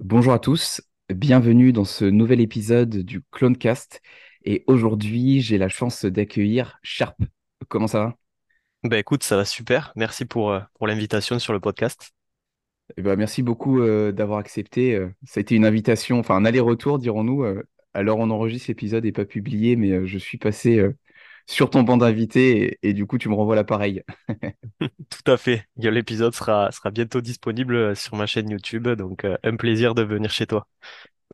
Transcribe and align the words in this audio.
Bonjour 0.00 0.32
à 0.32 0.38
tous, 0.38 0.80
bienvenue 1.08 1.72
dans 1.72 1.84
ce 1.84 2.04
nouvel 2.04 2.40
épisode 2.40 2.98
du 2.98 3.20
Clonecast. 3.32 4.00
Et 4.44 4.62
aujourd'hui, 4.68 5.40
j'ai 5.40 5.58
la 5.58 5.68
chance 5.68 6.04
d'accueillir 6.04 6.78
Sharp. 6.84 7.20
Comment 7.66 7.88
ça 7.88 7.98
va? 7.98 8.16
Bah 8.84 8.96
écoute, 8.96 9.24
ça 9.24 9.36
va 9.36 9.44
super. 9.44 9.92
Merci 9.96 10.24
pour, 10.24 10.52
euh, 10.52 10.60
pour 10.74 10.86
l'invitation 10.86 11.40
sur 11.40 11.52
le 11.52 11.58
podcast. 11.58 12.12
Eh 12.96 13.02
ben, 13.02 13.16
Merci 13.16 13.42
beaucoup 13.42 13.80
euh, 13.80 14.12
d'avoir 14.12 14.38
accepté. 14.38 14.94
Euh, 14.94 15.08
ça 15.26 15.38
a 15.38 15.40
été 15.40 15.56
une 15.56 15.64
invitation, 15.64 16.20
enfin 16.20 16.36
un 16.36 16.44
aller-retour, 16.44 17.00
dirons-nous. 17.00 17.44
alors 17.92 18.20
on 18.20 18.30
enregistre 18.30 18.70
l'épisode 18.70 19.04
et 19.04 19.10
pas 19.10 19.24
publié, 19.24 19.74
mais 19.74 20.06
je 20.06 20.18
suis 20.18 20.38
passé 20.38 20.80
sur 21.48 21.70
ton 21.70 21.82
banc 21.82 21.96
d'invités 21.96 22.78
et, 22.82 22.90
et, 22.90 22.92
du 22.92 23.06
coup, 23.06 23.16
tu 23.16 23.28
me 23.28 23.34
renvoies 23.34 23.56
l'appareil. 23.56 24.02
Tout 24.80 25.30
à 25.30 25.38
fait. 25.38 25.64
L'épisode 25.76 26.34
sera, 26.34 26.70
sera 26.70 26.90
bientôt 26.90 27.22
disponible 27.22 27.74
euh, 27.74 27.94
sur 27.94 28.16
ma 28.16 28.26
chaîne 28.26 28.50
YouTube, 28.50 28.86
donc 28.86 29.24
euh, 29.24 29.36
un 29.42 29.56
plaisir 29.56 29.94
de 29.94 30.02
venir 30.02 30.30
chez 30.30 30.46
toi. 30.46 30.68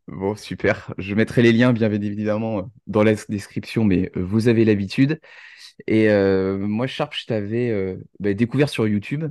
Bon, 0.06 0.36
super. 0.36 0.94
Je 0.98 1.14
mettrai 1.16 1.42
les 1.42 1.52
liens, 1.52 1.72
bien 1.72 1.90
évidemment, 1.90 2.70
dans 2.86 3.02
la 3.02 3.14
description, 3.28 3.84
mais 3.84 4.12
euh, 4.16 4.22
vous 4.22 4.46
avez 4.46 4.64
l'habitude. 4.64 5.20
Et 5.88 6.08
moi, 6.56 6.86
Sharp, 6.86 7.12
je 7.16 7.26
t'avais 7.26 7.96
bah, 8.20 8.32
découvert 8.32 8.68
sur 8.68 8.86
YouTube, 8.86 9.24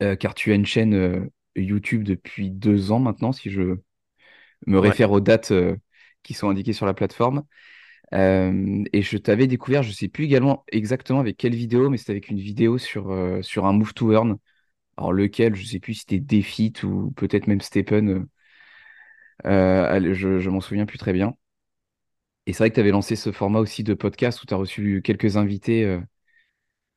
car 0.00 0.34
tu 0.34 0.50
as 0.50 0.56
une 0.56 0.66
chaîne 0.66 1.30
YouTube 1.54 2.02
depuis 2.02 2.50
deux 2.50 2.90
ans 2.90 2.98
maintenant, 2.98 3.30
si 3.30 3.48
je 3.48 3.76
me 4.66 4.78
réfère 4.80 5.12
aux 5.12 5.20
dates 5.20 5.52
qui 6.24 6.34
sont 6.34 6.48
indiquées 6.48 6.72
sur 6.72 6.86
la 6.86 6.94
plateforme. 6.94 7.44
Et 8.12 9.02
je 9.02 9.18
t'avais 9.18 9.46
découvert, 9.46 9.82
je 9.82 9.92
sais 9.92 10.08
plus 10.08 10.24
également 10.24 10.64
exactement 10.72 11.20
avec 11.20 11.36
quelle 11.36 11.54
vidéo, 11.54 11.90
mais 11.90 11.98
c'était 11.98 12.12
avec 12.12 12.28
une 12.28 12.38
vidéo 12.38 12.78
sur, 12.78 13.14
sur 13.42 13.66
un 13.66 13.72
move 13.72 13.94
to 13.94 14.12
earn. 14.12 14.38
Alors 14.96 15.12
lequel, 15.12 15.54
je 15.54 15.64
sais 15.64 15.80
plus 15.80 15.94
si 15.94 16.00
c'était 16.00 16.20
Defeat 16.20 16.82
ou 16.82 17.12
peut-être 17.16 17.46
même 17.46 17.60
Stephen. 17.60 18.26
Euh, 19.46 20.14
je, 20.14 20.38
je 20.38 20.50
m'en 20.50 20.60
souviens 20.60 20.86
plus 20.86 20.98
très 20.98 21.12
bien. 21.12 21.34
Et 22.46 22.52
c'est 22.52 22.58
vrai 22.58 22.70
que 22.70 22.74
tu 22.74 22.80
avais 22.80 22.90
lancé 22.90 23.14
ce 23.16 23.30
format 23.30 23.60
aussi 23.60 23.84
de 23.84 23.94
podcast 23.94 24.42
où 24.42 24.46
tu 24.46 24.54
as 24.54 24.56
reçu 24.56 25.02
quelques 25.02 25.36
invités 25.36 25.98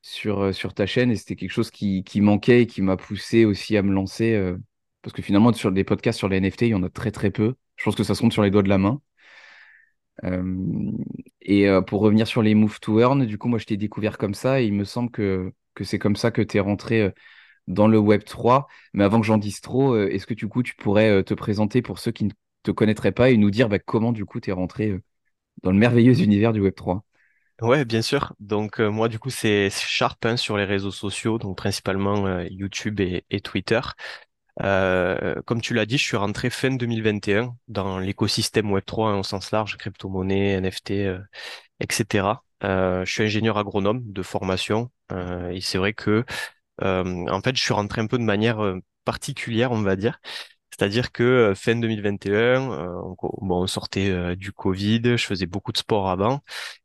sur, 0.02 0.54
sur 0.54 0.74
ta 0.74 0.86
chaîne 0.86 1.10
et 1.10 1.16
c'était 1.16 1.36
quelque 1.36 1.50
chose 1.50 1.70
qui, 1.70 2.04
qui, 2.04 2.20
manquait 2.20 2.62
et 2.62 2.66
qui 2.66 2.82
m'a 2.82 2.96
poussé 2.96 3.44
aussi 3.44 3.76
à 3.76 3.82
me 3.82 3.92
lancer. 3.92 4.54
parce 5.02 5.12
que 5.12 5.22
finalement, 5.22 5.52
sur 5.52 5.72
des 5.72 5.84
podcasts 5.84 6.18
sur 6.18 6.28
les 6.28 6.38
NFT, 6.38 6.62
il 6.62 6.68
y 6.70 6.74
en 6.74 6.82
a 6.82 6.88
très 6.90 7.10
très 7.10 7.30
peu. 7.30 7.54
Je 7.76 7.84
pense 7.84 7.94
que 7.96 8.04
ça 8.04 8.14
se 8.14 8.20
compte 8.20 8.32
sur 8.32 8.42
les 8.42 8.50
doigts 8.50 8.62
de 8.62 8.68
la 8.68 8.78
main. 8.78 9.00
Et 11.42 11.66
pour 11.86 12.00
revenir 12.00 12.26
sur 12.26 12.42
les 12.42 12.54
move 12.54 12.80
to 12.80 13.00
earn, 13.00 13.24
du 13.26 13.38
coup, 13.38 13.48
moi, 13.48 13.58
je 13.58 13.66
t'ai 13.66 13.76
découvert 13.76 14.18
comme 14.18 14.34
ça 14.34 14.60
et 14.60 14.66
il 14.66 14.74
me 14.74 14.84
semble 14.84 15.10
que, 15.10 15.52
que 15.74 15.84
c'est 15.84 15.98
comme 15.98 16.16
ça 16.16 16.30
que 16.30 16.42
tu 16.42 16.56
es 16.56 16.60
rentré 16.60 17.12
dans 17.68 17.88
le 17.88 17.98
Web 17.98 18.24
3. 18.24 18.68
Mais 18.94 19.04
avant 19.04 19.20
que 19.20 19.26
j'en 19.26 19.38
dise 19.38 19.60
trop, 19.62 19.96
est-ce 19.98 20.26
que 20.26 20.34
du 20.34 20.48
coup, 20.48 20.62
tu 20.62 20.76
pourrais 20.76 21.24
te 21.24 21.34
présenter 21.34 21.82
pour 21.82 21.98
ceux 22.00 22.12
qui 22.12 22.24
ne 22.26 22.32
te 22.64 22.72
connaîtraient 22.72 23.12
pas 23.12 23.30
et 23.30 23.36
nous 23.38 23.50
dire 23.50 23.68
bah, 23.70 23.78
comment 23.80 24.12
du 24.12 24.24
coup 24.26 24.40
tu 24.40 24.50
es 24.50 24.54
rentré 24.54 25.00
dans 25.62 25.72
le 25.72 25.78
merveilleux 25.78 26.20
univers 26.22 26.52
du 26.52 26.60
Web 26.60 26.74
3 26.76 27.04
Ouais, 27.60 27.84
bien 27.84 28.02
sûr. 28.02 28.34
Donc 28.40 28.80
moi, 28.80 29.08
du 29.08 29.18
coup, 29.20 29.30
c'est 29.30 29.70
Sharp 29.70 30.24
hein, 30.26 30.36
sur 30.36 30.56
les 30.56 30.64
réseaux 30.64 30.90
sociaux, 30.90 31.38
donc 31.38 31.56
principalement 31.56 32.40
YouTube 32.40 32.98
et, 33.00 33.24
et 33.30 33.40
Twitter. 33.40 33.80
Euh, 34.60 35.40
comme 35.46 35.60
tu 35.60 35.74
l'as 35.74 35.86
dit, 35.86 35.98
je 35.98 36.04
suis 36.04 36.16
rentré 36.16 36.50
fin 36.50 36.70
2021 36.70 37.56
dans 37.68 37.98
l'écosystème 37.98 38.70
Web3 38.70 39.08
hein, 39.08 39.18
au 39.18 39.22
sens 39.22 39.50
large, 39.50 39.76
crypto-monnaie, 39.78 40.60
NFT, 40.60 40.90
euh, 41.06 41.18
etc. 41.80 42.44
Euh, 42.64 43.04
je 43.04 43.12
suis 43.12 43.24
ingénieur 43.24 43.58
agronome 43.58 44.02
de 44.12 44.22
formation 44.22 44.90
euh, 45.10 45.50
et 45.50 45.60
c'est 45.60 45.78
vrai 45.78 45.94
que 45.94 46.24
en 46.80 47.40
fait, 47.42 47.56
je 47.56 47.62
suis 47.62 47.74
rentré 47.74 48.00
un 48.00 48.06
peu 48.08 48.18
de 48.18 48.24
manière 48.24 48.58
particulière, 49.04 49.70
on 49.72 49.82
va 49.82 49.94
dire. 49.94 50.20
C'est-à-dire 50.70 51.12
que 51.12 51.52
fin 51.54 51.76
2021, 51.76 52.60
on, 52.68 53.14
bon, 53.20 53.62
on 53.62 53.66
sortait 53.68 54.34
du 54.36 54.52
Covid, 54.52 55.16
je 55.16 55.24
faisais 55.24 55.46
beaucoup 55.46 55.70
de 55.72 55.78
sport 55.78 56.10
avant 56.10 56.40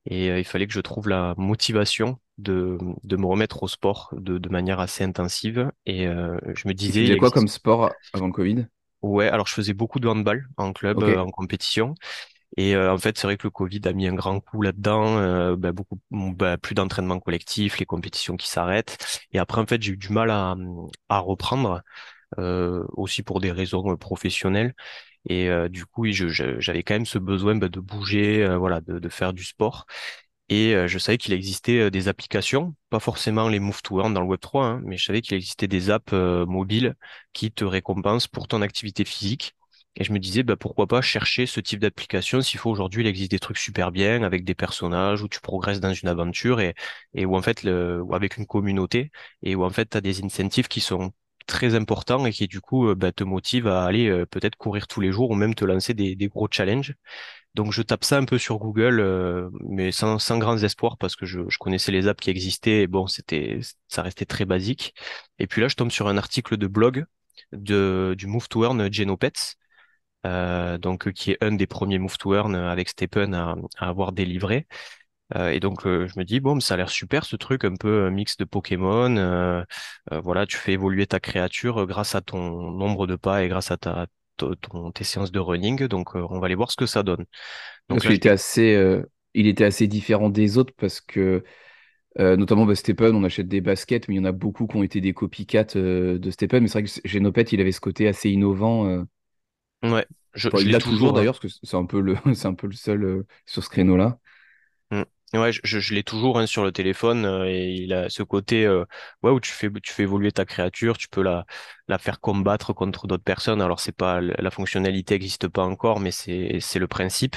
et 0.05 0.27
il 0.39 0.45
fallait 0.45 0.67
que 0.67 0.73
je 0.73 0.81
trouve 0.81 1.09
la 1.09 1.33
motivation 1.37 2.19
de, 2.37 2.77
de 3.03 3.15
me 3.15 3.25
remettre 3.25 3.63
au 3.63 3.67
sport 3.67 4.09
de, 4.15 4.37
de 4.37 4.49
manière 4.49 4.79
assez 4.79 5.03
intensive. 5.03 5.71
Et 5.85 6.07
euh, 6.07 6.37
je 6.53 6.67
me 6.67 6.73
disais. 6.73 7.01
Tu 7.01 7.05
faisais 7.07 7.17
quoi 7.17 7.31
comme 7.31 7.47
sport 7.47 7.91
avant 8.13 8.27
le 8.27 8.33
Covid? 8.33 8.67
Ouais, 9.01 9.27
alors 9.29 9.47
je 9.47 9.53
faisais 9.53 9.73
beaucoup 9.73 9.99
de 9.99 10.07
handball 10.07 10.47
en 10.57 10.73
club, 10.73 11.03
euh, 11.03 11.19
en 11.19 11.29
compétition. 11.29 11.95
Et 12.55 12.75
euh, 12.75 12.93
en 12.93 12.97
fait, 12.97 13.17
c'est 13.17 13.27
vrai 13.27 13.37
que 13.37 13.45
le 13.45 13.51
Covid 13.51 13.81
a 13.85 13.93
mis 13.93 14.07
un 14.07 14.13
grand 14.13 14.39
coup 14.39 14.61
là-dedans, 14.61 15.55
bah, 15.55 15.71
beaucoup 15.71 15.99
bah, 16.11 16.57
plus 16.57 16.75
d'entraînement 16.75 17.19
collectif, 17.19 17.77
les 17.79 17.85
compétitions 17.85 18.37
qui 18.37 18.47
s'arrêtent. 18.47 18.97
Et 19.31 19.39
après, 19.39 19.61
en 19.61 19.65
fait, 19.65 19.81
j'ai 19.81 19.93
eu 19.93 19.97
du 19.97 20.09
mal 20.09 20.31
à, 20.31 20.55
à 21.09 21.19
reprendre, 21.19 21.81
aussi 22.37 23.23
pour 23.23 23.41
des 23.41 23.51
raisons 23.51 23.95
professionnelles. 23.97 24.73
Et 25.29 25.49
du 25.69 25.85
coup, 25.85 26.05
j'avais 26.09 26.83
quand 26.83 26.95
même 26.95 27.05
ce 27.05 27.19
besoin 27.19 27.55
bah, 27.55 27.69
de 27.69 27.79
bouger, 27.79 28.47
voilà, 28.57 28.81
de, 28.81 28.97
de, 28.99 29.09
faire 29.09 29.33
du 29.33 29.43
sport. 29.43 29.85
Et 30.49 30.73
euh, 30.75 30.87
je 30.87 30.97
savais 30.97 31.17
qu'il 31.17 31.33
existait 31.33 31.79
euh, 31.79 31.89
des 31.91 32.07
applications, 32.07 32.73
pas 32.89 32.99
forcément 32.99 33.49
les 33.49 33.59
Move 33.59 33.81
to 33.81 33.99
Earn 33.99 34.13
dans 34.13 34.21
le 34.21 34.27
Web3, 34.27 34.63
hein, 34.63 34.81
mais 34.85 34.95
je 34.97 35.03
savais 35.05 35.21
qu'il 35.21 35.35
existait 35.35 35.67
des 35.67 35.89
apps 35.89 36.13
euh, 36.13 36.45
mobiles 36.45 36.95
qui 37.33 37.51
te 37.51 37.65
récompensent 37.65 38.27
pour 38.29 38.47
ton 38.47 38.61
activité 38.61 39.03
physique. 39.05 39.55
Et 39.97 40.03
je 40.03 40.13
me 40.13 40.19
disais, 40.19 40.43
bah, 40.43 40.55
pourquoi 40.55 40.87
pas 40.87 41.01
chercher 41.01 41.47
ce 41.47 41.59
type 41.59 41.79
d'application 41.79 42.41
s'il 42.41 42.59
faut 42.59 42.69
aujourd'hui, 42.69 43.01
il 43.03 43.07
existe 43.07 43.31
des 43.31 43.39
trucs 43.39 43.57
super 43.57 43.91
bien 43.91 44.21
avec 44.23 44.45
des 44.45 44.53
personnages 44.55 45.23
où 45.23 45.27
tu 45.27 45.41
progresses 45.41 45.79
dans 45.79 45.91
une 45.93 46.07
aventure 46.07 46.59
et, 46.61 46.75
où 47.25 47.35
en 47.35 47.41
fait, 47.41 47.65
avec 48.13 48.37
une 48.37 48.45
communauté 48.45 49.11
et 49.41 49.55
où 49.55 49.63
en 49.65 49.71
fait, 49.71 49.89
tu 49.89 49.97
as 49.97 50.01
des 50.01 50.23
incentives 50.23 50.67
qui 50.67 50.81
sont 50.81 51.11
très 51.47 51.73
importants 51.75 52.25
et 52.27 52.31
qui 52.31 52.47
du 52.47 52.61
coup 52.61 52.93
bah, 52.95 53.11
te 53.11 53.23
motivent 53.23 53.67
à 53.67 53.85
aller 53.85 54.23
peut-être 54.29 54.55
courir 54.55 54.85
tous 54.87 55.01
les 55.01 55.11
jours 55.11 55.31
ou 55.31 55.35
même 55.35 55.55
te 55.55 55.65
lancer 55.65 55.95
des 55.95 56.15
gros 56.27 56.47
challenges. 56.51 56.93
Donc 57.57 57.73
je 57.73 57.81
tape 57.81 58.03
ça 58.05 58.17
un 58.17 58.25
peu 58.25 58.37
sur 58.37 58.59
Google, 58.59 58.99
euh, 58.99 59.49
mais 59.61 59.91
sans, 59.91 60.19
sans 60.19 60.37
grands 60.37 60.59
espoirs 60.59 60.95
parce 60.97 61.15
que 61.15 61.25
je, 61.25 61.41
connaissais 61.59 61.91
les 61.91 62.07
apps 62.07 62.21
qui 62.21 62.29
existaient 62.29 62.83
et 62.83 62.87
bon, 62.87 63.07
c'était, 63.07 63.59
ça 63.87 64.03
restait 64.03 64.25
très 64.25 64.45
basique. 64.45 64.93
Et 65.39 65.47
puis 65.47 65.61
là, 65.61 65.67
je 65.67 65.75
tombe 65.75 65.89
sur 65.91 66.07
un 66.07 66.17
article 66.17 66.57
de 66.57 66.67
blog 66.67 67.05
du 67.53 68.27
Move 68.27 68.47
to 68.49 68.63
Earn 68.63 68.93
Genopets, 68.93 69.55
euh, 70.25 70.77
donc 70.77 71.11
qui 71.13 71.31
est 71.31 71.43
un 71.43 71.51
des 71.53 71.67
premiers 71.67 71.99
Move 71.99 72.17
to 72.17 72.35
Earn 72.35 72.55
avec 72.55 72.89
Stephen 72.89 73.33
à, 73.33 73.55
avoir 73.79 74.11
délivré. 74.11 74.67
Euh, 75.35 75.49
et 75.49 75.59
donc 75.59 75.85
euh, 75.85 76.07
je 76.07 76.17
me 76.19 76.23
dis 76.25 76.39
bon, 76.39 76.59
ça 76.59 76.75
a 76.75 76.77
l'air 76.77 76.89
super 76.89 77.25
ce 77.25 77.35
truc, 77.35 77.65
un 77.65 77.75
peu 77.75 78.05
un 78.05 78.11
mix 78.11 78.37
de 78.37 78.45
Pokémon. 78.45 79.17
Euh, 79.17 79.63
voilà, 80.11 80.45
tu 80.45 80.57
fais 80.57 80.73
évoluer 80.73 81.07
ta 81.07 81.19
créature 81.19 81.85
grâce 81.87 82.15
à 82.15 82.21
ton 82.21 82.71
nombre 82.71 83.07
de 83.07 83.15
pas 83.15 83.43
et 83.43 83.47
grâce 83.49 83.71
à 83.71 83.77
ta 83.77 84.07
ton, 84.37 84.91
tes 84.91 85.03
séances 85.03 85.31
de 85.31 85.39
running. 85.39 85.87
Donc, 85.87 86.15
euh, 86.15 86.25
on 86.29 86.39
va 86.39 86.45
aller 86.45 86.55
voir 86.55 86.71
ce 86.71 86.77
que 86.77 86.85
ça 86.85 87.03
donne. 87.03 87.25
Donc, 87.89 88.03
il, 88.03 88.11
était 88.11 88.29
assez, 88.29 88.75
euh, 88.75 89.03
il 89.33 89.47
était 89.47 89.65
assez 89.65 89.87
différent 89.87 90.29
des 90.29 90.57
autres 90.57 90.73
parce 90.77 91.01
que, 91.01 91.43
euh, 92.19 92.35
notamment 92.35 92.65
bah, 92.65 92.75
Stephen, 92.75 93.15
on 93.15 93.23
achète 93.23 93.47
des 93.47 93.61
baskets, 93.61 94.07
mais 94.07 94.15
il 94.15 94.17
y 94.17 94.21
en 94.21 94.25
a 94.25 94.31
beaucoup 94.31 94.67
qui 94.67 94.77
ont 94.77 94.83
été 94.83 95.01
des 95.01 95.13
copycats 95.13 95.75
de 95.75 96.29
Stephen. 96.31 96.61
Mais 96.61 96.67
c'est 96.67 96.81
vrai 96.81 96.83
que 96.83 97.07
Genopet, 97.07 97.43
il 97.43 97.61
avait 97.61 97.71
ce 97.71 97.81
côté 97.81 98.07
assez 98.07 98.29
innovant. 98.29 99.05
Ouais, 99.83 100.05
je, 100.33 100.49
il 100.59 100.71
l'a 100.71 100.79
toujours, 100.79 101.13
d'ailleurs, 101.13 101.39
parce 101.39 101.53
que 101.53 101.59
c'est 101.63 101.77
un 101.77 101.85
peu 101.85 101.99
le, 101.99 102.15
c'est 102.33 102.47
un 102.47 102.55
peu 102.55 102.67
le 102.67 102.73
seul 102.73 103.25
sur 103.45 103.63
ce 103.63 103.69
créneau-là. 103.69 104.19
Ouais, 105.33 105.51
je, 105.51 105.59
je, 105.79 105.93
l'ai 105.93 106.03
toujours 106.03 106.39
hein, 106.39 106.45
sur 106.47 106.63
le 106.63 106.71
téléphone 106.71 107.25
euh, 107.25 107.45
et 107.49 107.73
il 107.73 107.91
a 107.93 108.09
ce 108.09 108.23
côté 108.23 108.65
euh, 108.65 108.85
ouais, 109.23 109.31
où 109.31 109.41
tu 109.41 109.51
fais 109.51 109.69
tu 109.83 109.91
fais 109.91 110.03
évoluer 110.03 110.31
ta 110.31 110.45
créature, 110.45 110.97
tu 110.97 111.09
peux 111.09 111.21
la 111.21 111.45
la 111.89 111.97
faire 111.97 112.21
combattre 112.21 112.71
contre 112.71 113.07
d'autres 113.07 113.25
personnes. 113.25 113.61
Alors 113.61 113.81
c'est 113.81 113.91
pas 113.91 114.21
la 114.21 114.49
fonctionnalité 114.51 115.15
n'existe 115.15 115.49
pas 115.49 115.63
encore, 115.65 115.99
mais 115.99 116.11
c'est 116.11 116.59
c'est 116.61 116.79
le 116.79 116.87
principe. 116.87 117.35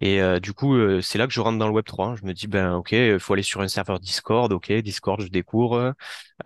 Et 0.00 0.20
euh, 0.22 0.38
du 0.40 0.52
coup, 0.52 0.74
euh, 0.76 1.00
c'est 1.00 1.18
là 1.18 1.26
que 1.26 1.32
je 1.32 1.40
rentre 1.40 1.58
dans 1.58 1.66
le 1.66 1.72
Web 1.72 1.84
3. 1.84 2.14
Je 2.16 2.24
me 2.24 2.32
dis, 2.34 2.46
ben 2.46 2.74
ok, 2.74 2.92
il 2.92 3.18
faut 3.18 3.32
aller 3.32 3.42
sur 3.42 3.60
un 3.60 3.68
serveur 3.68 3.98
Discord. 4.00 4.52
Ok, 4.52 4.72
Discord, 4.72 5.20
je 5.20 5.28
découvre. 5.28 5.94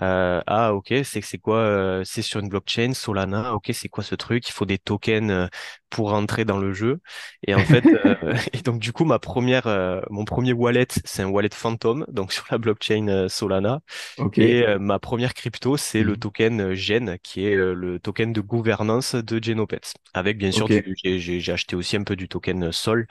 Euh, 0.02 0.42
ah 0.46 0.74
ok, 0.74 0.88
c'est 1.04 1.20
c'est 1.22 1.38
quoi 1.38 1.58
euh, 1.58 2.04
C'est 2.04 2.22
sur 2.22 2.40
une 2.40 2.48
blockchain 2.48 2.94
Solana. 2.94 3.54
Ok, 3.54 3.70
c'est 3.74 3.88
quoi 3.90 4.04
ce 4.04 4.14
truc? 4.14 4.48
Il 4.48 4.52
faut 4.52 4.64
des 4.66 4.78
tokens 4.78 5.30
euh, 5.30 5.48
pour 5.90 6.10
rentrer 6.10 6.44
dans 6.46 6.58
le 6.58 6.72
jeu. 6.72 7.00
Et 7.46 7.54
en 7.54 7.64
fait, 7.64 7.88
euh, 7.94 8.14
et 8.54 8.62
donc 8.62 8.80
du 8.80 8.92
coup, 8.92 9.04
ma 9.04 9.18
première, 9.18 9.66
mon 10.10 10.24
premier 10.24 10.52
wallet, 10.54 10.86
c'est 11.04 11.22
un 11.22 11.28
wallet 11.28 11.50
Phantom, 11.52 12.06
donc 12.08 12.32
sur 12.32 12.46
la 12.50 12.58
blockchain 12.58 13.28
Solana. 13.28 13.80
Ok. 14.16 14.38
Et 14.38 14.64
ma 14.80 14.98
première 14.98 15.34
crypto, 15.34 15.76
c'est 15.76 16.02
le 16.02 16.16
Mhm. 16.16 16.18
token 16.18 16.74
Gen, 16.74 17.18
qui 17.22 17.44
est 17.46 17.54
le 17.56 17.98
token 18.00 18.32
de 18.32 18.40
gouvernance 18.40 19.14
de 19.14 19.42
Genopets. 19.42 19.80
Avec 20.14 20.38
bien 20.38 20.52
sûr, 20.52 20.68
Ok. 20.68 20.70
du, 20.70 20.94
j'ai 21.02 21.18
j'ai- 21.20 21.40
j'ai 21.40 21.52
acheté 21.52 21.76
aussi 21.76 21.96
un 21.96 22.04
peu 22.04 22.16
du 22.16 22.28
token 22.28 22.72
Sol 22.72 23.06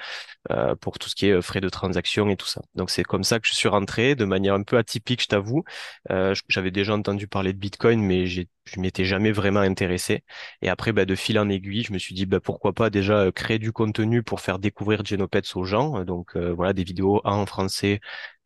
euh, 0.51 0.75
pour 0.75 0.99
tout 0.99 1.09
ce 1.09 1.15
qui 1.15 1.27
est 1.27 1.31
euh, 1.31 1.41
frais 1.41 1.61
de 1.61 1.69
transaction 1.69 2.29
et 2.29 2.35
tout 2.37 2.47
ça. 2.47 2.61
Donc 2.75 2.89
c'est 2.89 3.03
comme 3.03 3.23
ça 3.23 3.39
que 3.39 3.47
je 3.47 3.53
suis 3.53 3.69
rentré 3.69 4.15
de 4.15 4.25
manière 4.25 4.53
un 4.55 4.63
peu 4.63 4.77
atypique, 4.77 5.21
je 5.23 5.27
t'avoue. 5.27 5.63
Euh, 6.11 6.33
j'avais 6.49 6.71
déjà 6.71 6.93
entendu 6.95 7.27
parler 7.27 7.53
de 7.53 7.57
Bitcoin, 7.57 8.01
mais 8.01 8.25
j'ai, 8.27 8.47
je 8.65 8.79
m'étais 8.79 9.05
jamais 9.05 9.31
vraiment 9.31 9.59
intéressé. 9.61 10.23
Et 10.61 10.69
après, 10.69 10.91
bah, 10.93 11.05
de 11.05 11.15
fil 11.15 11.37
en 11.39 11.49
aiguille, 11.49 11.83
je 11.83 11.93
me 11.93 11.97
suis 11.99 12.15
dit 12.15 12.25
bah, 12.25 12.39
pourquoi 12.39 12.73
pas 12.73 12.89
déjà 12.89 13.19
euh, 13.19 13.31
créer 13.31 13.59
du 13.59 13.71
contenu 13.71 14.23
pour 14.23 14.41
faire 14.41 14.59
découvrir 14.59 15.05
Genopets 15.05 15.41
aux 15.55 15.63
gens. 15.63 16.03
Donc 16.03 16.35
euh, 16.35 16.53
voilà, 16.53 16.73
des 16.73 16.83
vidéos 16.83 17.21
en 17.23 17.45
français 17.45 17.99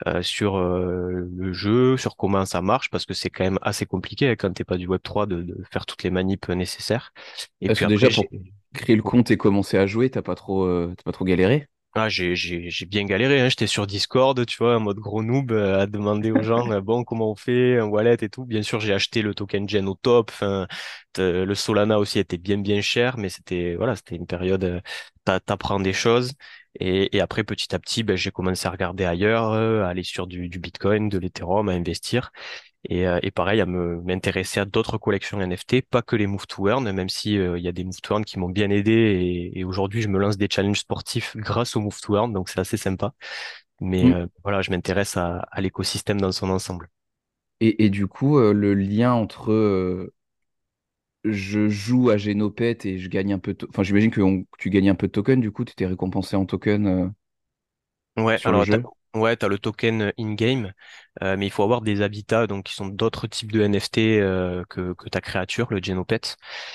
euh, 0.07 0.21
sur 0.21 0.57
euh, 0.57 1.29
le 1.35 1.53
jeu, 1.53 1.97
sur 1.97 2.17
comment 2.17 2.45
ça 2.45 2.61
marche, 2.61 2.89
parce 2.89 3.05
que 3.05 3.13
c'est 3.13 3.29
quand 3.29 3.43
même 3.43 3.59
assez 3.61 3.85
compliqué 3.85 4.29
hein, 4.29 4.35
quand 4.37 4.51
t'es 4.53 4.63
pas 4.63 4.77
du 4.77 4.87
Web3 4.87 5.27
de, 5.27 5.41
de 5.43 5.63
faire 5.71 5.85
toutes 5.85 6.03
les 6.03 6.11
manips 6.11 6.49
nécessaires. 6.49 7.11
Et 7.61 7.69
Parce 7.69 7.77
puis 7.77 7.85
que 7.85 7.85
après, 7.85 8.09
déjà, 8.09 8.09
pour 8.09 8.29
créer 8.73 8.95
le 8.95 9.03
compte 9.03 9.31
et 9.31 9.37
commencer 9.37 9.77
à 9.77 9.87
jouer, 9.87 10.09
t'as 10.09 10.21
pas 10.21 10.35
trop, 10.35 10.63
euh, 10.65 10.93
t'as 10.97 11.03
pas 11.03 11.11
trop 11.11 11.25
galéré? 11.25 11.67
Ah, 11.97 12.09
j'ai, 12.09 12.35
j'ai, 12.35 12.69
j'ai 12.69 12.85
bien 12.85 13.05
galéré, 13.05 13.39
hein. 13.39 13.47
J'étais 13.47 13.67
sur 13.67 13.87
Discord, 13.87 14.45
tu 14.45 14.57
vois, 14.57 14.75
en 14.75 14.79
mode 14.81 14.97
gros 14.99 15.23
noob, 15.23 15.51
euh, 15.53 15.79
à 15.79 15.87
demander 15.87 16.29
aux 16.31 16.41
gens, 16.41 16.69
euh, 16.71 16.81
bon, 16.81 17.05
comment 17.05 17.31
on 17.31 17.35
fait, 17.35 17.77
un 17.79 17.85
wallet 17.85 18.17
et 18.21 18.27
tout. 18.27 18.43
Bien 18.45 18.63
sûr, 18.63 18.81
j'ai 18.81 18.93
acheté 18.93 19.21
le 19.21 19.33
token 19.33 19.67
Gen 19.69 19.87
au 19.87 19.95
top. 19.95 20.31
Le 21.17 21.53
Solana 21.55 21.99
aussi 21.99 22.19
était 22.19 22.37
bien, 22.37 22.57
bien 22.57 22.81
cher, 22.81 23.17
mais 23.17 23.29
c'était, 23.29 23.75
voilà, 23.75 23.95
c'était 23.95 24.15
une 24.15 24.27
période, 24.27 24.63
euh, 24.63 24.81
t'a- 25.23 25.39
t'apprends 25.39 25.79
des 25.79 25.93
choses. 25.93 26.33
Et, 26.79 27.15
et 27.15 27.21
après, 27.21 27.43
petit 27.45 27.73
à 27.73 27.79
petit, 27.79 28.03
ben, 28.03 28.17
j'ai 28.17 28.31
commencé 28.31 28.67
à 28.67 28.71
regarder 28.71 29.05
ailleurs, 29.05 29.51
euh, 29.53 29.83
à 29.83 29.87
aller 29.89 30.03
sur 30.03 30.27
du, 30.27 30.49
du 30.49 30.59
Bitcoin, 30.59 31.07
de 31.09 31.17
l'Ethereum, 31.17 31.69
à 31.69 31.73
investir. 31.73 32.31
Et, 32.89 33.07
euh, 33.07 33.19
et 33.23 33.31
pareil, 33.31 33.61
à 33.61 33.65
me 33.65 34.01
m'intéresser 34.01 34.59
à 34.59 34.65
d'autres 34.65 34.97
collections 34.97 35.39
NFT, 35.41 35.81
pas 35.81 36.01
que 36.01 36.15
les 36.15 36.27
Move 36.27 36.47
to 36.47 36.67
Earn, 36.69 36.91
même 36.91 37.09
si 37.09 37.37
euh, 37.37 37.57
il 37.57 37.63
y 37.63 37.67
a 37.67 37.71
des 37.71 37.83
Move 37.83 38.01
to 38.01 38.13
Earn 38.15 38.25
qui 38.25 38.39
m'ont 38.39 38.49
bien 38.49 38.69
aidé. 38.69 38.91
Et, 38.91 39.59
et 39.59 39.63
aujourd'hui, 39.63 40.01
je 40.01 40.07
me 40.09 40.19
lance 40.19 40.37
des 40.37 40.47
challenges 40.51 40.79
sportifs 40.79 41.35
grâce 41.37 41.75
aux 41.75 41.81
Move 41.81 41.99
to 42.01 42.15
Earn, 42.15 42.33
donc 42.33 42.49
c'est 42.49 42.59
assez 42.59 42.77
sympa. 42.77 43.13
Mais 43.81 44.09
Mm. 44.09 44.13
euh, 44.13 44.27
voilà, 44.43 44.61
je 44.61 44.71
m'intéresse 44.71 45.17
à, 45.17 45.39
à 45.51 45.61
l'écosystème 45.61 46.21
dans 46.21 46.31
son 46.33 46.49
ensemble. 46.49 46.89
Et, 47.59 47.83
et 47.85 47.89
du 47.89 48.07
coup, 48.07 48.37
euh, 48.39 48.53
le 48.53 48.73
lien 48.73 49.13
entre 49.13 49.51
euh, 49.51 50.13
je 51.25 51.67
joue 51.69 52.09
à 52.09 52.15
Génopet 52.17 52.77
et 52.85 52.99
je 52.99 53.09
gagne 53.09 53.33
un 53.33 53.39
peu 53.39 53.53
de... 53.53 53.67
Enfin, 53.69 53.83
j'imagine 53.83 54.11
que, 54.11 54.21
on- 54.21 54.43
que 54.43 54.57
tu 54.57 54.69
gagnes 54.69 54.89
un 54.89 54.95
peu 54.95 55.07
de 55.07 55.11
token, 55.11 55.41
du 55.41 55.51
coup, 55.51 55.65
tu 55.65 55.75
t'es 55.75 55.85
récompensé 55.87 56.35
en 56.35 56.45
token 56.45 57.13
Ouais, 58.17 58.39
sur 58.39 58.51
le 58.51 58.59
alors 58.59 58.67
t'as, 58.67 58.77
ouais, 59.13 59.35
t'as 59.35 59.47
le 59.49 59.59
token 59.59 60.13
in-game, 60.17 60.71
euh, 61.23 61.35
mais 61.37 61.47
il 61.47 61.51
faut 61.51 61.63
avoir 61.63 61.81
des 61.81 62.01
habitats, 62.01 62.47
donc 62.47 62.65
qui 62.65 62.73
sont 62.75 62.87
d'autres 62.87 63.27
types 63.27 63.51
de 63.51 63.61
NFT 63.61 64.19
euh, 64.19 64.63
que, 64.69 64.93
que 64.93 65.09
ta 65.09 65.21
créature, 65.21 65.67
le 65.71 65.81
Genopet. 65.81 66.21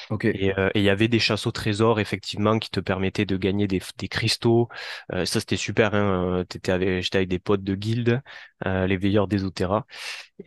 Ok, 0.08 0.24
Et 0.24 0.56
euh, 0.58 0.68
et 0.74 0.80
il 0.80 0.84
y 0.84 0.90
avait 0.90 1.08
des 1.08 1.18
chasses 1.18 1.46
au 1.46 1.50
trésor, 1.52 1.98
effectivement, 2.00 2.58
qui 2.58 2.70
te 2.70 2.78
permettaient 2.80 3.26
de 3.26 3.36
gagner 3.36 3.66
des, 3.66 3.80
des 3.98 4.08
cristaux. 4.08 4.68
Euh, 5.12 5.24
ça, 5.24 5.40
c'était 5.40 5.56
super. 5.56 5.94
Hein. 5.94 6.40
euh, 6.40 6.44
T'étais 6.44 6.72
avec, 6.72 7.02
j'étais 7.02 7.18
avec 7.18 7.28
des 7.28 7.38
potes 7.40 7.62
de 7.64 7.74
guilde, 7.74 8.22
euh, 8.66 8.86
les 8.86 8.96
veilleurs 8.96 9.26
d'Esoterra. 9.28 9.86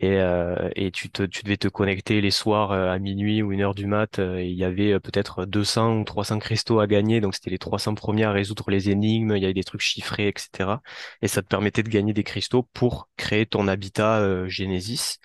Et, 0.00 0.18
euh, 0.18 0.70
et 0.76 0.90
tu, 0.90 1.10
te, 1.10 1.22
tu 1.22 1.42
devais 1.44 1.56
te 1.56 1.68
connecter 1.68 2.20
les 2.20 2.30
soirs 2.30 2.72
à 2.72 2.98
minuit 2.98 3.42
ou 3.42 3.52
une 3.52 3.60
heure 3.62 3.74
du 3.74 3.86
mat. 3.86 4.18
et 4.18 4.46
il 4.48 4.56
y 4.56 4.64
avait 4.64 4.98
peut-être 5.00 5.44
200 5.46 5.98
ou 6.00 6.04
300 6.04 6.38
cristaux 6.38 6.80
à 6.80 6.86
gagner. 6.86 7.20
Donc, 7.20 7.34
c'était 7.34 7.50
les 7.50 7.58
300 7.58 7.94
premiers 7.94 8.24
à 8.24 8.32
résoudre 8.32 8.70
les 8.70 8.90
énigmes. 8.90 9.34
Il 9.36 9.42
y 9.42 9.44
avait 9.44 9.54
des 9.54 9.64
trucs 9.64 9.80
chiffrés, 9.82 10.28
etc. 10.28 10.82
Et 11.22 11.28
ça 11.28 11.42
te 11.42 11.46
permettait 11.48 11.82
de 11.82 11.88
gagner 11.90 12.12
des 12.12 12.24
cristaux 12.24 12.62
pour 12.74 13.08
créer 13.16 13.46
ton 13.46 13.68
habitat 13.68 13.83
euh, 14.20 14.48
Genesis. 14.48 15.18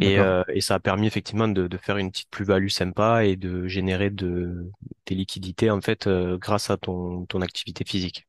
Et, 0.00 0.18
euh, 0.20 0.44
et 0.54 0.60
ça 0.60 0.76
a 0.76 0.80
permis 0.80 1.06
effectivement 1.08 1.48
de, 1.48 1.68
de 1.68 1.76
faire 1.78 1.98
une 1.98 2.10
petite 2.12 2.30
plus-value 2.30 2.68
sympa 2.68 3.24
et 3.24 3.36
de 3.36 3.66
générer 3.68 4.10
de, 4.10 4.70
des 5.06 5.14
liquidités 5.16 5.70
en 5.70 5.80
fait 5.80 6.06
euh, 6.08 6.38
grâce 6.38 6.70
à 6.70 6.76
ton, 6.78 7.26
ton 7.26 7.42
activité 7.42 7.84
physique. 7.84 8.26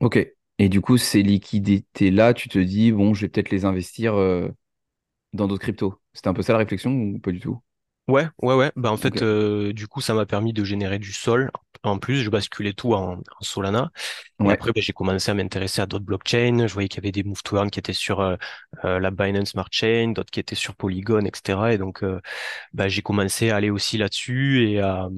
Ok. 0.00 0.18
Et 0.58 0.68
du 0.68 0.80
coup, 0.80 0.98
ces 0.98 1.22
liquidités-là, 1.22 2.34
tu 2.34 2.48
te 2.48 2.58
dis, 2.58 2.92
bon, 2.92 3.14
je 3.14 3.22
vais 3.22 3.28
peut-être 3.28 3.50
les 3.50 3.64
investir 3.64 4.14
euh, 4.14 4.48
dans 5.34 5.48
d'autres 5.48 5.62
cryptos. 5.64 6.00
C'était 6.14 6.28
un 6.28 6.34
peu 6.34 6.42
ça 6.42 6.54
la 6.54 6.60
réflexion 6.60 6.92
ou 6.92 7.20
pas 7.20 7.32
du 7.32 7.40
tout? 7.40 7.62
Ouais, 8.06 8.26
ouais, 8.42 8.54
ouais. 8.54 8.70
Bah 8.76 8.92
en 8.92 8.98
Ok. 8.98 8.98
fait, 8.98 9.22
euh, 9.22 9.72
du 9.72 9.88
coup, 9.88 10.02
ça 10.02 10.12
m'a 10.12 10.26
permis 10.26 10.52
de 10.52 10.62
générer 10.62 10.98
du 10.98 11.12
sol. 11.12 11.50
En 11.84 11.98
plus, 11.98 12.16
je 12.22 12.28
basculais 12.30 12.74
tout 12.74 12.92
en, 12.94 13.14
en 13.16 13.20
Solana. 13.40 13.90
Et 14.42 14.50
Ouais, 14.50 14.52
après, 14.52 14.72
ben, 14.72 14.82
j'ai 14.82 14.92
commencé 14.92 15.30
à 15.30 15.34
m'intéresser 15.34 15.80
à 15.80 15.86
d'autres 15.86 16.04
blockchains. 16.04 16.66
Je 16.66 16.72
voyais 16.74 16.88
qu'il 16.88 16.98
y 17.02 17.06
avait 17.06 17.12
des 17.12 17.22
move 17.24 17.42
to 17.42 17.56
earn 17.56 17.70
qui 17.70 17.78
étaient 17.78 17.94
sur 17.94 18.20
euh, 18.20 18.36
euh, 18.84 18.98
la 19.00 19.10
Binance 19.10 19.50
Smart 19.50 19.68
Chain, 19.70 20.12
d'autres 20.14 20.30
qui 20.30 20.40
étaient 20.40 20.54
sur 20.54 20.76
Polygon, 20.76 21.24
etc. 21.24 21.72
Et 21.72 21.78
donc, 21.78 22.02
euh, 22.02 22.20
bah, 22.74 22.88
j'ai 22.88 23.02
commencé 23.02 23.50
à 23.50 23.56
aller 23.56 23.70
aussi 23.70 23.98
là-dessus 23.98 24.68
et 24.70 24.80
à, 24.80 25.08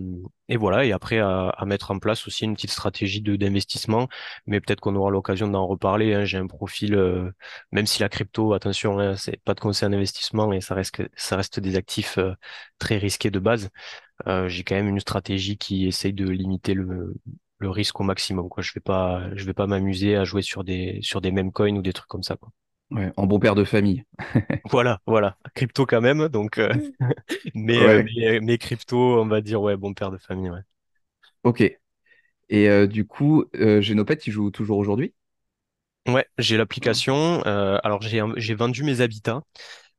et 0.49 0.57
voilà, 0.57 0.85
et 0.85 0.93
après 0.93 1.19
à, 1.19 1.49
à 1.51 1.65
mettre 1.67 1.91
en 1.91 1.99
place 1.99 2.27
aussi 2.29 2.45
une 2.45 2.55
petite 2.55 2.71
stratégie 2.71 3.21
de 3.21 3.35
d'investissement, 3.37 4.09
mais 4.47 4.61
peut-être 4.61 4.81
qu'on 4.81 4.95
aura 4.97 5.11
l'occasion 5.11 5.49
d'en 5.49 5.67
reparler, 5.67 6.15
hein. 6.15 6.25
J'ai 6.25 6.39
un 6.39 6.47
profil, 6.47 6.95
euh, 6.95 7.31
même 7.73 7.87
si 7.87 8.01
la 8.01 8.09
crypto, 8.09 8.53
attention, 8.55 8.99
hein, 9.01 9.17
c'est 9.17 9.43
pas 9.45 9.55
de 9.55 9.61
conseil 9.61 9.89
en 9.89 9.93
investissement 9.93 10.53
et 10.53 10.61
ça 10.61 10.75
reste 10.75 10.93
que- 10.97 11.09
ça 11.17 11.37
reste 11.37 11.59
des 11.61 11.77
actifs 11.77 12.19
euh, 12.19 12.35
très 12.79 12.99
risqués 12.99 13.31
de 13.31 13.39
base. 13.39 13.71
Euh, 14.29 14.49
j'ai 14.49 14.65
quand 14.65 14.77
même 14.77 14.89
une 14.89 15.01
stratégie 15.01 15.59
qui 15.59 15.87
essaye 15.87 16.13
de 16.15 16.29
limiter 16.29 16.75
le 16.75 17.15
le 17.61 17.71
risque 17.71 18.01
au 18.01 18.05
maximum, 18.05 18.49
quoi. 18.51 18.63
Je 18.63 18.73
vais 18.75 18.81
pas, 18.81 19.35
je 19.37 19.45
vais 19.47 19.55
pas 19.55 19.67
m'amuser 19.67 20.17
à 20.17 20.25
jouer 20.25 20.43
sur 20.43 20.65
des 20.65 21.01
sur 21.03 21.21
des 21.23 21.33
mêmes 21.33 21.53
coins 21.53 21.77
ou 21.77 21.83
des 21.83 21.93
trucs 21.95 22.09
comme 22.09 22.23
ça, 22.25 22.37
quoi. 22.37 22.51
ouais, 22.91 23.13
en 23.17 23.27
bon 23.27 23.39
père 23.39 23.55
de 23.55 23.65
famille. 23.65 24.05
Voilà, 24.71 25.01
voilà, 25.07 25.37
crypto 25.55 25.87
quand 25.87 26.01
même, 26.01 26.29
donc. 26.29 26.59
euh, 26.59 26.73
Mais, 27.55 27.87
euh, 27.87 27.99
Ouais, 27.99 28.05
mais, 28.05 28.41
mais 28.41 28.59
crypto, 28.59 28.97
on 29.21 29.27
va 29.27 29.41
dire, 29.41 29.63
ouais, 29.63 29.77
bon 29.77 29.95
père 29.95 30.11
de 30.11 30.19
famille, 30.19 30.51
ouais. 30.51 30.61
ok. 31.45 31.61
Et 32.51 32.69
euh, 32.71 32.87
du 32.87 33.07
coup, 33.07 33.45
Génopet, 33.55 34.19
il 34.27 34.33
joue 34.33 34.51
toujours 34.51 34.79
aujourd'hui? 34.79 35.15
Ouais, 36.09 36.25
j'ai 36.39 36.57
l'application. 36.57 37.43
alors, 37.43 38.01
j'ai, 38.03 38.55
vendu 38.55 38.85
mes 38.85 39.01
habitats. 39.01 39.43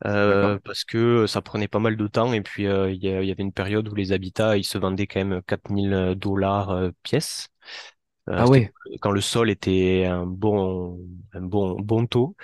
Euh, 0.05 0.59
parce 0.63 0.83
que 0.83 1.25
ça 1.25 1.41
prenait 1.41 1.67
pas 1.67 1.79
mal 1.79 1.97
de 1.97 2.07
temps. 2.07 2.33
Et 2.33 2.41
puis, 2.41 2.67
euh, 2.67 2.91
il 2.91 3.03
y, 3.03 3.09
avait 3.09 3.43
une 3.43 3.51
période 3.51 3.87
où 3.89 3.95
les 3.95 4.11
habitats, 4.11 4.57
ils 4.57 4.63
se 4.63 4.77
vendaient 4.77 5.07
quand 5.07 5.23
même 5.23 5.41
4000 5.43 6.15
dollars 6.17 6.69
euh, 6.71 6.91
pièce. 7.03 7.49
Ah 8.29 8.45
ouais, 8.45 8.69
quand 8.99 9.11
le 9.11 9.21
sol 9.21 9.49
était 9.49 10.05
un 10.05 10.25
bon, 10.25 10.99
un 11.33 11.41
bon, 11.41 11.79
bon 11.79 12.05
taux. 12.05 12.35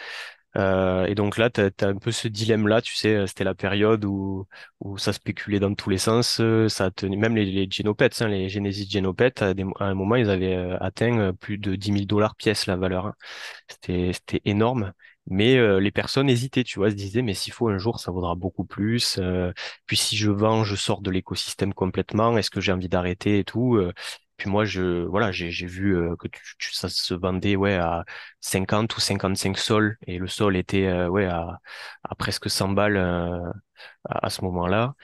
Euh, 0.55 1.05
et 1.07 1.15
donc 1.15 1.37
là, 1.37 1.49
tu 1.49 1.61
as, 1.61 1.71
un 1.81 1.95
peu 1.97 2.11
ce 2.11 2.27
dilemme-là, 2.27 2.81
tu 2.81 2.95
sais, 2.95 3.27
c'était 3.27 3.43
la 3.43 3.55
période 3.55 4.05
où, 4.05 4.47
où 4.79 4.97
ça 4.97 5.11
spéculait 5.11 5.59
dans 5.59 5.73
tous 5.73 5.89
les 5.89 5.97
sens, 5.97 6.41
ça 6.69 6.91
tenait, 6.91 7.17
même 7.17 7.35
les, 7.35 7.45
les 7.45 7.67
Genopets, 7.69 8.21
hein, 8.21 8.27
les 8.29 8.49
Genesis 8.49 8.87
Genopets, 8.89 9.43
à, 9.43 9.53
des- 9.53 9.65
à 9.79 9.85
un 9.85 9.93
moment, 9.95 10.15
ils 10.15 10.29
avaient 10.29 10.55
atteint 10.79 11.33
plus 11.33 11.57
de 11.57 11.75
dix 11.75 11.91
mille 11.91 12.07
dollars 12.07 12.35
pièce 12.35 12.67
la 12.67 12.77
valeur. 12.77 13.07
hein. 13.07 13.15
C'était 13.67 14.41
énorme. 14.45 14.93
Mais 15.27 15.55
euh, 15.57 15.79
les 15.79 15.91
personnes 15.91 16.29
hésitaient, 16.29 16.63
tu 16.65 16.79
vois, 16.79 16.89
se 16.91 16.95
disaient, 16.95 17.21
mais 17.21 17.33
s'il 17.33 17.53
faut 17.53 17.69
un 17.69 17.77
jour, 17.77 17.99
ça 17.99 18.11
vaudra 18.11 18.35
beaucoup 18.35 18.65
plus. 18.65 19.17
euh, 19.19 19.51
puis 19.85 19.95
si 19.97 20.17
je 20.17 20.29
vends, 20.31 20.63
je 20.63 20.75
sors 20.75 21.01
de 21.01 21.11
l'écosystème 21.11 21.73
complètement. 21.73 22.37
Est-ce 22.37 22.51
que 22.51 22.59
j'ai 22.61 22.71
envie 22.73 22.89
d'arrêter 22.89 23.39
et 23.39 23.43
tout? 23.45 23.75
euh. 23.77 23.93
puis 24.37 24.49
moi, 24.49 24.65
je, 24.65 25.05
voilà, 25.05 25.31
j'ai, 25.31 25.49
vu 25.65 25.95
euh, 25.95 26.15
que 26.17 26.27
tu, 26.27 26.41
tu- 26.59 26.73
ça 26.73 26.89
se 26.89 27.13
vendait, 27.13 27.55
ouais, 27.55 27.75
à 27.75 28.03
50 28.41 28.95
ou 28.97 28.99
55 28.99 29.57
sols 29.57 29.97
et 30.07 30.17
le 30.17 30.27
sol 30.27 30.57
était, 30.57 30.85
euh, 30.87 31.07
ouais, 31.09 31.25
à, 31.25 31.59
à 32.03 32.15
presque 32.15 32.49
100 32.49 32.69
balles 32.69 32.97
euh, 32.97 33.39
à 34.05 34.29
ce 34.29 34.41
moment-là 34.43 34.95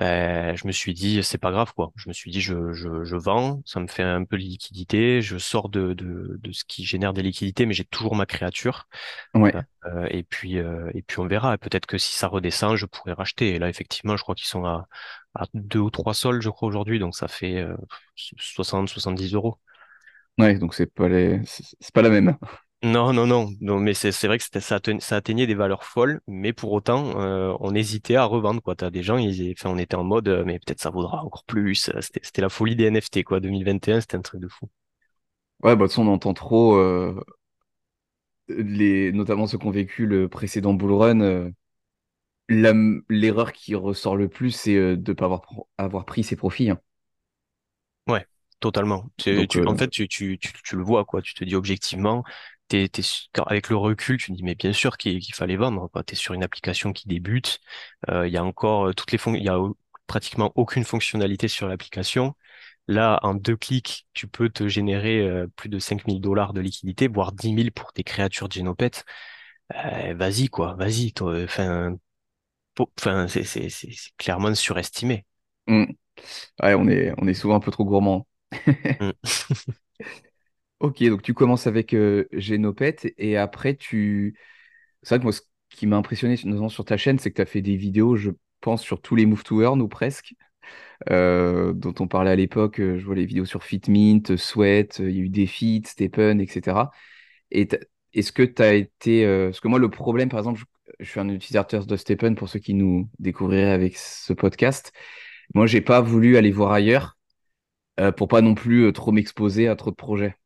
ben, 0.00 0.56
je 0.56 0.66
me 0.66 0.72
suis 0.72 0.94
dit, 0.94 1.22
c'est 1.22 1.38
pas 1.38 1.52
grave, 1.52 1.74
quoi. 1.74 1.92
Je 1.96 2.08
me 2.08 2.14
suis 2.14 2.30
dit, 2.32 2.40
je, 2.40 2.72
je, 2.72 3.04
je 3.04 3.16
vends, 3.16 3.62
ça 3.66 3.80
me 3.80 3.86
fait 3.88 4.02
un 4.02 4.24
peu 4.24 4.38
de 4.38 4.42
liquidité, 4.42 5.22
je 5.22 5.38
sors 5.38 5.68
de, 5.70 5.92
de, 5.94 6.38
de 6.42 6.52
ce 6.52 6.64
qui 6.64 6.84
génère 6.86 7.12
des 7.14 7.22
liquidités, 7.22 7.66
mais 7.66 7.74
j'ai 7.74 7.84
toujours 7.84 8.16
ma 8.16 8.26
créature. 8.26 8.88
ouais, 9.34 9.52
Euh, 9.86 10.06
et 10.10 10.22
puis, 10.24 10.58
euh, 10.58 10.90
et 10.94 11.02
puis 11.02 11.18
on 11.20 11.26
verra. 11.26 11.58
Peut-être 11.58 11.86
que 11.86 11.98
si 11.98 12.12
ça 12.16 12.28
redescend, 12.28 12.76
je 12.76 12.86
pourrais 12.86 13.12
racheter. 13.14 13.54
Et 13.54 13.58
là, 13.58 13.68
effectivement, 13.68 14.16
je 14.16 14.22
crois 14.22 14.34
qu'ils 14.34 14.48
sont 14.48 14.64
à, 14.66 14.88
à 15.34 15.46
deux 15.54 15.80
ou 15.80 15.90
trois 15.90 16.14
sols, 16.14 16.42
je 16.42 16.50
crois, 16.50 16.68
aujourd'hui. 16.68 16.98
Donc, 16.98 17.16
ça 17.16 17.28
fait 17.28 17.58
euh, 17.58 17.76
60, 18.16 18.88
70 18.88 19.34
euros. 19.34 19.58
ouais, 20.38 20.58
donc 20.58 20.74
c'est 20.74 20.86
pas 20.92 21.08
les... 21.08 21.40
c'est 21.46 21.64
c'est 21.80 21.94
pas 21.94 22.02
la 22.02 22.10
même. 22.10 22.36
Non, 22.82 23.12
non, 23.12 23.26
non, 23.26 23.50
non, 23.60 23.78
mais 23.78 23.92
c'est 23.94 24.26
vrai 24.26 24.38
que 24.38 24.44
ça, 24.60 24.76
atte- 24.78 25.00
ça 25.00 25.16
atteignait 25.16 25.46
des 25.46 25.54
valeurs 25.54 25.84
folles, 25.84 26.20
mais 26.26 26.52
pour 26.54 26.72
autant, 26.72 27.20
euh, 27.20 27.54
on 27.60 27.74
hésitait 27.74 28.16
à 28.16 28.24
revendre 28.24 28.62
quoi. 28.62 28.74
Des 28.74 29.02
gens, 29.02 29.18
ils, 29.18 29.52
enfin, 29.52 29.68
on 29.70 29.76
était 29.78 29.96
en 29.96 30.04
mode, 30.04 30.28
euh, 30.28 30.44
mais 30.46 30.58
peut-être 30.58 30.80
ça 30.80 30.88
vaudra 30.90 31.22
encore 31.22 31.44
plus. 31.44 31.90
Euh, 31.90 32.00
C'était 32.00 32.40
la 32.42 32.48
folie 32.48 32.76
des 32.76 32.84
NFT 32.86 33.22
quoi. 33.22 33.40
2021, 33.40 34.00
c'était 34.00 34.16
un 34.16 34.22
truc 34.22 34.40
de 34.40 34.48
fou. 34.48 34.68
Ouais, 35.62 35.74
bah, 35.76 35.82
de 35.84 35.88
toute 35.88 35.90
façon, 35.92 36.06
on 36.08 36.12
entend 36.12 36.32
trop, 36.34 36.76
euh, 36.76 37.14
les, 38.48 39.12
notamment 39.12 39.46
ceux 39.46 39.58
qui 39.58 39.66
ont 39.66 39.70
vécu 39.70 40.06
le 40.06 40.28
précédent 40.28 40.74
bull 40.74 40.92
run. 40.92 41.20
euh, 41.20 41.50
l'erreur 43.08 43.52
qui 43.52 43.74
ressort 43.74 44.16
le 44.16 44.28
plus, 44.28 44.50
c'est 44.50 44.74
de 44.74 45.10
ne 45.12 45.14
pas 45.14 45.30
avoir, 45.78 46.04
pris 46.04 46.22
ses 46.24 46.36
profits. 46.36 46.70
hein. 46.70 46.80
Ouais, 48.08 48.26
totalement. 48.60 49.06
Tu, 49.18 49.46
Donc, 49.46 49.48
tu, 49.48 49.62
en 49.66 49.76
fait, 49.76 49.88
tu, 49.88 50.08
tu 50.08 50.76
le 50.76 50.82
vois, 50.82 51.04
quoi. 51.04 51.22
Tu 51.22 51.34
te 51.34 51.44
dis 51.44 51.54
objectivement, 51.54 52.24
avec 53.46 53.68
le 53.68 53.76
recul, 53.76 54.18
tu 54.18 54.32
te 54.32 54.36
dis, 54.36 54.42
mais 54.42 54.54
bien 54.54 54.72
sûr 54.72 54.96
qu'il 54.96 55.22
fallait 55.34 55.56
vendre, 55.56 55.88
quoi. 55.88 56.02
T'es 56.02 56.16
sur 56.16 56.34
une 56.34 56.42
application 56.44 56.92
qui 56.92 57.08
débute. 57.08 57.60
Euh, 58.10 58.26
Il 58.28 58.32
y 58.32 58.36
a 58.36 58.44
encore 58.44 58.88
euh, 58.88 58.92
toutes 58.94 59.12
les 59.12 59.18
il 59.38 59.44
y 59.44 59.48
a 59.48 59.58
pratiquement 60.06 60.52
aucune 60.56 60.84
fonctionnalité 60.84 61.48
sur 61.48 61.68
l'application. 61.68 62.34
Là, 62.88 63.20
en 63.22 63.34
deux 63.34 63.56
clics, 63.56 64.06
tu 64.14 64.26
peux 64.28 64.48
te 64.50 64.68
générer 64.68 65.20
euh, 65.20 65.46
plus 65.56 65.68
de 65.68 65.78
5000 65.78 66.20
dollars 66.20 66.52
de 66.52 66.60
liquidité, 66.60 67.08
voire 67.08 67.32
10 67.32 67.52
000 67.52 67.72
pour 67.72 67.92
tes 67.92 68.04
créatures 68.04 68.50
Genopet. 68.50 68.90
Euh, 69.74 70.14
vas-y, 70.14 70.48
quoi. 70.48 70.74
Vas-y. 70.74 71.12
Enfin, 71.20 71.96
enfin, 72.98 73.28
c'est, 73.28 73.68
clairement 74.18 74.54
surestimé. 74.54 75.26
hmm. 75.66 75.84
Ouais, 76.62 76.74
on 76.74 76.88
est, 76.88 77.12
on 77.18 77.26
est 77.28 77.34
souvent 77.34 77.56
un 77.56 77.60
peu 77.60 77.70
trop 77.70 77.84
gourmand. 77.84 78.26
Mm. 79.00 79.10
Ok, 80.80 81.02
donc 81.04 81.20
tu 81.22 81.34
commences 81.34 81.66
avec 81.66 81.92
euh, 81.94 82.24
Genopet 82.32 82.96
et 83.18 83.36
après 83.36 83.74
tu... 83.76 84.34
C'est 85.02 85.10
vrai 85.16 85.18
que 85.20 85.24
moi, 85.24 85.32
ce 85.32 85.42
qui 85.70 85.86
m'a 85.86 85.96
impressionné 85.96 86.36
notamment 86.44 86.68
sur 86.70 86.84
ta 86.84 86.96
chaîne, 86.96 87.18
c'est 87.18 87.30
que 87.30 87.36
tu 87.36 87.42
as 87.42 87.46
fait 87.46 87.62
des 87.62 87.76
vidéos, 87.76 88.16
je 88.16 88.30
pense, 88.60 88.82
sur 88.82 89.00
tous 89.02 89.16
les 89.16 89.26
move 89.26 89.44
to 89.44 89.62
earn 89.62 89.82
ou 89.82 89.88
presque, 89.88 90.34
euh, 91.10 91.72
dont 91.74 91.94
on 92.00 92.08
parlait 92.08 92.30
à 92.32 92.36
l'époque. 92.36 92.80
euh, 92.80 92.98
Je 92.98 93.06
vois 93.06 93.16
les 93.16 93.26
vidéos 93.26 93.46
sur 93.46 93.64
Fitmint, 93.64 94.36
Sweat, 94.36 95.00
euh, 95.00 95.10
il 95.10 95.16
y 95.16 95.20
a 95.20 95.22
eu 95.24 95.28
Defeat, 95.30 95.88
Stepen, 95.88 96.40
etc. 96.40 96.92
Et 97.52 97.68
est-ce 98.14 98.32
que 98.32 98.42
tu 98.44 98.62
as 98.62 98.74
été... 98.74 99.26
Parce 99.46 99.60
que 99.60 99.68
moi, 99.68 99.78
le 99.80 99.90
problème, 99.90 100.28
par 100.30 100.40
exemple, 100.40 100.62
je, 101.00 101.06
suis 101.10 101.20
un 101.20 101.28
utilisateur 101.30 101.86
de 101.86 101.96
Stepen 101.96 102.36
pour 102.36 102.48
ceux 102.50 102.60
qui 102.60 102.74
nous 102.74 103.10
découvriraient 103.20 103.72
avec 103.72 103.96
ce 103.98 104.32
podcast. 104.34 104.92
Moi, 105.54 105.66
j'ai 105.66 105.82
pas 105.82 106.00
voulu 106.02 106.36
aller 106.38 106.52
voir 106.52 106.72
ailleurs 106.72 107.18
pour 108.16 108.28
pas 108.28 108.42
non 108.42 108.54
plus 108.56 108.92
trop 108.94 109.12
m'exposer 109.12 109.68
à 109.68 109.76
trop 109.76 109.90
de 109.92 109.96
projets. 109.96 110.36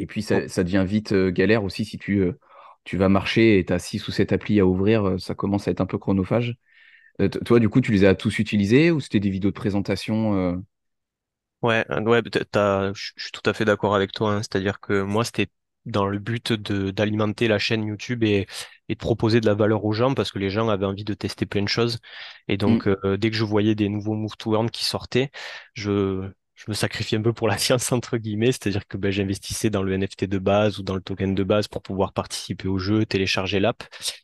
Et 0.00 0.06
puis, 0.06 0.22
ça, 0.22 0.48
ça 0.48 0.64
devient 0.64 0.84
vite 0.86 1.12
euh, 1.12 1.30
galère 1.30 1.64
aussi 1.64 1.84
si 1.84 1.98
tu, 1.98 2.20
euh, 2.20 2.38
tu 2.84 2.96
vas 2.96 3.08
marcher 3.08 3.58
et 3.58 3.64
tu 3.64 3.72
as 3.72 3.78
6 3.78 4.06
ou 4.08 4.12
7 4.12 4.32
applis 4.32 4.60
à 4.60 4.66
ouvrir, 4.66 5.04
euh, 5.06 5.18
ça 5.18 5.34
commence 5.34 5.68
à 5.68 5.70
être 5.72 5.80
un 5.80 5.86
peu 5.86 5.98
chronophage. 5.98 6.56
Toi, 7.44 7.60
du 7.60 7.68
coup, 7.68 7.80
tu 7.82 7.92
les 7.92 8.04
as 8.06 8.14
tous 8.14 8.38
utilisés 8.38 8.90
ou 8.90 8.98
c'était 9.00 9.20
des 9.20 9.30
vidéos 9.30 9.50
de 9.50 9.54
présentation 9.54 10.62
Ouais, 11.62 11.84
ouais, 11.90 12.22
je 12.94 13.10
suis 13.18 13.32
tout 13.32 13.42
à 13.44 13.52
fait 13.52 13.64
d'accord 13.66 13.94
avec 13.94 14.12
toi. 14.12 14.32
hein. 14.34 14.38
C'est-à-dire 14.38 14.80
que 14.80 15.02
moi, 15.02 15.24
c'était 15.24 15.48
dans 15.86 16.06
le 16.06 16.18
but 16.18 16.52
de 16.52 16.90
d'alimenter 16.90 17.48
la 17.48 17.58
chaîne 17.58 17.84
YouTube 17.84 18.22
et, 18.24 18.46
et 18.88 18.94
de 18.94 18.98
proposer 18.98 19.40
de 19.40 19.46
la 19.46 19.54
valeur 19.54 19.84
aux 19.84 19.92
gens 19.92 20.14
parce 20.14 20.32
que 20.32 20.38
les 20.38 20.50
gens 20.50 20.68
avaient 20.68 20.86
envie 20.86 21.04
de 21.04 21.14
tester 21.14 21.44
plein 21.46 21.62
de 21.62 21.68
choses. 21.68 21.98
Et 22.48 22.56
hmm, 22.64 22.80
donc, 22.80 22.86
euh, 22.86 23.16
dès 23.18 23.30
que 23.30 23.36
je 23.36 23.44
voyais 23.44 23.74
des 23.74 23.88
nouveaux 23.90 24.14
move 24.14 24.36
to 24.38 24.54
earn 24.54 24.70
qui 24.70 24.84
sortaient, 24.84 25.30
je 25.74 26.30
je 26.60 26.70
me 26.70 26.74
sacrifiais 26.74 27.18
un 27.18 27.22
peu 27.22 27.32
pour 27.32 27.48
la 27.48 27.58
science 27.58 27.90
entre 27.92 28.16
guillemets. 28.18 28.52
C'est-à-dire 28.52 28.86
que 28.86 28.96
ben, 28.96 29.10
j'investissais 29.10 29.70
dans 29.70 29.82
le 29.82 29.94
NFT 29.94 30.24
de 30.26 30.38
base 30.38 30.78
ou 30.78 30.82
dans 30.82 30.94
le 30.94 31.00
token 31.00 31.34
de 31.34 31.44
base 31.44 31.68
pour 31.68 31.82
pouvoir 31.82 32.12
participer 32.12 32.68
au 32.68 32.78
jeu, 32.78 33.06
télécharger 33.06 33.60
l'app 33.60 33.82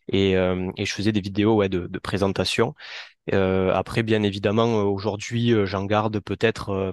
et 0.08 0.36
euh, 0.36 0.70
et 0.76 0.86
je 0.86 0.92
faisais 0.92 1.12
des 1.12 1.20
vidéos 1.20 1.56
ouais 1.56 1.68
de, 1.68 1.86
de 1.86 1.98
présentation. 1.98 2.74
Euh, 3.34 3.72
après, 3.74 4.02
bien 4.02 4.22
évidemment, 4.22 4.80
euh, 4.80 4.84
aujourd'hui, 4.84 5.52
euh, 5.52 5.66
j'en 5.66 5.84
garde 5.84 6.20
peut-être 6.20 6.70
euh, 6.70 6.92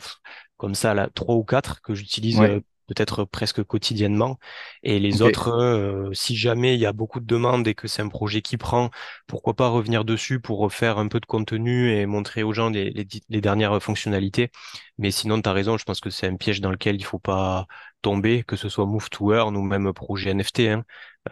comme 0.57 0.75
ça 0.75 0.93
là, 0.93 1.09
trois 1.13 1.35
ou 1.35 1.43
quatre 1.43 1.81
que 1.81 1.93
j'utilise 1.95 2.41
Ouais, 2.41 2.43
euh, 2.43 2.61
peut-être 2.87 3.25
presque 3.25 3.63
quotidiennement. 3.63 4.39
Et 4.83 4.99
les 4.99 5.21
autres, 5.21 5.49
euh, 5.49 6.09
si 6.13 6.35
jamais 6.35 6.75
il 6.75 6.79
y 6.79 6.85
a 6.85 6.93
beaucoup 6.93 7.19
de 7.19 7.25
demandes 7.25 7.67
et 7.67 7.75
que 7.75 7.87
c'est 7.87 8.01
un 8.01 8.09
projet 8.09 8.41
qui 8.41 8.57
prend, 8.57 8.89
pourquoi 9.27 9.55
pas 9.55 9.67
revenir 9.69 10.05
dessus 10.05 10.39
pour 10.39 10.59
refaire 10.59 10.97
un 10.97 11.07
peu 11.07 11.19
de 11.19 11.25
contenu 11.25 11.91
et 11.91 12.05
montrer 12.05 12.43
aux 12.43 12.53
gens 12.53 12.69
les, 12.69 12.89
les, 12.91 13.05
di- 13.05 13.23
les 13.29 13.41
dernières 13.41 13.81
fonctionnalités. 13.81 14.51
Mais 14.97 15.11
sinon, 15.11 15.41
tu 15.41 15.49
as 15.49 15.53
raison, 15.53 15.77
je 15.77 15.85
pense 15.85 15.99
que 15.99 16.09
c'est 16.09 16.27
un 16.27 16.35
piège 16.35 16.61
dans 16.61 16.71
lequel 16.71 16.95
il 16.95 17.03
faut 17.05 17.19
pas 17.19 17.67
tomber, 18.03 18.43
que 18.43 18.55
ce 18.55 18.69
soit 18.69 18.85
Move 18.85 19.09
to 19.09 19.33
Earn 19.33 19.57
ou 19.57 19.63
même 19.63 19.93
projet 19.93 20.31
NFT. 20.31 20.59
hein. 20.69 20.85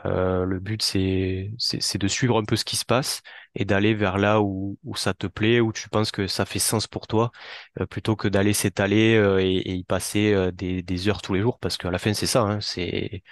Euh, 0.05 0.45
le 0.45 0.59
but, 0.59 0.81
c'est, 0.81 1.51
de 1.97 2.07
suivre 2.07 2.39
un 2.39 2.45
peu 2.45 2.55
ce 2.55 2.65
qui 2.65 2.77
se 2.77 2.85
passe 2.85 3.21
et 3.55 3.65
d'aller 3.65 3.93
vers 3.93 4.17
là 4.17 4.41
où, 4.41 4.77
ça 4.95 5.13
te 5.13 5.27
plaît, 5.27 5.59
où 5.59 5.73
tu 5.73 5.89
penses 5.89 6.11
que 6.11 6.27
ça 6.27 6.45
fait 6.45 6.59
sens 6.59 6.87
pour 6.87 7.07
toi, 7.07 7.31
euh, 7.79 7.85
plutôt 7.85 8.15
que 8.15 8.27
d'aller 8.27 8.53
s'étaler 8.53 9.15
euh, 9.15 9.39
et, 9.41 9.73
y 9.73 9.83
passer 9.83 10.51
des, 10.53 11.09
heures 11.09 11.21
tous 11.21 11.33
les 11.33 11.41
jours, 11.41 11.59
parce 11.59 11.77
qu'à 11.77 11.91
la 11.91 11.99
fin, 11.99 12.13
c'est 12.13 12.25
ça, 12.25 12.41
hein, 12.41 12.61
c'est 12.61 13.23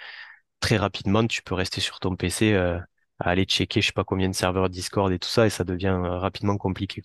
très 0.60 0.76
rapidement, 0.76 1.26
tu 1.26 1.42
peux 1.42 1.54
rester 1.54 1.80
sur 1.80 2.00
ton 2.00 2.16
PC 2.16 2.54
à 2.54 2.84
aller 3.18 3.44
checker 3.44 3.80
je 3.82 3.88
sais 3.88 3.92
pas 3.92 4.04
combien 4.04 4.28
de 4.28 4.34
serveurs 4.34 4.70
Discord 4.70 5.12
et 5.12 5.18
tout 5.18 5.28
ça, 5.28 5.46
et 5.46 5.50
ça 5.50 5.64
devient 5.64 5.98
rapidement 6.02 6.56
compliqué. 6.58 7.02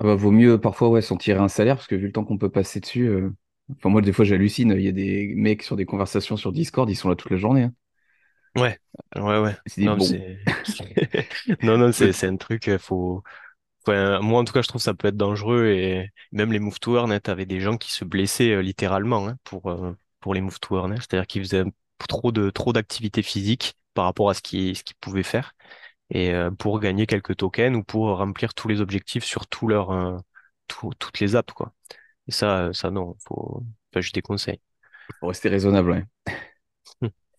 Ah 0.00 0.04
bah, 0.04 0.14
vaut 0.14 0.30
mieux 0.30 0.58
parfois 0.60 0.88
ouais, 0.88 1.02
s'en 1.02 1.16
tirer 1.16 1.38
un 1.40 1.48
salaire 1.48 1.76
parce 1.76 1.86
que 1.86 1.94
vu 1.94 2.06
le 2.06 2.12
temps 2.12 2.24
qu'on 2.24 2.38
peut 2.38 2.50
passer 2.50 2.80
dessus. 2.80 3.08
Enfin, 3.78 3.88
moi, 3.90 4.02
des 4.02 4.12
fois, 4.12 4.24
j'hallucine. 4.24 4.72
Il 4.76 4.82
y 4.82 4.88
a 4.88 4.92
des 4.92 5.32
mecs 5.36 5.62
sur 5.62 5.76
des 5.76 5.86
conversations 5.86 6.36
sur 6.36 6.52
Discord, 6.52 6.88
ils 6.90 6.96
sont 6.96 7.08
là 7.08 7.16
toute 7.16 7.30
la 7.30 7.36
journée. 7.38 7.62
hein. 7.64 7.74
Ouais, 8.56 8.78
ouais, 9.16 9.38
ouais. 9.40 9.56
Dis, 9.76 9.88
Non, 11.62 11.78
non, 11.78 11.78
non, 11.78 11.92
c'est 11.92 12.24
un 12.26 12.36
truc, 12.36 12.68
euh, 12.68 12.78
faut 12.78 13.22
Enfin, 13.86 14.20
moi, 14.20 14.40
en 14.40 14.44
tout 14.44 14.52
cas, 14.52 14.62
je 14.62 14.68
trouve 14.68 14.80
que 14.80 14.84
ça 14.84 14.94
peut 14.94 15.08
être 15.08 15.16
dangereux 15.16 15.66
et 15.68 16.10
même 16.32 16.52
les 16.52 16.58
move 16.60 16.80
to 16.80 16.96
earn, 16.96 17.12
hein, 17.12 17.20
t'avais 17.20 17.46
des 17.46 17.60
gens 17.60 17.78
qui 17.78 17.92
se 17.92 18.04
blessaient 18.04 18.52
euh, 18.52 18.62
littéralement 18.62 19.28
hein, 19.28 19.36
pour 19.44 19.70
euh, 19.70 19.96
pour 20.20 20.34
les 20.34 20.40
move 20.42 20.60
to 20.60 20.76
earn, 20.78 20.92
hein. 20.92 20.96
C'est-à-dire 20.98 21.26
qu'ils 21.26 21.42
faisaient 21.44 21.64
trop 22.08 22.32
de 22.32 22.50
trop 22.50 22.72
d'activité 22.74 23.22
physique 23.22 23.74
par 23.94 24.04
rapport 24.06 24.30
à 24.30 24.34
ce 24.34 24.42
qu'ils 24.42 24.76
ce 24.76 24.84
qu'ils 24.84 24.96
pouvaient 25.00 25.22
faire 25.24 25.54
et 26.10 26.32
euh, 26.34 26.50
pour 26.52 26.80
gagner 26.80 27.06
quelques 27.06 27.36
tokens 27.38 27.76
ou 27.76 27.84
pour 27.84 28.08
remplir 28.18 28.54
tous 28.54 28.68
les 28.68 28.80
objectifs 28.82 29.24
sur 29.24 29.46
tout 29.48 29.68
leur 29.68 29.90
tout- 30.68 30.92
toutes 30.98 31.20
les 31.20 31.36
apps 31.36 31.52
quoi. 31.54 31.72
Et 32.30 32.32
ça 32.32 32.66
euh, 32.68 32.72
ça 32.72 32.90
non, 32.90 33.16
faut 33.26 33.64
enfin, 33.92 34.00
je 34.00 34.12
déconseille. 34.12 34.60
faut 35.20 35.28
rester 35.28 35.48
raisonnable. 35.48 35.90
ouais. 35.92 36.04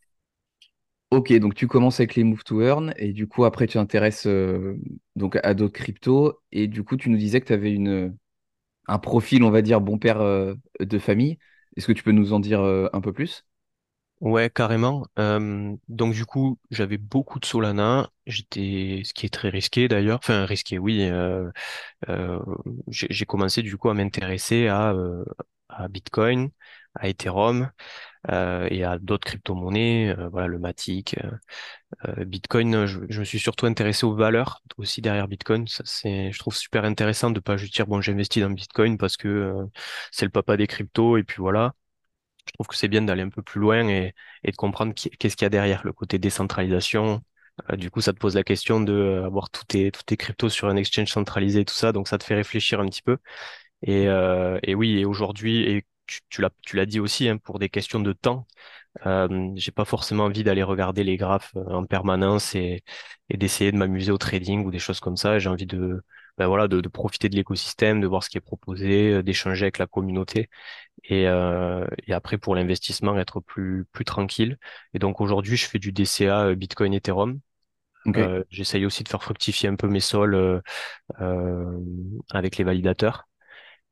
Ok, 1.11 1.33
donc 1.39 1.55
tu 1.55 1.67
commences 1.67 1.99
avec 1.99 2.15
les 2.15 2.23
move 2.23 2.43
to 2.45 2.61
earn 2.61 2.93
et 2.95 3.11
du 3.11 3.27
coup 3.27 3.43
après 3.43 3.67
tu 3.67 3.73
t'intéresses 3.73 4.27
euh, 4.27 4.77
donc 5.17 5.37
à 5.43 5.53
d'autres 5.53 5.73
cryptos 5.73 6.39
et 6.53 6.67
du 6.67 6.83
coup 6.85 6.95
tu 6.95 7.09
nous 7.09 7.17
disais 7.17 7.41
que 7.41 7.47
tu 7.47 7.53
avais 7.53 7.73
une 7.73 8.15
un 8.87 8.99
profil 8.99 9.43
on 9.43 9.51
va 9.51 9.61
dire 9.61 9.81
bon 9.81 9.99
père 9.99 10.21
euh, 10.21 10.55
de 10.79 10.99
famille. 10.99 11.39
Est-ce 11.77 11.87
que 11.87 11.93
tu 11.93 12.03
peux 12.03 12.11
nous 12.13 12.33
en 12.33 12.39
dire 12.41 12.61
euh, 12.61 12.89
un 12.93 13.01
peu 13.01 13.13
plus? 13.13 13.45
Ouais, 14.21 14.51
carrément. 14.51 15.03
Euh, 15.17 15.75
donc 15.89 16.13
du 16.13 16.25
coup, 16.27 16.59
j'avais 16.69 16.97
beaucoup 16.99 17.39
de 17.39 17.45
Solana. 17.45 18.11
J'étais, 18.27 19.01
ce 19.03 19.13
qui 19.13 19.25
est 19.25 19.29
très 19.29 19.49
risqué 19.49 19.87
d'ailleurs. 19.87 20.19
Enfin, 20.19 20.45
risqué, 20.45 20.77
oui. 20.77 21.01
euh, 21.09 21.49
euh, 22.09 22.39
j'ai 22.87 23.25
commencé 23.25 23.63
du 23.63 23.77
coup 23.77 23.89
à 23.89 23.95
m'intéresser 23.95 24.67
à, 24.67 24.91
euh, 24.93 25.25
à 25.69 25.87
Bitcoin, 25.87 26.51
à 26.95 27.09
Ethereum 27.09 27.71
euh, 28.31 28.67
et 28.71 28.83
à 28.83 28.99
d'autres 28.99 29.27
crypto-monnaies. 29.27 30.15
euh, 30.19 30.29
voilà, 30.29 30.47
le 30.47 30.59
Matic, 30.59 31.15
Bitcoin. 32.25 32.85
Je, 32.85 32.99
je 33.09 33.19
me 33.19 33.25
suis 33.25 33.39
surtout 33.39 33.65
intéressé 33.65 34.05
aux 34.05 34.15
valeurs 34.15 34.61
aussi 34.77 35.01
derrière 35.01 35.27
Bitcoin. 35.27 35.67
Ça, 35.67 35.83
c'est, 35.85 36.31
je 36.31 36.39
trouve 36.39 36.55
super 36.55 36.85
intéressant 36.85 37.31
de 37.31 37.39
pas 37.39 37.57
juste 37.57 37.73
dire 37.75 37.87
bon, 37.87 38.01
j'investis 38.01 38.41
dans 38.43 38.49
Bitcoin 38.51 38.97
parce 38.97 39.17
que 39.17 39.55
c'est 40.11 40.25
le 40.25 40.31
papa 40.31 40.57
des 40.57 40.67
cryptos 40.67 41.17
et 41.17 41.23
puis 41.23 41.37
voilà 41.39 41.73
je 42.51 42.55
trouve 42.55 42.67
que 42.67 42.75
c'est 42.75 42.87
bien 42.89 43.01
d'aller 43.01 43.23
un 43.23 43.29
peu 43.29 43.41
plus 43.41 43.61
loin 43.61 43.87
et, 43.87 44.13
de 44.45 44.55
comprendre 44.55 44.93
qu'est-ce 44.93 45.35
qu'il 45.35 45.45
y 45.45 45.47
a 45.47 45.49
derrière 45.49 45.81
le 45.85 45.93
côté 45.93 46.19
décentralisation. 46.19 47.21
Euh, 47.71 47.75
du 47.77 47.89
coup, 47.91 48.01
ça 48.01 48.13
te 48.13 48.19
pose 48.19 48.35
la 48.35 48.43
question 48.43 48.81
de 48.81 48.93
euh, 48.93 49.25
avoir 49.25 49.49
tous 49.49 49.65
tes, 49.65 49.91
cryptos 50.17 50.49
sur 50.49 50.67
un 50.67 50.75
exchange 50.75 51.09
centralisé 51.11 51.61
et 51.61 51.65
tout 51.65 51.73
ça, 51.73 51.91
donc 51.93 52.07
ça 52.07 52.17
te 52.17 52.23
fait 52.23 52.35
réfléchir 52.35 52.79
un 52.81 52.87
petit 52.87 53.01
peu. 53.01 53.17
Et, 53.83 54.07
euh, 54.07 54.59
oui, 54.75 54.99
et 54.99 55.05
aujourd'hui, 55.05 55.63
et 55.63 55.85
tu, 56.29 56.41
l'as, 56.41 56.85
dit 56.85 56.99
aussi, 56.99 57.29
hein, 57.29 57.37
pour 57.37 57.59
des 57.59 57.69
questions 57.69 57.99
de 57.99 58.13
temps, 58.13 58.47
euh, 59.05 59.51
j'ai 59.55 59.71
pas 59.71 59.85
forcément 59.85 60.25
envie 60.25 60.43
d'aller 60.43 60.63
regarder 60.63 61.03
les 61.03 61.17
graphes 61.17 61.55
en 61.55 61.85
permanence 61.85 62.55
et 62.55 62.83
d'essayer 63.29 63.71
de 63.71 63.77
m'amuser 63.77 64.11
au 64.11 64.17
trading 64.17 64.65
ou 64.65 64.71
des 64.71 64.79
choses 64.79 64.99
comme 64.99 65.17
ça. 65.17 65.39
J'ai 65.39 65.49
envie 65.49 65.65
de, 65.65 66.03
ben 66.37 66.47
voilà, 66.47 66.67
de, 66.67 66.81
de 66.81 66.89
profiter 66.89 67.29
de 67.29 67.35
l'écosystème, 67.35 68.01
de 68.01 68.07
voir 68.07 68.23
ce 68.23 68.29
qui 68.29 68.37
est 68.37 68.41
proposé, 68.41 69.13
euh, 69.13 69.23
d'échanger 69.23 69.65
avec 69.65 69.77
la 69.77 69.87
communauté 69.87 70.49
et, 71.05 71.27
euh, 71.27 71.85
et 72.07 72.13
après 72.13 72.37
pour 72.37 72.55
l'investissement 72.55 73.17
être 73.19 73.39
plus 73.41 73.85
plus 73.93 74.05
tranquille. 74.05 74.57
Et 74.93 74.99
donc 74.99 75.21
aujourd'hui 75.21 75.57
je 75.57 75.67
fais 75.67 75.79
du 75.79 75.91
DCA 75.93 76.45
euh, 76.47 76.55
Bitcoin 76.55 76.93
Ethereum. 76.93 77.39
Ok, 78.05 78.17
Euh, 78.17 78.43
j'essaye 78.49 78.85
aussi 78.85 79.03
de 79.03 79.09
faire 79.09 79.23
fructifier 79.23 79.69
un 79.69 79.75
peu 79.75 79.87
mes 79.87 79.99
sols 80.01 80.35
euh, 80.35 80.61
euh, 81.21 81.79
avec 82.31 82.57
les 82.57 82.63
validateurs. 82.65 83.27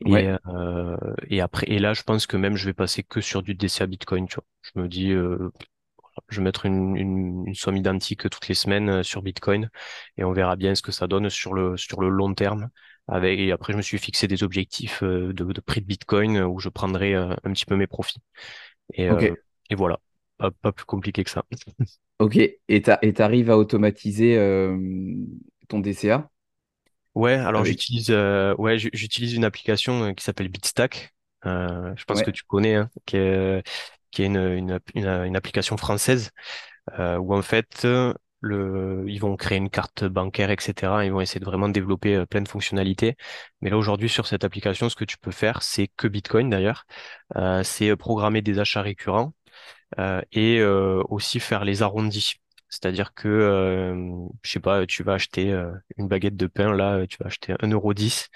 Et, 0.06 0.28
ouais, 0.28 0.34
euh, 0.48 0.98
et 1.30 1.42
après 1.42 1.68
et 1.70 1.80
là 1.80 1.94
je 1.94 2.04
pense 2.04 2.26
que 2.28 2.38
même 2.38 2.56
je 2.56 2.66
vais 2.66 2.74
passer 2.74 3.04
que 3.04 3.22
sur 3.22 3.44
du 3.44 3.56
DCA 3.56 3.88
Bitcoin. 3.88 4.28
Tu 4.28 4.36
vois. 4.36 4.46
Je 4.64 4.80
me 4.82 4.88
dis 4.88 5.12
euh, 5.12 5.52
je 6.30 6.38
vais 6.38 6.44
mettre 6.44 6.66
une, 6.66 6.96
une, 6.98 7.48
une 7.48 7.56
somme 7.56 7.78
identique 7.78 8.30
toutes 8.30 8.48
les 8.48 8.56
semaines 8.56 8.90
euh, 8.90 9.04
sur 9.04 9.22
Bitcoin 9.22 9.70
et 10.18 10.24
on 10.24 10.32
verra 10.34 10.56
bien 10.56 10.76
ce 10.76 10.82
que 10.82 10.92
ça 10.92 11.08
donne 11.08 11.30
sur 11.30 11.54
le 11.54 11.78
sur 11.78 12.02
le 12.02 12.10
long 12.10 12.34
terme. 12.34 12.70
Avec, 13.08 13.40
et 13.40 13.52
après, 13.52 13.74
je 13.74 13.78
me 13.78 13.82
suis 13.82 13.98
fixé 13.98 14.28
des 14.28 14.44
objectifs 14.44 15.02
de, 15.04 15.32
de 15.32 15.62
prix 15.62 15.82
de 15.82 15.86
Bitcoin 15.88 16.40
où 16.44 16.60
je 16.60 16.70
prendrais 16.70 17.16
un 17.16 17.36
petit 17.54 17.66
peu 17.66 17.76
mes 17.76 17.88
profits. 17.88 18.22
Et, 18.94 19.10
et 19.72 19.76
voilà, 19.76 20.00
pas, 20.38 20.52
pas 20.52 20.72
plus 20.72 20.86
compliqué 20.86 21.24
que 21.24 21.32
ça. 21.32 21.44
Ok. 22.20 22.38
Et 22.68 22.82
t'arrives 22.82 23.50
à 23.50 23.58
automatiser 23.58 24.38
euh, 24.38 24.78
ton 25.68 25.80
DCA 25.80 26.30
Ouais, 27.16 27.34
alors 27.34 27.62
avec. 27.62 27.66
j'utilise 27.66 28.12
euh, 28.12 28.56
ouais, 28.58 28.78
j'utilise 28.78 29.34
une 29.34 29.44
application 29.44 30.04
euh, 30.04 30.14
qui 30.14 30.24
s'appelle 30.24 30.48
Bitstack. 30.48 31.14
Euh, 31.46 31.94
je 31.96 32.04
pense 32.06 32.22
que 32.22 32.32
tu 32.32 32.44
connais, 32.44 32.76
hein, 32.76 32.90
qui 33.06 33.18
est, 33.18 33.64
qui 34.12 34.24
est 34.24 34.26
une, 34.28 34.38
une, 34.38 34.80
une, 34.96 35.08
une 35.08 35.36
application 35.36 35.78
française 35.78 36.32
euh, 37.00 37.18
où 37.18 37.36
en 37.36 37.42
fait 37.42 37.86
le, 38.42 39.04
ils 39.08 39.20
vont 39.20 39.36
créer 39.36 39.58
une 39.58 39.70
carte 39.70 40.06
bancaire, 40.06 40.50
etc. 40.52 41.06
Ils 41.06 41.12
vont 41.12 41.22
essayer 41.22 41.40
de 41.40 41.46
vraiment 41.46 41.70
développer 41.70 42.16
euh, 42.16 42.26
plein 42.26 42.42
de 42.42 42.48
fonctionnalités. 42.48 43.16
Mais 43.62 43.70
là 43.70 43.78
aujourd'hui 43.78 44.10
sur 44.10 44.28
cette 44.28 44.44
application, 44.44 44.90
ce 44.90 44.96
que 44.96 45.06
tu 45.06 45.18
peux 45.18 45.32
faire, 45.32 45.62
c'est 45.64 45.88
que 45.98 46.08
Bitcoin 46.08 46.50
d'ailleurs, 46.50 46.86
euh, 47.36 47.64
c'est 47.64 47.90
euh, 47.90 47.96
programmer 47.98 48.42
des 48.42 48.60
achats 48.60 48.82
récurrents 48.82 49.34
euh, 50.00 50.22
et 50.32 50.64
aussi 50.64 51.40
faire 51.40 51.66
les 51.66 51.82
arrondis. 51.84 52.36
C'est-à-dire 52.70 53.14
que, 53.16 53.28
euh, 53.28 53.96
je 54.44 54.52
sais 54.52 54.60
pas, 54.60 54.86
tu 54.86 55.04
vas 55.04 55.14
acheter 55.14 55.52
une 55.98 56.08
baguette 56.08 56.36
de 56.38 56.48
pain, 56.48 56.74
là, 56.76 57.06
tu 57.08 57.18
vas 57.20 57.28
acheter 57.28 57.56
un 57.62 57.70
euro 57.72 57.94
dix 57.94 58.30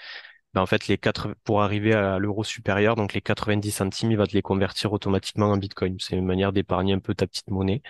Ben, 0.54 0.62
en 0.62 0.66
fait, 0.66 0.86
les 0.86 0.98
quatre, 0.98 1.34
pour 1.44 1.62
arriver 1.62 1.92
à 1.94 2.18
l'euro 2.18 2.44
supérieur, 2.44 2.94
donc 2.96 3.12
les 3.12 3.20
90 3.20 3.70
centimes, 3.72 4.12
il 4.12 4.16
va 4.16 4.26
te 4.26 4.32
les 4.34 4.42
convertir 4.42 4.92
automatiquement 4.92 5.50
en 5.50 5.56
Bitcoin. 5.56 5.96
C'est 5.98 6.16
une 6.16 6.24
manière 6.26 6.52
d'épargner 6.52 6.92
un 6.94 7.00
peu 7.00 7.14
ta 7.14 7.26
petite 7.26 7.50
monnaie 7.50 7.82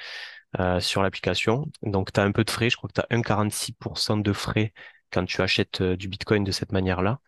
euh, 0.61 0.80
sur 0.80 1.02
l'application. 1.02 1.71
Donc, 1.83 2.12
tu 2.12 2.21
as 2.21 2.25
un 2.25 2.33
peu 2.33 2.44
de 2.44 2.50
frais, 2.50 2.71
je 2.71 2.76
crois 2.76 2.88
que 2.88 2.94
tu 2.94 3.00
as 3.02 3.16
1,46% 3.16 4.23
de 4.23 4.33
frais 4.33 4.73
quand 5.12 5.25
tu 5.26 5.42
achètes 5.42 5.80
euh, 5.83 5.97
du 5.97 6.09
Bitcoin 6.09 6.44
de 6.44 6.52
cette 6.52 6.73
manière-là. 6.73 7.21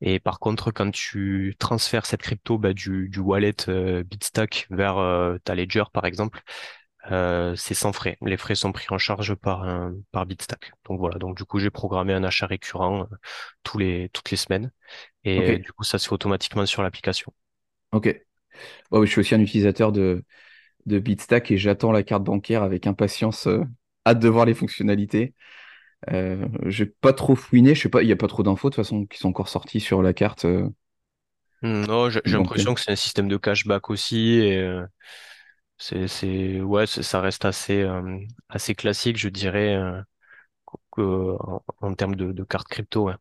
Et 0.00 0.20
par 0.20 0.38
contre, 0.40 0.70
quand 0.72 0.90
tu 0.90 1.54
transfères 1.58 2.06
cette 2.06 2.22
crypto 2.22 2.58
bah, 2.58 2.72
du, 2.74 3.08
du 3.08 3.18
wallet 3.20 3.54
euh, 3.68 4.02
Bitstack 4.04 4.66
vers 4.70 4.98
euh, 4.98 5.38
ta 5.44 5.54
Ledger, 5.54 5.84
par 5.92 6.04
exemple, 6.04 6.42
euh, 7.12 7.54
c'est 7.56 7.74
sans 7.74 7.92
frais. 7.92 8.16
Les 8.22 8.36
frais 8.36 8.54
sont 8.54 8.72
pris 8.72 8.86
en 8.90 8.98
charge 8.98 9.34
par, 9.34 9.62
un, 9.64 9.94
par 10.12 10.26
Bitstack. 10.26 10.72
Donc 10.88 10.98
voilà, 11.00 11.18
donc 11.18 11.36
du 11.36 11.44
coup, 11.44 11.58
j'ai 11.58 11.70
programmé 11.70 12.12
un 12.14 12.24
achat 12.24 12.46
récurrent 12.46 13.02
euh, 13.02 13.16
tous 13.62 13.78
les, 13.78 14.08
toutes 14.12 14.30
les 14.30 14.36
semaines. 14.36 14.72
Et 15.24 15.58
du 15.58 15.72
coup, 15.72 15.84
ça 15.84 15.98
se 15.98 16.08
fait 16.08 16.14
automatiquement 16.14 16.66
sur 16.66 16.82
l'application. 16.82 17.32
Ok. 17.92 18.06
Je 18.92 19.06
suis 19.06 19.20
aussi 19.20 19.34
un 19.34 19.40
utilisateur 19.40 19.92
de, 19.92 20.24
de 20.86 20.98
Bitstack 20.98 21.50
et 21.52 21.58
j'attends 21.58 21.92
la 21.92 22.02
carte 22.02 22.24
bancaire 22.24 22.62
avec 22.64 22.86
impatience. 22.88 23.46
euh, 23.48 23.62
hâte 24.06 24.20
de 24.20 24.28
voir 24.28 24.46
les 24.46 24.54
fonctionnalités. 24.54 25.34
Euh, 26.12 26.46
j'ai 26.66 26.86
pas 26.86 27.12
trop 27.14 27.36
fouiné. 27.36 27.74
Je 27.74 27.82
sais 27.82 27.90
pas. 27.90 28.02
Il 28.02 28.08
y 28.08 28.12
a 28.12 28.16
pas 28.16 28.28
trop 28.28 28.42
d'infos 28.44 28.70
de 28.70 28.76
toute 28.76 28.84
façon 28.84 29.06
qui 29.06 29.18
sont 29.18 29.28
encore 29.30 29.48
sorties 29.50 29.80
sur 29.80 30.02
la 30.02 30.14
carte 30.14 30.44
euh, 30.46 30.68
Hmm, 31.62 31.84
Non, 31.86 32.10
j'ai 32.10 32.20
l'impression 32.26 32.74
que 32.74 32.80
c'est 32.80 32.90
un 32.92 32.96
système 32.96 33.28
de 33.28 33.36
cashback 33.36 33.88
aussi. 33.90 34.38
Et 34.40 34.58
c'est, 35.78 36.08
c'est, 36.08 36.60
ouais, 36.60 36.86
ça 36.86 37.20
reste 37.20 37.44
assez, 37.44 37.82
euh, 37.82 38.18
assez 38.48 38.74
classique, 38.74 39.18
je 39.18 39.28
dirais, 39.28 39.74
euh, 39.74 40.00
en, 41.80 41.94
termes 41.94 42.16
de, 42.16 42.32
de 42.32 42.44
carte 42.44 42.68
crypto. 42.68 43.08
ouais. 43.08 43.14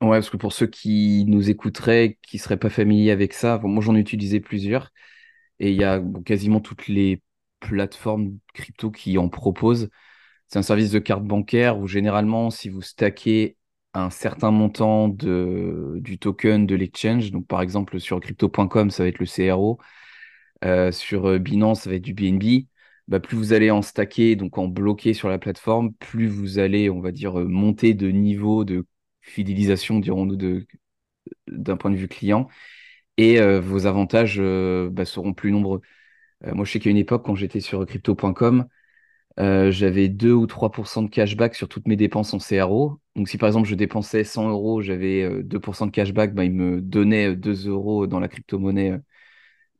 Parce 0.00 0.30
que 0.30 0.36
pour 0.36 0.52
ceux 0.52 0.66
qui 0.66 1.24
nous 1.28 1.50
écouteraient, 1.50 2.18
qui 2.22 2.38
seraient 2.38 2.56
pas 2.58 2.70
familiers 2.70 3.10
avec 3.10 3.32
ça, 3.32 3.58
moi 3.62 3.82
j'en 3.82 3.94
ai 3.94 4.00
utilisé 4.00 4.40
plusieurs 4.40 4.90
et 5.60 5.70
il 5.70 5.76
y 5.76 5.84
a 5.84 6.02
quasiment 6.24 6.60
toutes 6.60 6.88
les 6.88 7.22
plateformes 7.60 8.38
crypto 8.54 8.90
qui 8.90 9.18
en 9.18 9.28
proposent. 9.28 9.90
C'est 10.48 10.58
un 10.58 10.62
service 10.62 10.90
de 10.90 10.98
carte 10.98 11.24
bancaire 11.24 11.78
où 11.78 11.86
généralement, 11.88 12.50
si 12.50 12.68
vous 12.68 12.82
stackez 12.82 13.56
un 13.94 14.10
certain 14.10 14.50
montant 14.50 15.08
de, 15.08 15.96
du 16.00 16.18
token 16.18 16.66
de 16.66 16.74
l'exchange, 16.74 17.30
donc 17.30 17.46
par 17.46 17.62
exemple 17.62 18.00
sur 18.00 18.20
crypto.com, 18.20 18.90
ça 18.90 19.04
va 19.04 19.08
être 19.08 19.18
le 19.18 19.26
CRO, 19.26 19.78
euh, 20.64 20.92
sur 20.92 21.26
euh, 21.28 21.38
Binance, 21.38 21.82
ça 21.82 21.90
va 21.90 21.96
être 21.96 22.02
du 22.02 22.14
BNB, 22.14 22.66
bah, 23.08 23.20
plus 23.20 23.36
vous 23.36 23.52
allez 23.52 23.70
en 23.70 23.82
stacker, 23.82 24.36
donc 24.36 24.58
en 24.58 24.68
bloquer 24.68 25.14
sur 25.14 25.28
la 25.28 25.38
plateforme, 25.38 25.92
plus 25.94 26.26
vous 26.28 26.58
allez, 26.58 26.90
on 26.90 27.00
va 27.00 27.12
dire, 27.12 27.38
euh, 27.40 27.44
monter 27.46 27.94
de 27.94 28.08
niveau 28.10 28.64
de 28.64 28.86
fidélisation, 29.22 29.98
dirons-nous, 30.00 30.36
d'un 31.48 31.76
point 31.76 31.90
de 31.90 31.96
vue 31.96 32.08
client, 32.08 32.48
et 33.18 33.40
vos 33.60 33.86
avantages 33.86 34.40
bah, 34.40 35.04
seront 35.04 35.34
plus 35.34 35.52
nombreux. 35.52 35.80
Moi, 36.46 36.64
je 36.64 36.72
sais 36.72 36.80
qu'à 36.80 36.90
une 36.90 36.96
époque, 36.98 37.24
quand 37.26 37.34
j'étais 37.36 37.60
sur 37.60 37.86
crypto.com, 37.86 38.66
j'avais 39.38 40.08
2 40.08 40.32
ou 40.32 40.46
3% 40.46 41.02
de 41.02 41.08
cashback 41.10 41.54
sur 41.54 41.68
toutes 41.68 41.88
mes 41.88 41.96
dépenses 41.96 42.34
en 42.34 42.38
CRO. 42.40 43.00
Donc, 43.16 43.28
si 43.28 43.38
par 43.38 43.48
exemple 43.48 43.68
je 43.68 43.74
dépensais 43.74 44.24
100 44.24 44.48
euros, 44.50 44.82
j'avais 44.82 45.22
euh, 45.22 45.42
2% 45.42 45.86
de 45.86 45.90
cashback, 45.92 46.34
bah, 46.34 46.44
il 46.44 46.52
me 46.52 46.80
donnait 46.80 47.28
euh, 47.30 47.36
2 47.36 47.68
euros 47.68 48.06
dans 48.06 48.20
la 48.20 48.28
crypto-monnaie 48.28 48.98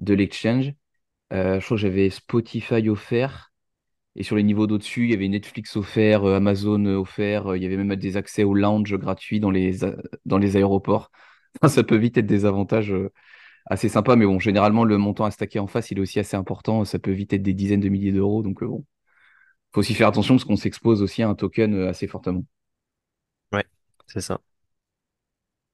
de 0.02 0.14
l'exchange. 0.14 0.75
Euh, 1.32 1.60
je 1.60 1.65
crois 1.67 1.76
que 1.78 1.82
j'avais 1.82 2.10
Spotify 2.10 2.88
offert. 2.91 3.52
Et 4.17 4.25
sur 4.25 4.36
les 4.36 4.43
niveaux 4.43 4.67
d'au-dessus, 4.67 5.04
il 5.04 5.10
y 5.10 5.15
avait 5.15 5.28
Netflix 5.28 5.76
offert, 5.76 6.25
euh, 6.25 6.36
Amazon 6.36 6.84
offert. 6.86 7.49
euh, 7.52 7.56
il 7.58 7.62
y 7.62 7.67
avait 7.67 7.76
même 7.78 7.97
des 7.97 8.17
accès 8.19 8.45
au 8.45 8.54
lounge 8.54 8.97
gratuits 8.99 9.41
dans 9.41 9.50
les, 9.50 9.84
a- 9.84 9.97
dans 10.26 10.38
les 10.38 10.56
aéroports. 10.56 11.10
Enfin, 11.62 11.69
ça 11.75 11.84
peut 11.84 11.97
vite 11.97 12.19
être 12.19 12.26
des 12.26 12.45
avantages 12.47 12.95
assez 13.67 13.88
sympas. 13.91 14.17
Mais 14.17 14.26
bon, 14.26 14.38
généralement, 14.41 14.84
le 14.84 14.99
montant 14.99 15.25
à 15.26 15.30
stacker 15.32 15.60
en 15.60 15.67
face, 15.69 15.91
il 15.93 15.99
est 15.99 16.02
aussi 16.02 16.21
assez 16.21 16.36
important. 16.36 16.84
Ça 16.86 16.99
peut 17.00 17.12
vite 17.12 17.32
être 17.34 17.43
des 17.43 17.54
dizaines 17.54 17.80
de 17.80 17.88
milliers 17.91 18.12
d'euros. 18.12 18.43
Donc, 18.43 18.62
bon, 18.65 18.84
faut 19.75 19.80
aussi 19.80 19.95
faire 19.95 20.08
attention 20.08 20.34
parce 20.36 20.45
qu'on 20.45 20.56
s'expose 20.56 21.02
aussi 21.02 21.23
à 21.23 21.28
un 21.28 21.34
token 21.34 21.88
assez 21.88 22.06
fortement. 22.06 22.45
Ouais, 23.52 23.65
c'est 24.06 24.21
ça. 24.21 24.41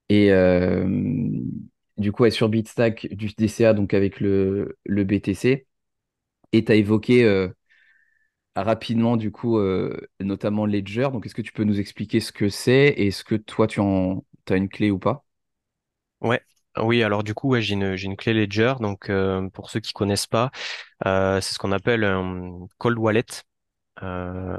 Et 0.09 0.31
euh, 0.33 0.87
du 1.99 2.13
coup, 2.13 2.29
sur 2.31 2.49
Bitstack, 2.49 3.09
du 3.11 3.29
DCA, 3.29 3.75
donc 3.75 3.95
avec 3.95 4.21
le, 4.21 4.77
BTC. 4.87 5.67
Et 6.53 6.65
tu 6.65 6.73
as 6.73 6.77
évoqué 6.77 7.25
euh, 7.25 7.49
rapidement, 8.57 9.17
du 9.17 9.31
coup, 9.31 9.59
euh, 9.59 9.97
notamment 10.21 10.67
Ledger. 10.67 11.09
Donc, 11.13 11.27
est-ce 11.27 11.35
que 11.35 11.43
tu 11.43 11.53
peux 11.53 11.65
nous 11.65 11.81
expliquer 11.81 12.21
ce 12.21 12.33
que 12.33 12.49
c'est 12.49 12.89
et 12.89 13.09
est-ce 13.09 13.25
que 13.25 13.35
toi, 13.35 13.67
tu 13.67 13.81
en 13.81 14.25
as 14.49 14.57
une 14.57 14.69
clé 14.69 14.91
ou 14.91 14.99
pas? 14.99 15.25
Ouais. 16.21 16.41
Oui, 16.77 17.03
alors 17.03 17.25
du 17.25 17.35
coup, 17.35 17.59
j'ai 17.61 17.75
une, 17.75 18.17
clé 18.17 18.33
Ledger. 18.35 18.75
Donc, 18.81 19.11
euh, 19.11 19.49
pour 19.51 19.71
ceux 19.71 19.81
qui 19.81 19.93
connaissent 19.93 20.29
pas, 20.29 20.51
c'est 21.05 21.41
ce 21.41 21.59
qu'on 21.59 21.73
appelle 21.73 22.05
un 22.05 22.67
cold 22.79 22.99
wallet. 22.99 23.25
Euh, 24.03 24.57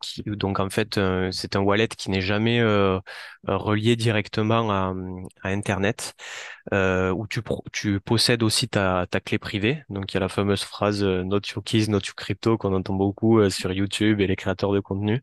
qui, 0.00 0.22
donc 0.24 0.58
en 0.58 0.68
fait, 0.70 0.98
euh, 0.98 1.30
c'est 1.30 1.54
un 1.56 1.60
wallet 1.60 1.88
qui 1.88 2.10
n'est 2.10 2.20
jamais 2.20 2.60
euh, 2.60 2.98
relié 3.44 3.94
directement 3.96 4.70
à, 4.72 4.94
à 5.42 5.48
Internet, 5.50 6.14
euh, 6.72 7.10
où 7.12 7.26
tu, 7.28 7.42
tu 7.72 8.00
possèdes 8.00 8.42
aussi 8.42 8.68
ta, 8.68 9.06
ta 9.10 9.20
clé 9.20 9.38
privée. 9.38 9.82
Donc 9.88 10.12
il 10.12 10.16
y 10.16 10.18
a 10.18 10.20
la 10.20 10.28
fameuse 10.28 10.64
phrase 10.64 11.02
euh, 11.04 11.22
Not 11.24 11.40
your 11.54 11.62
keys, 11.64 11.88
not 11.88 12.00
your 12.06 12.16
crypto 12.16 12.58
qu'on 12.58 12.74
entend 12.74 12.94
beaucoup 12.94 13.48
sur 13.50 13.72
YouTube 13.72 14.20
et 14.20 14.26
les 14.26 14.36
créateurs 14.36 14.72
de 14.72 14.80
contenu. 14.80 15.22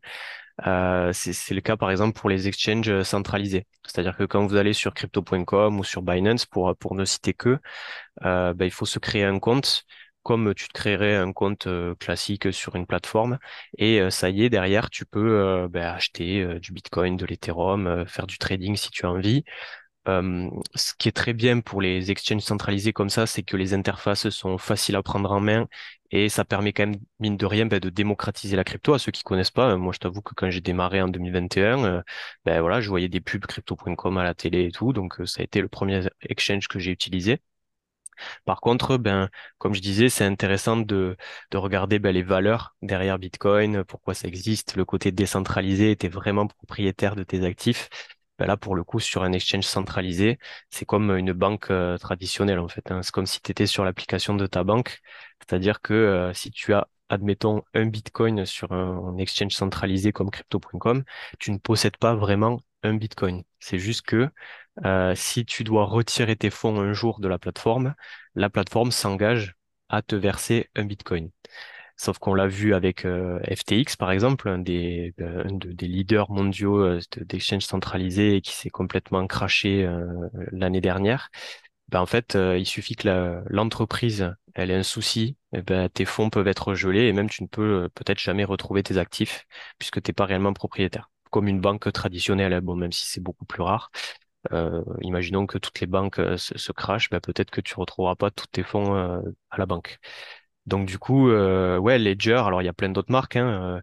C'est, 1.12 1.54
le 1.54 1.60
cas 1.60 1.76
par 1.76 1.90
exemple 1.90 2.18
pour 2.18 2.28
les 2.30 2.48
exchanges 2.48 3.02
centralisés. 3.02 3.66
C'est-à-dire 3.86 4.16
que 4.16 4.24
quand 4.24 4.46
vous 4.46 4.56
allez 4.56 4.72
sur 4.74 4.94
crypto.com 4.94 5.78
ou 5.80 5.84
sur 5.84 6.02
Binance, 6.02 6.46
pour, 6.46 6.76
pour 6.76 6.94
ne 6.94 7.04
citer 7.04 7.32
que, 7.34 7.58
ben, 8.22 8.54
il 8.60 8.70
faut 8.70 8.86
se 8.86 8.98
créer 8.98 9.24
un 9.24 9.38
compte 9.38 9.84
comme 10.22 10.54
tu 10.54 10.68
te 10.68 10.72
créerais 10.72 11.16
un 11.16 11.32
compte 11.32 11.66
euh, 11.66 11.94
classique 11.96 12.52
sur 12.52 12.76
une 12.76 12.86
plateforme. 12.86 13.38
Et 13.78 14.00
euh, 14.00 14.10
ça 14.10 14.30
y 14.30 14.44
est, 14.44 14.50
derrière, 14.50 14.90
tu 14.90 15.06
peux 15.06 15.38
euh, 15.38 15.68
ben, 15.68 15.84
acheter 15.86 16.58
du 16.60 16.72
Bitcoin, 16.72 17.16
de 17.16 17.26
l'Ethereum, 17.26 18.04
faire 18.06 18.26
du 18.26 18.38
trading 18.38 18.76
si 18.76 18.90
tu 18.90 19.06
as 19.06 19.10
envie. 19.10 19.44
Ce 20.74 20.92
qui 20.98 21.08
est 21.08 21.12
très 21.12 21.32
bien 21.32 21.60
pour 21.60 21.80
les 21.80 22.10
exchanges 22.10 22.42
centralisés 22.42 22.92
comme 22.92 23.10
ça, 23.10 23.26
c'est 23.26 23.42
que 23.42 23.56
les 23.56 23.74
interfaces 23.74 24.28
sont 24.30 24.58
faciles 24.58 24.96
à 24.96 25.02
prendre 25.02 25.30
en 25.30 25.40
main 25.40 25.68
et 26.10 26.28
ça 26.28 26.44
permet 26.44 26.72
quand 26.72 26.86
même, 26.86 27.00
mine 27.20 27.36
de 27.36 27.46
rien, 27.46 27.66
ben, 27.66 27.78
de 27.80 27.90
démocratiser 27.90 28.56
la 28.56 28.64
crypto. 28.64 28.94
À 28.94 28.98
ceux 28.98 29.12
qui 29.12 29.22
connaissent 29.22 29.50
pas, 29.50 29.76
moi 29.76 29.92
je 29.92 29.98
t'avoue 29.98 30.22
que 30.22 30.34
quand 30.34 30.50
j'ai 30.50 30.60
démarré 30.60 31.00
en 31.00 31.08
2021, 31.08 31.84
euh, 31.84 32.02
ben 32.44 32.60
voilà, 32.60 32.80
je 32.80 32.88
voyais 32.88 33.08
des 33.08 33.20
pubs 33.20 33.46
crypto.com 33.46 34.18
à 34.18 34.24
la 34.24 34.34
télé 34.34 34.64
et 34.66 34.72
tout, 34.72 34.92
donc 34.92 35.16
ça 35.26 35.40
a 35.40 35.44
été 35.44 35.60
le 35.60 35.68
premier 35.68 36.02
exchange 36.22 36.68
que 36.68 36.78
j'ai 36.78 36.90
utilisé. 36.90 37.40
Par 38.44 38.60
contre, 38.60 38.96
ben, 38.96 39.28
comme 39.58 39.74
je 39.74 39.80
disais, 39.80 40.08
c'est 40.08 40.24
intéressant 40.24 40.76
de, 40.76 41.16
de 41.50 41.56
regarder 41.58 41.98
ben, 41.98 42.12
les 42.12 42.22
valeurs 42.22 42.74
derrière 42.82 43.18
Bitcoin, 43.18 43.84
pourquoi 43.84 44.14
ça 44.14 44.28
existe, 44.28 44.76
le 44.76 44.84
côté 44.84 45.12
décentralisé, 45.12 45.96
tu 45.96 46.06
es 46.06 46.08
vraiment 46.08 46.46
propriétaire 46.46 47.16
de 47.16 47.22
tes 47.24 47.44
actifs. 47.44 47.88
Ben 48.38 48.46
là, 48.46 48.56
pour 48.56 48.74
le 48.74 48.84
coup, 48.84 49.00
sur 49.00 49.22
un 49.22 49.32
exchange 49.32 49.64
centralisé, 49.64 50.38
c'est 50.70 50.86
comme 50.86 51.10
une 51.16 51.32
banque 51.32 51.70
euh, 51.70 51.98
traditionnelle 51.98 52.58
en 52.58 52.68
fait. 52.68 52.90
hein. 52.90 53.02
C'est 53.02 53.12
comme 53.12 53.26
si 53.26 53.40
tu 53.42 53.50
étais 53.50 53.66
sur 53.66 53.84
l'application 53.84 54.34
de 54.34 54.46
ta 54.46 54.64
banque. 54.64 55.00
C'est-à-dire 55.40 55.80
que 55.82 55.92
euh, 55.94 56.32
si 56.32 56.50
tu 56.50 56.72
as, 56.72 56.88
admettons, 57.10 57.62
un 57.74 57.86
Bitcoin 57.86 58.46
sur 58.46 58.72
un, 58.72 58.96
un 59.14 59.18
exchange 59.18 59.52
centralisé 59.54 60.12
comme 60.12 60.30
crypto.com, 60.30 61.04
tu 61.38 61.50
ne 61.52 61.58
possèdes 61.58 61.96
pas 61.98 62.14
vraiment 62.14 62.60
un 62.82 62.94
Bitcoin. 62.94 63.42
C'est 63.58 63.78
juste 63.78 64.02
que 64.02 64.28
euh, 64.84 65.14
si 65.14 65.44
tu 65.44 65.64
dois 65.64 65.84
retirer 65.84 66.36
tes 66.36 66.50
fonds 66.50 66.80
un 66.80 66.92
jour 66.92 67.20
de 67.20 67.28
la 67.28 67.38
plateforme, 67.38 67.94
la 68.34 68.50
plateforme 68.50 68.92
s'engage 68.92 69.54
à 69.88 70.02
te 70.02 70.16
verser 70.16 70.70
un 70.76 70.84
Bitcoin. 70.84 71.30
Sauf 71.96 72.18
qu'on 72.18 72.34
l'a 72.34 72.46
vu 72.46 72.74
avec 72.74 73.02
FTX, 73.02 73.96
par 73.98 74.10
exemple, 74.10 74.48
un 74.48 74.58
des, 74.58 75.14
des 75.18 75.86
leaders 75.86 76.30
mondiaux 76.30 76.98
d'exchange 77.18 77.64
centralisé 77.64 78.40
qui 78.40 78.52
s'est 78.52 78.70
complètement 78.70 79.26
craché 79.26 79.86
l'année 80.50 80.80
dernière. 80.80 81.28
Ben, 81.88 82.00
en 82.00 82.06
fait, 82.06 82.38
il 82.56 82.64
suffit 82.66 82.96
que 82.96 83.42
l'entreprise 83.50 84.34
ait 84.54 84.72
un 84.72 84.82
souci, 84.82 85.36
et 85.52 85.58
eh 85.58 85.62
ben, 85.62 85.88
tes 85.90 86.04
fonds 86.06 86.30
peuvent 86.30 86.48
être 86.48 86.74
gelés 86.74 87.06
et 87.08 87.12
même 87.12 87.28
tu 87.28 87.42
ne 87.42 87.48
peux 87.48 87.88
peut-être 87.94 88.18
jamais 88.20 88.44
retrouver 88.44 88.82
tes 88.82 88.96
actifs 88.98 89.46
puisque 89.78 90.02
tu 90.02 90.10
n'es 90.10 90.14
pas 90.14 90.24
réellement 90.26 90.52
propriétaire. 90.54 91.10
Comme 91.30 91.48
une 91.48 91.60
banque 91.60 91.92
traditionnelle, 91.92 92.52
hein, 92.52 92.60
bon, 92.60 92.76
même 92.76 92.92
si 92.92 93.06
c'est 93.06 93.20
beaucoup 93.20 93.44
plus 93.44 93.62
rare. 93.62 93.90
Euh, 94.52 94.82
imaginons 95.02 95.46
que 95.46 95.58
toutes 95.58 95.80
les 95.80 95.86
banques 95.86 96.18
euh, 96.18 96.36
se, 96.36 96.72
crachent, 96.72 97.10
bah, 97.10 97.20
peut-être 97.20 97.50
que 97.50 97.60
tu 97.60 97.74
retrouveras 97.76 98.16
pas 98.16 98.30
tous 98.30 98.46
tes 98.48 98.62
fonds 98.62 98.94
euh, 98.96 99.20
à 99.50 99.58
la 99.58 99.66
banque. 99.66 99.98
Donc 100.66 100.86
du 100.86 100.98
coup, 100.98 101.30
ouais, 101.30 101.98
Ledger, 101.98 102.42
alors 102.46 102.62
il 102.62 102.66
y 102.66 102.68
a 102.68 102.72
plein 102.72 102.90
d'autres 102.90 103.10
marques, 103.10 103.36
hein, 103.36 103.80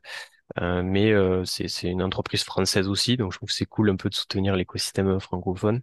mais 0.57 1.11
c'est 1.45 1.87
une 1.89 2.03
entreprise 2.03 2.43
française 2.43 2.87
aussi, 2.87 3.17
donc 3.17 3.33
je 3.33 3.39
trouve 3.39 3.49
que 3.49 3.55
c'est 3.55 3.65
cool 3.65 3.89
un 3.89 3.97
peu 3.97 4.09
de 4.09 4.15
soutenir 4.15 4.55
l'écosystème 4.55 5.19
francophone. 5.19 5.81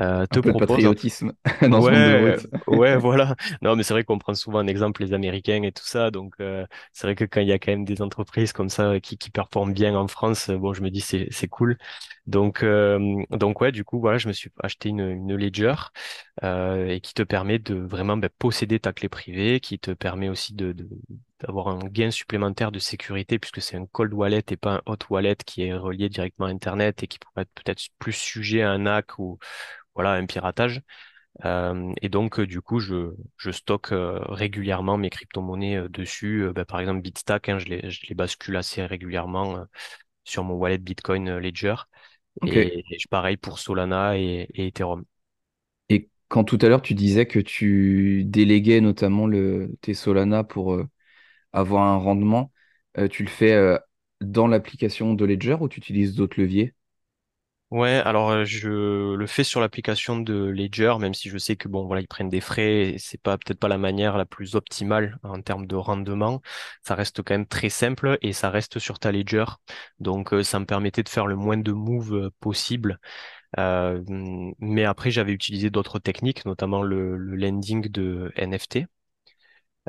Euh, 0.00 0.26
te 0.26 0.40
patriotisme 0.40 1.32
dans 1.68 1.80
ouais, 1.80 1.82
ce 1.82 1.92
monde 1.94 2.20
de 2.20 2.42
ouais, 2.66 2.96
voilà. 2.98 3.36
Non, 3.62 3.76
mais 3.76 3.82
c'est 3.82 3.94
vrai 3.94 4.04
qu'on 4.04 4.18
prend 4.18 4.34
souvent 4.34 4.58
un 4.58 4.66
exemple 4.66 5.02
les 5.02 5.12
Américains 5.12 5.62
et 5.62 5.72
tout 5.72 5.84
ça. 5.86 6.10
Donc, 6.10 6.34
euh, 6.40 6.66
c'est 6.92 7.06
vrai 7.06 7.14
que 7.14 7.24
quand 7.24 7.40
il 7.40 7.48
y 7.48 7.52
a 7.52 7.58
quand 7.58 7.72
même 7.72 7.84
des 7.84 8.02
entreprises 8.02 8.52
comme 8.52 8.68
ça 8.68 9.00
qui, 9.00 9.16
qui 9.18 9.30
performent 9.30 9.72
bien 9.72 9.96
en 9.96 10.08
France, 10.08 10.50
bon, 10.50 10.72
je 10.74 10.82
me 10.82 10.90
dis 10.90 11.00
c'est 11.00 11.28
c'est 11.30 11.48
cool. 11.48 11.78
Donc, 12.26 12.62
euh, 12.62 13.22
donc 13.30 13.60
ouais, 13.60 13.72
du 13.72 13.84
coup, 13.84 14.00
voilà, 14.00 14.18
je 14.18 14.28
me 14.28 14.32
suis 14.32 14.50
acheté 14.62 14.88
une, 14.90 15.00
une 15.00 15.36
Ledger 15.36 15.74
euh, 16.42 16.88
et 16.88 17.00
qui 17.00 17.14
te 17.14 17.22
permet 17.22 17.58
de 17.58 17.74
vraiment 17.74 18.16
ben, 18.16 18.30
posséder 18.38 18.80
ta 18.80 18.92
clé 18.92 19.08
privée, 19.08 19.60
qui 19.60 19.78
te 19.78 19.92
permet 19.92 20.28
aussi 20.28 20.54
de, 20.54 20.72
de 20.72 20.88
d'avoir 21.40 21.68
un 21.68 21.78
gain 21.80 22.10
supplémentaire 22.10 22.72
de 22.72 22.78
sécurité 22.78 23.38
puisque 23.38 23.60
c'est 23.60 23.76
un 23.76 23.86
cold 23.86 24.14
wallet 24.14 24.42
et 24.50 24.56
pas 24.56 24.76
un 24.76 24.82
hot 24.86 24.96
wallet 25.10 25.36
qui 25.44 25.62
est 25.64 25.74
relié 25.74 26.08
directement 26.08 26.46
à 26.46 26.50
Internet 26.50 27.02
et 27.02 27.06
qui 27.08 27.18
pourrait 27.18 27.42
être 27.42 27.52
peut-être 27.54 27.82
plus 27.98 28.12
sujet 28.12 28.62
à 28.62 28.70
un 28.70 28.86
hack 28.86 29.18
ou 29.18 29.38
voilà, 29.94 30.12
un 30.12 30.26
piratage. 30.26 30.82
Euh, 31.44 31.92
et 32.00 32.08
donc, 32.08 32.38
euh, 32.38 32.46
du 32.46 32.60
coup, 32.60 32.78
je, 32.78 33.14
je 33.36 33.50
stocke 33.50 33.92
euh, 33.92 34.18
régulièrement 34.28 34.96
mes 34.96 35.10
crypto-monnaies 35.10 35.88
dessus. 35.88 36.48
Bah, 36.54 36.64
par 36.64 36.80
exemple, 36.80 37.00
Bitstack, 37.02 37.48
hein, 37.48 37.58
je, 37.58 37.66
les, 37.66 37.90
je 37.90 38.06
les 38.08 38.14
bascule 38.14 38.56
assez 38.56 38.84
régulièrement 38.84 39.64
sur 40.24 40.44
mon 40.44 40.54
wallet 40.54 40.78
Bitcoin 40.78 41.38
Ledger. 41.38 41.74
Et, 42.46 42.84
pareil 43.10 43.36
pour 43.36 43.58
Solana 43.58 44.18
et, 44.18 44.48
Ethereum. 44.54 45.04
Et 45.88 46.08
quand 46.28 46.44
tout 46.44 46.58
à 46.62 46.68
l'heure, 46.68 46.82
tu 46.82 46.94
disais 46.94 47.26
que 47.26 47.38
tu 47.38 48.24
déléguais 48.24 48.80
notamment 48.80 49.26
le, 49.26 49.76
tes 49.80 49.94
Solana 49.94 50.44
pour 50.44 50.78
avoir 51.52 51.84
un 51.84 51.96
rendement, 51.96 52.52
tu 53.10 53.22
le 53.22 53.30
fais 53.30 53.78
dans 54.20 54.46
l'application 54.46 55.14
de 55.14 55.24
Ledger 55.24 55.56
ou 55.60 55.68
tu 55.68 55.78
utilises 55.78 56.14
d'autres 56.14 56.40
leviers? 56.40 56.74
Ouais, 57.74 57.94
alors 58.04 58.44
je 58.44 58.68
le 59.16 59.26
fais 59.26 59.42
sur 59.42 59.60
l'application 59.60 60.16
de 60.20 60.32
Ledger, 60.44 60.94
même 61.00 61.12
si 61.12 61.28
je 61.28 61.38
sais 61.38 61.56
que 61.56 61.66
bon 61.66 61.84
voilà 61.86 62.02
ils 62.02 62.06
prennent 62.06 62.28
des 62.28 62.40
frais, 62.40 62.90
et 62.94 62.98
c'est 62.98 63.20
pas 63.20 63.36
peut-être 63.36 63.58
pas 63.58 63.66
la 63.66 63.78
manière 63.78 64.16
la 64.16 64.24
plus 64.26 64.54
optimale 64.54 65.18
en 65.24 65.42
termes 65.42 65.66
de 65.66 65.74
rendement. 65.74 66.40
Ça 66.82 66.94
reste 66.94 67.22
quand 67.24 67.34
même 67.34 67.46
très 67.48 67.70
simple 67.70 68.16
et 68.22 68.32
ça 68.32 68.50
reste 68.50 68.78
sur 68.78 69.00
ta 69.00 69.10
Ledger, 69.10 69.44
donc 69.98 70.32
ça 70.44 70.60
me 70.60 70.66
permettait 70.66 71.02
de 71.02 71.08
faire 71.08 71.26
le 71.26 71.34
moins 71.34 71.56
de 71.56 71.72
moves 71.72 72.30
possible. 72.38 73.00
mais 73.56 74.84
après 74.84 75.10
j'avais 75.10 75.32
utilisé 75.32 75.70
d'autres 75.70 75.98
techniques, 75.98 76.44
notamment 76.46 76.82
le, 76.82 77.16
le 77.16 77.36
lending 77.36 77.88
de 77.90 78.32
NFT. 78.36 78.86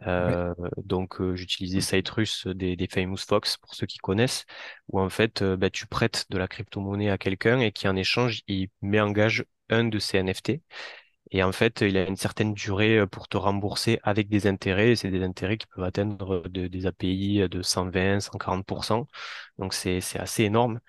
Euh, 0.04 0.54
donc 0.78 1.22
euh, 1.22 1.36
j'utilisais 1.36 1.82
Citrus 1.82 2.48
des, 2.48 2.76
des 2.76 2.88
Famous 2.88 3.18
Fox 3.18 3.58
pour 3.58 3.74
ceux 3.76 3.86
qui 3.88 3.98
connaissent, 3.98 4.46
où 4.90 5.00
en 5.00 5.10
fait 5.10 5.42
euh, 5.42 5.56
bah, 5.58 5.70
tu 5.70 5.88
prêtes 5.88 6.26
de 6.30 6.38
la 6.38 6.48
crypto-monnaie 6.48 7.10
à 7.10 7.18
quelqu'un 7.18 7.60
et 7.60 7.72
qui 7.72 7.88
en 7.88 7.96
échange 7.96 8.42
il 8.48 8.70
met 8.82 9.00
en 9.00 9.12
gage 9.12 9.46
un 9.70 9.86
de 9.86 10.00
ces 10.00 10.18
NFT. 10.18 10.62
Et 11.32 11.44
en 11.44 11.52
fait, 11.52 11.82
il 11.82 11.98
a 11.98 12.08
une 12.08 12.16
certaine 12.18 12.54
durée 12.54 13.06
pour 13.08 13.28
te 13.28 13.36
rembourser 13.38 14.00
avec 14.04 14.30
des 14.30 14.46
intérêts. 14.48 14.96
C'est 14.96 15.10
des 15.10 15.24
intérêts 15.24 15.58
qui 15.58 15.66
peuvent 15.68 15.84
atteindre 15.84 16.48
des 16.50 16.86
API 16.86 17.50
de 17.50 17.62
120, 17.64 18.20
140%. 18.20 19.08
Donc 19.58 19.74
c'est 19.74 19.98
assez 20.20 20.44
énorme. 20.44 20.80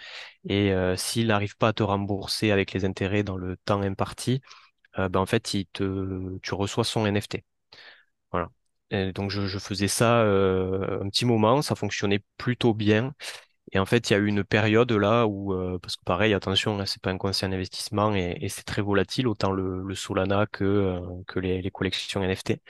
Et 0.49 0.73
s'il 0.97 1.29
n'arrive 1.29 1.57
pas 1.57 1.69
à 1.69 1.73
te 1.73 1.83
rembourser 1.83 2.51
avec 2.53 2.73
les 2.73 2.85
intérêts 2.85 3.23
dans 3.25 3.37
le 3.39 3.57
temps 3.65 3.81
imparti, 3.83 4.41
ben 4.97 5.17
en 5.17 5.27
fait, 5.27 5.55
il 5.55 5.67
te, 5.67 6.39
tu 6.43 6.55
reçois 6.55 6.85
son 6.85 7.07
NFT. 7.07 7.39
Donc 8.91 9.31
je, 9.31 9.59
faisais 9.59 9.89
ça 9.89 10.21
euh, 10.23 11.03
un 11.03 11.09
petit 11.09 11.25
moment, 11.25 11.61
ça 11.63 11.75
fonctionnait 11.75 12.21
plutôt 12.37 12.73
bien. 12.73 13.15
Et 13.73 13.79
en 13.81 13.87
fait, 13.87 14.11
il 14.11 14.13
y 14.13 14.17
a 14.17 14.19
eu 14.21 14.27
une 14.27 14.45
période 14.45 14.93
là 14.93 15.27
où, 15.27 15.53
euh, 15.55 15.79
parce 15.81 15.97
que 15.97 16.05
pareil, 16.05 16.35
attention, 16.35 16.85
c'est 16.87 17.03
pas 17.03 17.11
un 17.11 17.19
conseil 17.19 17.51
d'investissement 17.51 18.15
et, 18.15 18.49
c'est 18.49 18.65
très 18.65 18.83
volatile, 18.83 19.27
autant 19.27 19.51
le, 19.53 19.95
Solana 19.95 20.47
que, 20.47 20.65
euh, 20.65 21.01
que 21.27 21.41
les, 21.41 21.71
collections 21.73 22.23
NFT. 22.23 22.61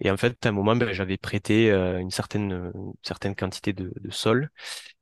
Et 0.00 0.10
en 0.10 0.16
fait, 0.16 0.44
à 0.44 0.50
un 0.50 0.52
moment, 0.52 0.76
ben, 0.76 0.92
j'avais 0.92 1.16
prêté 1.16 1.70
une 1.72 2.10
certaine, 2.10 2.72
certaine 3.02 3.34
quantité 3.34 3.72
de, 3.72 3.92
de 3.98 4.10
sol 4.10 4.50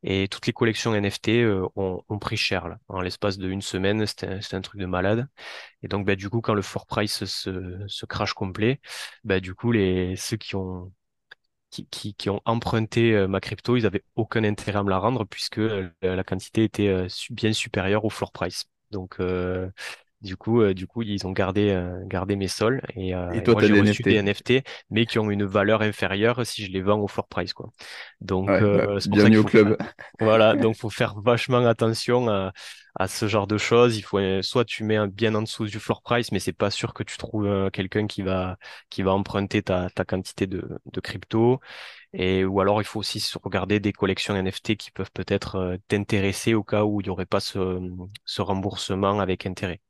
et 0.03 0.29
toutes 0.29 0.47
les 0.47 0.53
collections 0.53 0.95
NFT 0.95 1.31
ont, 1.77 2.03
ont, 2.09 2.19
pris 2.19 2.37
cher 2.37 2.69
là. 2.69 2.79
En 2.89 3.01
l'espace 3.01 3.39
d'une 3.39 3.63
semaine, 3.63 4.07
c'était 4.07 4.55
un 4.55 4.61
truc 4.61 4.81
de 4.81 4.87
malade. 4.87 5.27
Et 5.83 5.89
donc, 5.89 6.07
bah, 6.07 6.17
du 6.17 6.31
coup, 6.31 6.41
quand 6.41 6.55
le 6.55 6.63
floor 6.63 6.87
price 6.87 7.25
se, 7.25 7.85
se 7.89 8.07
crash 8.07 8.35
complet, 8.35 8.81
bah, 9.25 9.41
du 9.41 9.55
coup, 9.55 9.73
les, 9.73 10.17
ceux 10.17 10.37
qui 10.37 10.57
ont, 10.57 10.93
qui, 11.71 11.87
qui, 11.89 12.15
qui 12.15 12.31
ont 12.31 12.41
emprunté 12.45 13.15
euh, 13.15 13.27
ma 13.29 13.41
crypto, 13.41 13.77
ils 13.77 13.87
avaient 13.87 14.05
aucun 14.17 14.45
intérêt 14.45 14.79
à 14.79 14.83
me 14.85 14.91
la 14.91 14.99
rendre 14.99 15.25
puisque 15.25 15.59
euh, 15.59 15.91
la 16.03 16.25
quantité 16.25 16.65
était 16.65 16.89
euh, 16.89 17.09
bien 17.31 17.53
supérieure 17.53 18.05
au 18.05 18.11
floor 18.11 18.33
price. 18.33 18.65
Donc, 18.91 19.19
du 20.25 20.37
coup, 20.37 20.63
euh, 20.63 20.75
du 20.75 20.87
coup, 20.89 21.03
ils 21.03 21.27
ont 21.27 21.33
gardé, 21.33 21.71
euh, 21.71 22.01
gardé 22.07 22.37
mes 22.37 22.49
sols 22.49 22.83
et, 22.97 23.15
euh, 23.15 23.33
et 23.33 23.43
toi, 23.43 23.61
j'ai 23.63 23.75
reçu 23.75 24.03
des 24.03 24.17
NFT, 24.17 24.63
mais 24.91 25.07
qui 25.07 25.19
ont 25.21 25.31
une 25.31 25.45
valeur 25.45 25.83
inférieure 25.83 26.45
si 26.47 26.65
je 26.67 26.73
les 26.73 26.83
vends 26.83 26.99
au 27.01 27.09
floor 27.09 27.29
price, 27.29 27.53
quoi. 27.53 27.71
Donc, 28.21 28.61
bah, 28.61 29.01
c'est 29.01 29.09
pour 29.11 29.21
ça 29.21 29.31
qu'il 29.31 29.39
au 29.39 29.45
club. 29.45 29.77
voilà, 30.21 30.57
donc 30.57 30.77
faut 30.77 30.91
faire 30.91 31.21
vachement 31.21 31.67
attention 31.67 32.29
à, 32.29 32.53
à 32.97 33.09
ce 33.09 33.29
genre 33.29 33.47
de 33.47 33.59
choses. 33.59 33.97
Il 33.99 34.03
faut 34.03 34.19
soit 34.43 34.65
tu 34.65 34.85
mets 34.85 34.97
un 34.97 35.09
bien 35.09 35.35
en 35.35 35.43
dessous 35.43 35.67
du 35.67 35.79
floor 35.81 36.03
price, 36.03 36.33
mais 36.33 36.39
c'est 36.41 36.53
pas 36.53 36.71
sûr 36.71 36.95
que 36.95 37.03
tu 37.03 37.17
trouves 37.19 37.71
quelqu'un 37.73 38.07
qui 38.07 38.23
va 38.23 38.57
qui 38.91 39.03
va 39.03 39.13
emprunter 39.13 39.63
ta, 39.63 39.91
ta 39.91 40.05
quantité 40.05 40.47
de, 40.47 40.69
de 40.93 41.01
crypto. 41.01 41.61
Et 42.13 42.45
ou 42.45 42.61
alors 42.61 42.81
il 42.81 42.85
faut 42.85 43.01
aussi 43.01 43.23
regarder 43.43 43.81
des 43.81 43.93
collections 43.93 44.35
NFT 44.37 44.77
qui 44.77 44.91
peuvent 44.91 45.11
peut-être 45.13 45.79
t'intéresser 45.89 46.55
au 46.55 46.63
cas 46.65 46.85
où 46.85 47.01
il 47.01 47.07
y 47.07 47.11
aurait 47.11 47.27
pas 47.27 47.41
ce, 47.41 47.81
ce 48.25 48.43
remboursement 48.43 49.21
avec 49.21 49.47
intérêt. 49.47 49.81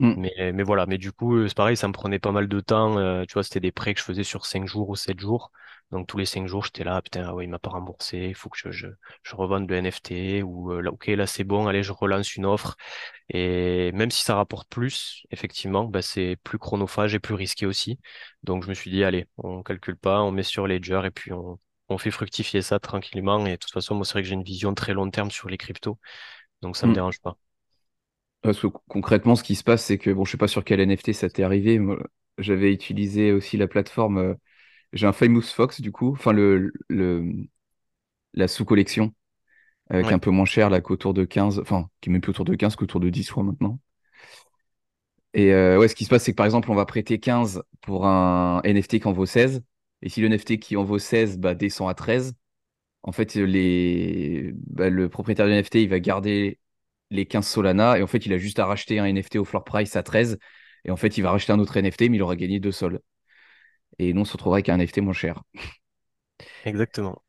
Mm. 0.00 0.14
Mais, 0.16 0.52
mais 0.52 0.62
voilà, 0.62 0.86
mais 0.86 0.98
du 0.98 1.12
coup, 1.12 1.46
c'est 1.48 1.56
pareil, 1.56 1.76
ça 1.76 1.88
me 1.88 1.92
prenait 1.92 2.18
pas 2.20 2.30
mal 2.32 2.48
de 2.48 2.60
temps. 2.60 2.98
Euh, 2.98 3.24
tu 3.24 3.34
vois, 3.34 3.42
c'était 3.42 3.60
des 3.60 3.72
prêts 3.72 3.94
que 3.94 4.00
je 4.00 4.04
faisais 4.04 4.24
sur 4.24 4.46
5 4.46 4.66
jours 4.66 4.88
ou 4.88 4.96
7 4.96 5.18
jours. 5.18 5.50
Donc 5.90 6.06
tous 6.06 6.18
les 6.18 6.26
5 6.26 6.46
jours, 6.46 6.64
j'étais 6.64 6.84
là, 6.84 7.00
putain, 7.02 7.24
ah 7.26 7.34
ouais, 7.34 7.44
il 7.44 7.48
m'a 7.48 7.58
pas 7.58 7.70
remboursé, 7.70 8.18
il 8.28 8.34
faut 8.34 8.50
que 8.50 8.58
je, 8.58 8.70
je, 8.70 8.88
je 9.22 9.34
revende 9.34 9.68
le 9.70 9.76
NFT, 9.76 10.42
ou 10.44 10.70
euh, 10.72 10.82
là, 10.82 10.92
ok, 10.92 11.06
là 11.08 11.26
c'est 11.26 11.44
bon, 11.44 11.66
allez, 11.66 11.82
je 11.82 11.92
relance 11.92 12.36
une 12.36 12.44
offre. 12.46 12.76
Et 13.30 13.90
même 13.92 14.10
si 14.10 14.22
ça 14.22 14.34
rapporte 14.36 14.68
plus, 14.68 15.24
effectivement, 15.30 15.84
bah, 15.84 16.02
c'est 16.02 16.36
plus 16.44 16.58
chronophage 16.58 17.14
et 17.14 17.18
plus 17.20 17.34
risqué 17.34 17.66
aussi. 17.66 17.98
Donc 18.42 18.64
je 18.64 18.68
me 18.68 18.74
suis 18.74 18.90
dit, 18.90 19.02
allez, 19.02 19.26
on 19.38 19.62
calcule 19.62 19.96
pas, 19.96 20.22
on 20.22 20.30
met 20.30 20.42
sur 20.42 20.66
Ledger 20.66 21.02
et 21.06 21.10
puis 21.10 21.32
on, 21.32 21.58
on 21.88 21.98
fait 21.98 22.10
fructifier 22.10 22.62
ça 22.62 22.78
tranquillement. 22.78 23.44
Et 23.46 23.52
de 23.52 23.56
toute 23.56 23.72
façon, 23.72 23.94
moi, 23.94 24.04
c'est 24.04 24.12
vrai 24.12 24.22
que 24.22 24.28
j'ai 24.28 24.34
une 24.34 24.42
vision 24.44 24.74
très 24.74 24.92
long 24.94 25.10
terme 25.10 25.30
sur 25.30 25.48
les 25.48 25.56
cryptos. 25.58 25.98
Donc 26.62 26.76
ça 26.76 26.86
me 26.86 26.92
mm. 26.92 26.94
dérange 26.94 27.20
pas. 27.20 27.36
Parce 28.42 28.60
que 28.60 28.66
concrètement, 28.88 29.36
ce 29.36 29.42
qui 29.42 29.54
se 29.54 29.64
passe, 29.64 29.84
c'est 29.84 29.98
que, 29.98 30.10
bon, 30.10 30.24
je 30.24 30.32
sais 30.32 30.36
pas 30.38 30.48
sur 30.48 30.64
quel 30.64 30.80
NFT 30.80 31.12
ça 31.12 31.28
t'est 31.28 31.42
arrivé. 31.42 31.80
J'avais 32.38 32.72
utilisé 32.72 33.32
aussi 33.32 33.56
la 33.56 33.66
plateforme. 33.66 34.18
Euh, 34.18 34.34
j'ai 34.92 35.06
un 35.06 35.12
Famous 35.12 35.42
Fox, 35.42 35.80
du 35.80 35.92
coup, 35.92 36.12
enfin, 36.12 36.32
le, 36.32 36.72
le, 36.88 37.24
la 38.34 38.48
sous-collection, 38.48 39.14
euh, 39.92 40.02
qui 40.02 40.10
est 40.10 40.14
un 40.14 40.18
peu 40.18 40.30
moins 40.30 40.44
cher, 40.44 40.70
là, 40.70 40.80
qu'autour 40.80 41.14
de 41.14 41.24
15, 41.24 41.60
enfin, 41.60 41.90
qui 42.00 42.10
est 42.10 42.12
même 42.12 42.20
plus 42.20 42.30
autour 42.30 42.44
de 42.44 42.54
15 42.54 42.76
qu'autour 42.76 43.00
de 43.00 43.10
10 43.10 43.24
fois 43.24 43.42
maintenant. 43.42 43.80
Et 45.34 45.52
euh, 45.52 45.78
ouais, 45.78 45.88
ce 45.88 45.94
qui 45.94 46.04
se 46.04 46.10
passe, 46.10 46.24
c'est 46.24 46.32
que 46.32 46.36
par 46.36 46.46
exemple, 46.46 46.70
on 46.70 46.74
va 46.74 46.86
prêter 46.86 47.20
15 47.20 47.62
pour 47.82 48.06
un 48.06 48.60
NFT 48.64 49.00
qui 49.00 49.08
en 49.08 49.12
vaut 49.12 49.26
16. 49.26 49.62
Et 50.02 50.08
si 50.08 50.20
le 50.20 50.26
NFT 50.28 50.58
qui 50.58 50.76
en 50.76 50.84
vaut 50.84 50.98
16 50.98 51.38
bah, 51.38 51.54
descend 51.54 51.88
à 51.90 51.94
13, 51.94 52.34
en 53.02 53.12
fait, 53.12 53.34
les... 53.34 54.52
Bah, 54.68 54.90
le 54.90 55.08
propriétaire 55.08 55.46
du 55.46 55.52
NFT, 55.52 55.76
il 55.76 55.88
va 55.88 56.00
garder 56.00 56.58
les 57.10 57.26
15 57.26 57.46
Solana 57.46 57.98
et 57.98 58.02
en 58.02 58.06
fait, 58.06 58.26
il 58.26 58.32
a 58.32 58.38
juste 58.38 58.58
à 58.58 58.66
racheter 58.66 58.98
un 58.98 59.06
NFT 59.06 59.36
au 59.36 59.44
floor 59.44 59.64
price 59.64 59.96
à 59.96 60.02
13 60.02 60.38
et 60.84 60.90
en 60.90 60.96
fait, 60.96 61.18
il 61.18 61.22
va 61.22 61.30
racheter 61.30 61.52
un 61.52 61.58
autre 61.58 61.76
NFT, 61.76 62.02
mais 62.08 62.16
il 62.16 62.22
aura 62.22 62.36
gagné 62.36 62.60
deux 62.60 62.72
sols. 62.72 63.00
Et 63.98 64.12
nous, 64.12 64.22
on 64.22 64.24
se 64.24 64.32
retrouvera 64.32 64.56
avec 64.56 64.68
un 64.68 64.74
NFT 64.78 64.98
moins 64.98 65.12
cher. 65.12 65.42
Exactement. 66.64 67.22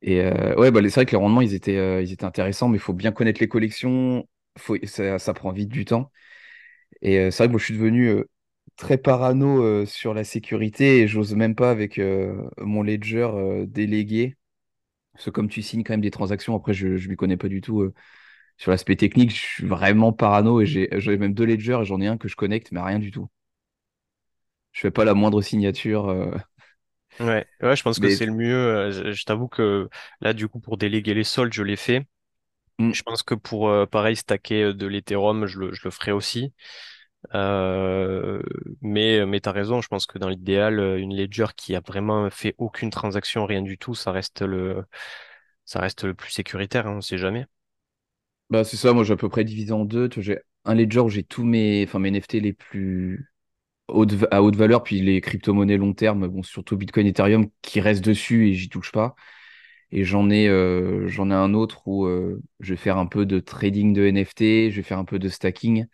Et 0.00 0.20
euh, 0.22 0.54
ouais, 0.56 0.70
bah, 0.70 0.80
c'est 0.84 0.94
vrai 0.94 1.06
que 1.06 1.10
les 1.10 1.16
rendements, 1.16 1.42
ils 1.42 1.54
étaient, 1.54 1.76
euh, 1.76 2.02
ils 2.02 2.12
étaient 2.12 2.24
intéressants, 2.24 2.68
mais 2.68 2.76
il 2.76 2.80
faut 2.80 2.94
bien 2.94 3.12
connaître 3.12 3.40
les 3.40 3.48
collections. 3.48 4.28
Faut, 4.56 4.76
ça, 4.84 5.34
prend 5.34 5.52
vite 5.52 5.68
du 5.68 5.84
temps. 5.84 6.10
Et 7.02 7.18
euh, 7.18 7.30
c'est 7.30 7.38
vrai 7.38 7.46
que 7.48 7.52
moi, 7.52 7.60
je 7.60 7.64
suis 7.64 7.74
devenu 7.74 8.24
très 8.78 8.96
parano 8.96 9.62
euh, 9.62 9.86
sur 9.86 10.14
la 10.14 10.24
sécurité 10.24 11.00
et 11.00 11.08
j'ose 11.08 11.34
même 11.34 11.54
pas 11.54 11.70
avec 11.70 11.98
euh, 11.98 12.48
mon 12.58 12.82
ledger 12.82 13.28
euh, 13.34 13.66
délégué. 13.66 14.36
Parce 15.12 15.26
que 15.26 15.30
comme 15.30 15.48
tu 15.48 15.62
signes 15.62 15.84
quand 15.84 15.94
même 15.94 16.00
des 16.00 16.12
transactions, 16.12 16.54
après 16.56 16.74
je 16.74 16.88
ne 16.88 16.96
lui 16.96 17.16
connais 17.16 17.36
pas 17.36 17.48
du 17.48 17.60
tout 17.60 17.92
sur 18.58 18.70
l'aspect 18.72 18.96
technique, 18.96 19.30
je 19.32 19.36
suis 19.40 19.66
vraiment 19.66 20.12
parano 20.12 20.60
et 20.60 20.66
j'ai 20.66 20.88
même 21.18 21.34
deux 21.34 21.46
ledgers 21.46 21.80
et 21.82 21.86
j'en 21.86 22.00
ai 22.02 22.08
un 22.08 22.18
que 22.18 22.28
je 22.28 22.36
connecte, 22.36 22.72
mais 22.72 22.80
rien 22.82 22.98
du 23.00 23.10
tout. 23.12 23.28
Je 24.72 24.80
fais 24.80 24.90
pas 24.90 25.04
la 25.04 25.12
moindre 25.14 25.42
signature. 25.42 26.08
Ouais, 27.20 27.46
ouais, 27.62 27.74
je 27.76 27.82
pense 27.82 27.98
que 27.98 28.08
c'est 28.08 28.26
le 28.26 28.32
mieux. 28.32 28.90
Je, 28.92 29.10
je 29.12 29.24
t'avoue 29.24 29.48
que 29.48 29.88
là, 30.20 30.32
du 30.32 30.46
coup, 30.48 30.60
pour 30.60 30.76
déléguer 30.78 31.14
les 31.14 31.24
soldes, 31.24 31.52
je 31.52 31.62
l'ai 31.64 31.74
fait. 31.76 32.06
hmm, 32.78 32.92
Je 32.92 33.02
pense 33.02 33.22
que 33.22 33.34
pour, 33.34 33.70
pareil, 33.90 34.16
stacker 34.16 34.74
de 34.74 34.86
l'Ethereum, 34.86 35.46
je 35.46 35.58
le, 35.60 35.72
je 35.74 35.82
le 35.84 35.90
ferai 35.90 36.12
aussi. 36.12 36.54
Euh, 37.34 38.42
mais 38.82 39.26
mais 39.26 39.40
t'as 39.40 39.52
raison, 39.52 39.80
je 39.82 39.88
pense 39.88 40.06
que 40.06 40.18
dans 40.18 40.28
l'idéal, 40.30 40.80
une 40.98 41.14
ledger 41.16 41.46
qui 41.56 41.76
a 41.76 41.80
vraiment 41.80 42.30
fait 42.30 42.54
aucune 42.58 42.90
transaction, 42.90 43.46
rien 43.46 43.62
du 43.62 43.78
tout, 43.78 43.94
ça 43.94 44.12
reste 44.12 44.42
le 44.42 44.84
ça 45.66 45.80
reste 45.80 46.04
le 46.04 46.14
plus 46.14 46.30
sécuritaire, 46.32 46.86
hein, 46.88 46.96
on 46.98 47.00
sait 47.02 47.18
jamais. 47.18 47.46
Bah 48.50 48.64
c'est 48.64 48.76
ça, 48.76 48.92
moi 48.92 49.04
j'ai 49.04 49.12
à 49.12 49.16
peu 49.16 49.28
près 49.28 49.44
divisé 49.44 49.72
en 49.72 49.84
deux. 49.84 50.08
J'ai 50.16 50.38
un 50.64 50.74
ledger 50.74 51.00
où 51.00 51.08
j'ai 51.08 51.22
tous 51.24 51.44
mes, 51.44 51.84
enfin, 51.86 51.98
mes 51.98 52.08
NFT 52.08 52.34
les 52.40 52.52
plus 52.52 53.30
haute, 53.88 54.14
à 54.30 54.42
haute 54.42 54.56
valeur, 54.56 54.82
puis 54.84 55.00
les 55.00 55.20
crypto-monnaies 55.20 55.76
long 55.78 55.94
terme, 55.94 56.28
bon, 56.28 56.42
surtout 56.42 56.76
Bitcoin, 56.76 57.06
Ethereum, 57.06 57.48
qui 57.62 57.80
restent 57.80 58.04
dessus 58.04 58.48
et 58.48 58.54
j'y 58.54 58.68
touche 58.68 58.92
pas. 58.92 59.16
Et 59.92 60.04
j'en 60.04 60.30
ai, 60.30 60.48
euh, 60.48 61.08
j'en 61.08 61.30
ai 61.30 61.34
un 61.34 61.54
autre 61.54 61.88
où 61.88 62.06
euh, 62.06 62.42
je 62.60 62.74
vais 62.74 62.78
faire 62.78 62.98
un 62.98 63.06
peu 63.06 63.26
de 63.26 63.40
trading 63.40 63.94
de 63.94 64.04
NFT, 64.06 64.70
je 64.70 64.76
vais 64.76 64.82
faire 64.84 64.98
un 64.98 65.04
peu 65.06 65.18
de 65.18 65.28
stacking. 65.28 65.86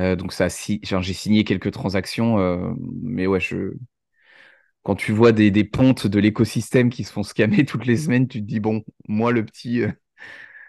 Euh, 0.00 0.16
donc 0.16 0.32
ça, 0.32 0.50
si, 0.50 0.80
j'ai 0.84 1.14
signé 1.14 1.44
quelques 1.44 1.72
transactions, 1.72 2.38
mais 3.02 3.26
ouais, 3.26 3.40
je, 3.40 3.74
quand 4.82 4.94
tu 4.96 5.12
vois 5.12 5.32
des, 5.32 5.50
des 5.50 5.64
pontes 5.64 6.06
de 6.06 6.18
l'écosystème 6.18 6.90
qui 6.90 7.04
se 7.04 7.12
font 7.12 7.22
scammer 7.22 7.64
toutes 7.66 7.86
les 7.86 7.96
semaines, 7.96 8.28
tu 8.28 8.40
te 8.40 8.46
dis 8.46 8.60
bon, 8.60 8.82
moi 9.08 9.32
le 9.32 9.44
petit, 9.44 9.82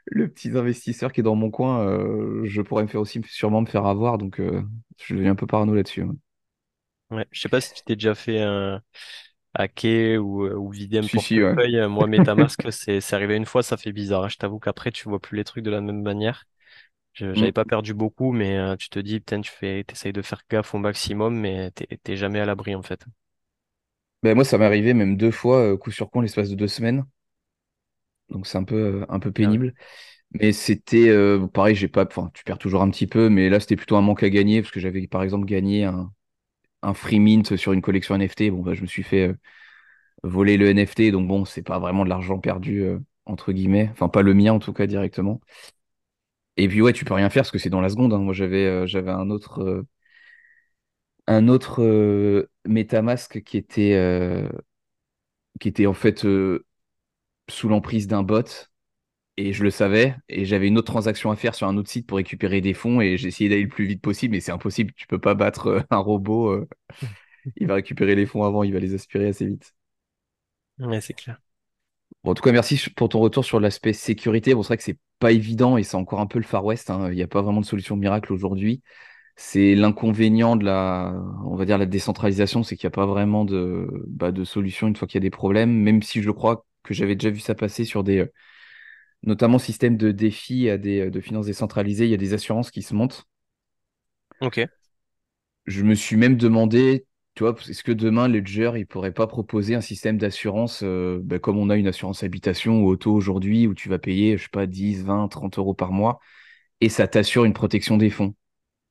le 0.07 0.27
petit 0.29 0.49
investisseur 0.57 1.11
qui 1.13 1.21
est 1.21 1.23
dans 1.23 1.35
mon 1.35 1.51
coin, 1.51 1.81
euh, 1.87 2.41
je 2.45 2.61
pourrais 2.61 2.83
me 2.83 2.87
faire 2.87 3.01
aussi 3.01 3.21
sûrement 3.27 3.61
me 3.61 3.65
faire 3.67 3.85
avoir, 3.85 4.17
donc 4.17 4.39
euh, 4.39 4.63
je 5.03 5.15
deviens 5.15 5.31
un 5.31 5.35
peu 5.35 5.47
parano 5.47 5.73
là-dessus. 5.75 6.03
ouais. 6.03 6.15
Ouais, 7.09 7.27
je 7.31 7.41
sais 7.41 7.49
pas 7.49 7.59
si 7.59 7.73
tu 7.73 7.83
t'es 7.83 7.95
déjà 7.95 8.15
fait 8.15 8.39
un 8.41 8.81
hacker 9.53 10.19
ou, 10.23 10.45
ou 10.47 10.69
vider 10.71 10.99
un 10.99 11.07
Si 11.07 11.19
si, 11.19 11.41
ouais. 11.41 11.57
portefeuille. 11.57 11.87
Moi, 11.89 12.07
MetaMask, 12.07 12.71
c'est 12.71 13.13
arrivé 13.13 13.35
une 13.35 13.45
fois, 13.45 13.63
ça 13.63 13.77
fait 13.77 13.91
bizarre. 13.93 14.23
hein. 14.25 14.29
Je 14.29 14.37
t'avoue 14.37 14.59
qu'après, 14.59 14.91
tu 14.91 15.09
vois 15.09 15.19
plus 15.19 15.37
les 15.37 15.43
trucs 15.43 15.63
de 15.65 15.71
la 15.71 15.81
même 15.81 16.01
manière. 16.01 16.45
Je- 17.13 17.33
J'avais 17.35 17.51
Mm. 17.51 17.53
pas 17.53 17.65
perdu 17.65 17.93
beaucoup, 17.93 18.31
mais 18.33 18.57
euh, 18.57 18.75
tu 18.77 18.89
te 18.89 18.99
dis, 18.99 19.19
putain, 19.19 19.41
tu 19.41 19.51
fais, 19.51 19.83
t'essayes 19.85 20.13
de 20.13 20.21
faire 20.23 20.43
gaffe 20.49 20.75
au 20.75 20.79
maximum, 20.79 21.35
mais 21.39 21.71
t'es 21.71 22.17
jamais 22.17 22.39
à 22.41 22.45
l'abri 22.45 22.75
en 22.75 22.83
fait. 22.83 23.05
Ben, 24.23 24.33
moi, 24.35 24.43
ça 24.45 24.57
m'est 24.57 24.65
arrivé 24.65 24.93
même 24.95 25.15
deux 25.17 25.29
fois, 25.31 25.57
euh, 25.73 25.77
coup 25.77 25.91
sur 25.91 26.09
coup, 26.09 26.19
en 26.19 26.21
l'espace 26.21 26.49
de 26.49 26.55
deux 26.55 26.67
semaines. 26.67 27.05
Donc 28.31 28.47
c'est 28.47 28.57
un 28.57 28.63
peu, 28.65 28.75
euh, 29.03 29.05
un 29.09 29.19
peu 29.19 29.31
Ah 29.41 29.51
ouais. 29.51 29.57
pénible. 29.59 29.73
Mais 30.33 30.53
c'était 30.53 31.09
euh, 31.09 31.47
pareil, 31.47 31.75
j'ai 31.75 31.87
pas, 31.89 32.05
enfin, 32.05 32.31
tu 32.33 32.43
perds 32.45 32.59
toujours 32.59 32.81
un 32.83 32.89
petit 32.91 33.07
peu, 33.07 33.29
mais 33.29 33.49
là 33.49 33.59
c'était 33.59 33.75
plutôt 33.77 33.97
un 33.97 34.01
manque 34.01 34.23
à 34.23 34.29
gagner 34.31 34.61
parce 34.61 34.71
que 34.73 34.79
j'avais 34.81 35.07
par 35.07 35.23
exemple 35.23 35.45
gagné 35.45 35.85
un, 35.85 36.11
un 36.83 36.93
free 36.95 37.19
mint 37.19 37.55
sur 37.57 37.73
une 37.73 37.81
collection 37.81 38.15
NFT. 38.15 38.51
Bon, 38.51 38.61
bah, 38.63 38.73
je 38.75 38.81
me 38.83 38.87
suis 38.87 39.03
fait 39.03 39.29
euh, 39.29 39.35
voler 40.23 40.57
le 40.57 40.69
NFT, 40.69 41.11
donc 41.11 41.27
bon, 41.27 41.45
c'est 41.45 41.63
pas 41.63 41.79
vraiment 41.79 42.05
de 42.05 42.09
l'argent 42.09 42.39
perdu 42.39 42.83
euh, 42.83 42.99
entre 43.25 43.53
guillemets, 43.53 43.89
enfin 43.93 44.09
pas 44.09 44.21
le 44.23 44.33
mien 44.35 44.53
en 44.53 44.59
tout 44.59 44.73
cas 44.73 44.87
directement. 44.87 45.41
Et 46.57 46.67
puis 46.67 46.81
ouais, 46.81 46.93
tu 46.93 47.05
peux 47.05 47.13
rien 47.13 47.29
faire 47.29 47.41
parce 47.43 47.51
que 47.51 47.57
c'est 47.59 47.69
dans 47.69 47.81
la 47.81 47.89
seconde. 47.89 48.13
hein. 48.13 48.19
Moi 48.19 48.33
j'avais, 48.33 48.87
j'avais 48.87 49.11
un 49.11 49.29
autre, 49.29 49.85
un 51.27 51.47
autre 51.47 51.81
MetaMask 52.65 53.41
qui 53.43 53.57
était, 53.57 53.93
qui 55.59 55.67
était 55.69 55.85
en 55.87 55.93
fait 55.93 56.25
euh, 56.25 56.65
sous 57.49 57.69
l'emprise 57.69 58.07
d'un 58.07 58.23
bot. 58.23 58.43
Et 59.37 59.53
je 59.53 59.63
le 59.63 59.71
savais, 59.71 60.15
et 60.29 60.45
j'avais 60.45 60.67
une 60.67 60.77
autre 60.77 60.91
transaction 60.91 61.31
à 61.31 61.35
faire 61.35 61.55
sur 61.55 61.67
un 61.67 61.77
autre 61.77 61.89
site 61.89 62.05
pour 62.07 62.17
récupérer 62.17 62.61
des 62.61 62.73
fonds, 62.73 63.01
et 63.01 63.17
j'ai 63.17 63.29
essayé 63.29 63.49
d'aller 63.49 63.63
le 63.63 63.69
plus 63.69 63.85
vite 63.85 64.01
possible, 64.01 64.33
mais 64.33 64.41
c'est 64.41 64.51
impossible, 64.51 64.93
tu 64.95 65.07
peux 65.07 65.19
pas 65.19 65.35
battre 65.35 65.67
euh, 65.67 65.81
un 65.89 65.97
robot, 65.99 66.49
euh, 66.51 66.67
il 67.57 67.67
va 67.67 67.75
récupérer 67.75 68.15
les 68.15 68.25
fonds 68.25 68.43
avant, 68.43 68.63
il 68.63 68.73
va 68.73 68.79
les 68.79 68.93
aspirer 68.93 69.27
assez 69.29 69.47
vite. 69.47 69.73
Ouais, 70.79 71.01
c'est 71.01 71.13
clair. 71.13 71.39
Bon, 72.23 72.31
en 72.31 72.33
tout 72.35 72.43
cas, 72.43 72.51
merci 72.51 72.79
pour 72.95 73.09
ton 73.09 73.19
retour 73.19 73.45
sur 73.45 73.59
l'aspect 73.59 73.93
sécurité. 73.93 74.53
Bon, 74.53 74.63
c'est 74.63 74.67
vrai 74.69 74.77
que 74.77 74.83
c'est 74.83 74.99
pas 75.19 75.31
évident, 75.31 75.77
et 75.77 75.83
c'est 75.83 75.97
encore 75.97 76.19
un 76.19 76.27
peu 76.27 76.39
le 76.39 76.45
Far 76.45 76.65
West, 76.65 76.89
hein. 76.89 77.09
Il 77.11 77.15
n'y 77.15 77.23
a 77.23 77.27
pas 77.27 77.41
vraiment 77.41 77.61
de 77.61 77.65
solution 77.65 77.95
miracle 77.95 78.31
aujourd'hui. 78.33 78.83
C'est 79.35 79.75
l'inconvénient 79.75 80.55
de 80.57 80.65
la, 80.65 81.15
on 81.45 81.55
va 81.55 81.65
dire, 81.65 81.77
la 81.79 81.87
décentralisation, 81.87 82.63
c'est 82.63 82.77
qu'il 82.77 82.87
n'y 82.87 82.93
a 82.93 82.97
pas 82.97 83.07
vraiment 83.07 83.45
de, 83.45 83.89
bah, 84.07 84.31
de 84.31 84.43
solution 84.45 84.87
une 84.87 84.95
fois 84.95 85.07
qu'il 85.07 85.17
y 85.17 85.23
a 85.23 85.27
des 85.27 85.31
problèmes, 85.31 85.71
même 85.71 86.03
si 86.03 86.21
je 86.23 86.31
crois 86.31 86.65
que 86.83 86.93
j'avais 86.93 87.15
déjà 87.15 87.29
vu 87.31 87.39
ça 87.39 87.55
passer 87.55 87.85
sur 87.85 88.03
des, 88.03 88.19
euh, 88.19 88.31
notamment 89.23 89.59
système 89.59 89.97
de 89.97 90.11
défis 90.11 90.69
à 90.69 90.77
des, 90.77 91.09
de 91.11 91.21
finances 91.21 91.47
décentralisées, 91.47 92.05
il 92.05 92.11
y 92.11 92.15
a 92.15 92.17
des 92.17 92.33
assurances 92.33 92.71
qui 92.71 92.81
se 92.83 92.95
montent. 92.95 93.25
Ok. 94.39 94.57
Je 95.65 95.83
me 95.83 95.93
suis 95.95 96.15
même 96.17 96.37
demandé, 96.37 97.05
tu 97.35 97.43
vois, 97.43 97.55
est-ce 97.69 97.83
que 97.83 97.91
demain, 97.91 98.27
Ledger, 98.27 98.71
il 98.77 98.87
pourrait 98.87 99.13
pas 99.13 99.27
proposer 99.27 99.75
un 99.75 99.81
système 99.81 100.17
d'assurance, 100.17 100.81
euh, 100.83 101.19
bah, 101.23 101.39
comme 101.39 101.57
on 101.57 101.69
a 101.69 101.77
une 101.77 101.87
assurance 101.87 102.23
habitation 102.23 102.83
ou 102.83 102.87
auto 102.89 103.13
aujourd'hui, 103.13 103.67
où 103.67 103.73
tu 103.75 103.87
vas 103.89 103.99
payer, 103.99 104.37
je 104.37 104.43
sais 104.43 104.49
pas, 104.51 104.65
10, 104.65 105.03
20, 105.03 105.27
30 105.27 105.57
euros 105.59 105.73
par 105.73 105.91
mois, 105.91 106.19
et 106.81 106.89
ça 106.89 107.07
t'assure 107.07 107.45
une 107.45 107.53
protection 107.53 107.97
des 107.97 108.09
fonds? 108.09 108.35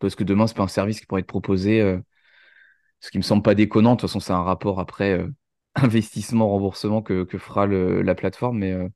Parce 0.00 0.14
que 0.16 0.24
demain, 0.24 0.46
c'est 0.48 0.56
pas 0.56 0.64
un 0.64 0.68
service 0.68 1.00
qui 1.00 1.06
pourrait 1.06 1.22
être 1.22 1.28
proposé, 1.28 1.80
euh, 1.82 1.98
ce 3.00 3.10
qui 3.10 3.18
me 3.18 3.22
semble 3.22 3.42
pas 3.42 3.54
déconnant. 3.54 3.92
De 3.94 4.00
toute 4.00 4.08
façon, 4.08 4.20
c'est 4.20 4.32
un 4.32 4.42
rapport 4.42 4.80
après 4.80 5.12
euh, 5.18 5.28
investissement-remboursement 5.76 7.02
que, 7.02 7.24
que 7.24 7.38
fera 7.38 7.66
le- 7.66 8.02
la 8.02 8.14
plateforme, 8.14 8.58
mais 8.58 8.72
euh, 8.72 8.88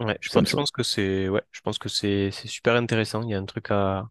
Ouais, 0.00 0.16
je 0.20 0.30
pense, 0.30 0.48
je 0.48 0.54
que 0.70 0.82
c'est, 0.84 1.28
ouais, 1.28 1.42
je 1.50 1.60
pense 1.60 1.78
que 1.78 1.88
c'est, 1.88 2.30
c'est 2.30 2.46
super 2.46 2.74
intéressant. 2.76 3.22
Il 3.22 3.30
y 3.30 3.34
a 3.34 3.38
un 3.38 3.44
truc 3.46 3.70
à, 3.72 4.08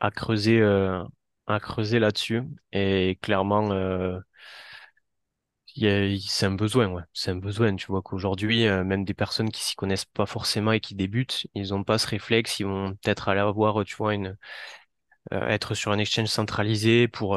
à 0.00 0.10
creuser, 0.12 0.60
euh, 0.60 1.04
à 1.46 1.60
creuser 1.60 1.98
là-dessus. 2.00 2.42
Et 2.72 3.18
clairement, 3.22 3.72
euh, 3.72 4.20
il 5.76 5.82
y 5.84 5.88
a- 5.88 6.18
c'est 6.26 6.46
un 6.46 6.52
besoin, 6.54 6.88
ouais. 6.88 7.02
C'est 7.12 7.30
un 7.30 7.36
besoin. 7.36 7.76
Tu 7.76 7.86
vois 7.86 8.02
qu'aujourd'hui, 8.02 8.64
même 8.84 9.04
des 9.04 9.14
personnes 9.14 9.50
qui 9.50 9.62
s'y 9.62 9.74
connaissent 9.76 10.04
pas 10.06 10.26
forcément 10.26 10.72
et 10.72 10.80
qui 10.80 10.94
débutent, 10.94 11.46
ils 11.54 11.74
ont 11.74 11.84
pas 11.84 11.98
ce 11.98 12.06
réflexe. 12.08 12.58
Ils 12.60 12.66
vont 12.66 12.94
peut-être 12.94 13.28
aller 13.28 13.40
avoir, 13.40 13.84
tu 13.84 13.94
vois, 13.96 14.14
une, 14.14 14.36
être 15.32 15.74
sur 15.74 15.92
un 15.92 15.98
exchange 15.98 16.28
centralisé 16.28 17.08
pour, 17.08 17.36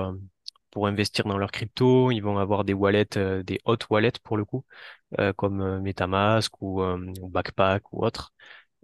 pour 0.72 0.88
investir 0.88 1.26
dans 1.26 1.38
leur 1.38 1.52
crypto. 1.52 2.12
Ils 2.12 2.22
vont 2.22 2.38
avoir 2.38 2.64
des 2.66 2.74
wallets, 2.74 3.18
euh, 3.18 3.44
des 3.44 3.60
hot 3.66 3.78
wallets 3.90 4.14
pour 4.24 4.38
le 4.38 4.46
coup, 4.46 4.66
euh, 5.20 5.34
comme 5.34 5.62
euh, 5.62 5.80
MetaMask 5.82 6.54
ou, 6.62 6.82
Backpack 7.30 7.94
ou 7.94 8.06
autre. 8.06 8.34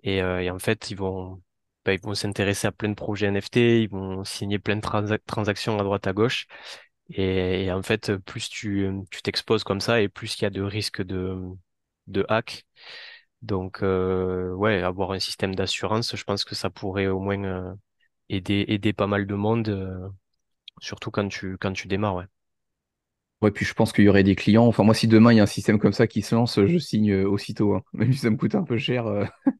Et, 0.03 0.17
et 0.19 0.51
en 0.51 0.59
fait, 0.59 0.91
ils 0.91 0.97
vont, 0.97 1.41
bah, 1.85 1.93
ils 1.93 2.01
vont 2.01 2.15
s'intéresser 2.15 2.67
à 2.67 2.71
plein 2.73 2.89
de 2.89 2.95
projets 2.95 3.27
NFT, 3.27 3.83
ils 3.83 3.89
vont 3.89 4.23
signer 4.25 4.59
plein 4.59 4.75
de 4.77 4.81
transa- 4.81 5.19
transactions 5.27 5.79
à 5.79 5.83
droite 5.83 6.07
à 6.07 6.13
gauche. 6.13 6.47
Et, 7.09 7.65
et 7.65 7.71
en 7.71 7.83
fait, 7.83 8.15
plus 8.17 8.49
tu 8.49 8.89
tu 9.11 9.21
t'exposes 9.21 9.63
comme 9.63 9.81
ça, 9.81 10.01
et 10.01 10.09
plus 10.09 10.37
il 10.39 10.43
y 10.43 10.45
a 10.45 10.49
de 10.49 10.61
risques 10.63 11.01
de, 11.03 11.37
de 12.07 12.25
hack. 12.29 12.65
Donc, 13.41 13.83
euh, 13.83 14.51
ouais, 14.53 14.81
avoir 14.81 15.11
un 15.11 15.19
système 15.19 15.55
d'assurance, 15.55 16.15
je 16.15 16.23
pense 16.23 16.43
que 16.45 16.55
ça 16.55 16.69
pourrait 16.69 17.07
au 17.07 17.19
moins 17.19 17.77
aider, 18.29 18.65
aider 18.69 18.93
pas 18.93 19.07
mal 19.07 19.27
de 19.27 19.35
monde, 19.35 19.69
surtout 20.79 21.11
quand 21.11 21.27
tu, 21.27 21.57
quand 21.57 21.73
tu 21.73 21.87
démarres, 21.87 22.15
ouais. 22.15 22.25
Ouais, 23.41 23.51
puis 23.51 23.65
je 23.65 23.73
pense 23.73 23.91
qu'il 23.91 24.05
y 24.05 24.09
aurait 24.09 24.23
des 24.23 24.35
clients. 24.35 24.65
Enfin, 24.65 24.83
moi, 24.83 24.93
si 24.95 25.07
demain 25.07 25.33
il 25.33 25.37
y 25.37 25.39
a 25.39 25.43
un 25.43 25.45
système 25.45 25.77
comme 25.77 25.93
ça 25.93 26.07
qui 26.07 26.21
se 26.21 26.33
lance, 26.33 26.59
je 26.65 26.77
signe 26.77 27.11
euh, 27.11 27.29
aussitôt. 27.29 27.75
hein. 27.75 27.83
Même 27.93 28.11
si 28.13 28.19
ça 28.19 28.29
me 28.29 28.37
coûte 28.37 28.55
un 28.55 28.63
peu 28.63 28.77
cher. 28.77 29.07
euh. 29.07 29.25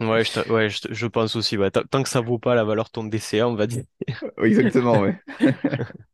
Ouais, 0.00 0.24
je, 0.24 0.52
ouais, 0.52 0.68
je, 0.68 1.06
pense 1.06 1.36
aussi, 1.36 1.56
ouais. 1.56 1.70
Tant 1.70 2.02
que 2.02 2.08
ça 2.08 2.20
vaut 2.20 2.38
pas 2.38 2.56
la 2.56 2.64
valeur 2.64 2.86
de 2.86 2.90
ton 2.90 3.04
DCA, 3.04 3.48
on 3.48 3.54
va 3.54 3.68
dire. 3.68 3.84
Exactement, 4.42 5.00
ouais. 5.00 5.16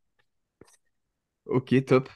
Ok, 1.46 1.74
top. 1.84 2.08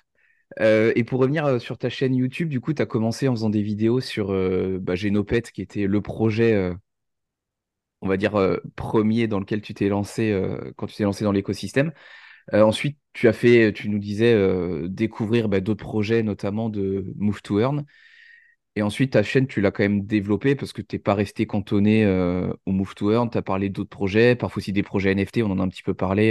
Euh, 0.61 0.93
et 0.97 1.05
pour 1.05 1.21
revenir 1.21 1.61
sur 1.61 1.79
ta 1.79 1.89
chaîne 1.91 2.15
YouTube, 2.15 2.49
du 2.49 2.61
coup, 2.61 2.75
tu 2.75 2.83
as 2.83 2.87
commencé 2.87 3.29
en 3.29 3.33
faisant 3.35 3.51
des 3.51 3.63
vidéos 3.63 4.01
sur 4.01 4.33
euh, 4.33 4.79
bah, 4.81 4.95
Genopet, 4.95 5.43
qui 5.43 5.63
était 5.63 5.87
le 5.87 6.01
projet, 6.03 6.73
on 8.01 8.09
va 8.09 8.17
dire, 8.17 8.37
euh, 8.37 8.59
premier 8.77 9.27
dans 9.29 9.41
lequel 9.41 9.63
tu 9.63 9.75
t'es 9.75 9.89
lancé 9.89 10.31
euh, 10.31 10.73
quand 10.77 10.87
tu 10.87 10.97
t'es 10.97 11.05
lancé 11.05 11.25
dans 11.25 11.33
l'écosystème. 11.33 11.93
Euh, 12.55 12.63
ensuite, 12.63 12.99
tu 13.15 13.29
as 13.29 13.33
fait, 13.33 13.73
tu 13.73 13.89
nous 13.89 13.99
disais, 13.99 14.37
découvrir 14.89 15.49
bah, 15.49 15.61
d'autres 15.61 15.85
projets, 15.85 16.23
notamment 16.23 16.69
de 16.71 17.07
Move 17.17 17.43
to 17.43 17.61
Earn. 17.61 17.85
Et 18.77 18.83
ensuite, 18.83 19.13
ta 19.13 19.23
chaîne, 19.23 19.47
tu 19.47 19.61
l'as 19.61 19.71
quand 19.71 19.85
même 19.85 20.05
développée 20.05 20.57
parce 20.57 20.73
que 20.73 20.83
tu 20.83 20.97
n'es 20.97 21.01
pas 21.01 21.15
resté 21.15 21.47
cantonné 21.47 22.07
au 22.67 22.73
Move 22.73 22.95
to 22.95 23.13
Earn. 23.13 23.31
Tu 23.31 23.39
as 23.39 23.43
parlé 23.43 23.71
d'autres 23.71 23.91
projets, 23.91 24.37
parfois 24.37 24.61
aussi 24.61 24.73
des 24.73 24.83
projets 24.83 25.13
NFT, 25.13 25.43
on 25.43 25.51
en 25.51 25.61
a 25.61 25.63
un 25.63 25.69
petit 25.69 25.83
peu 25.85 25.95
parlé. 25.95 26.31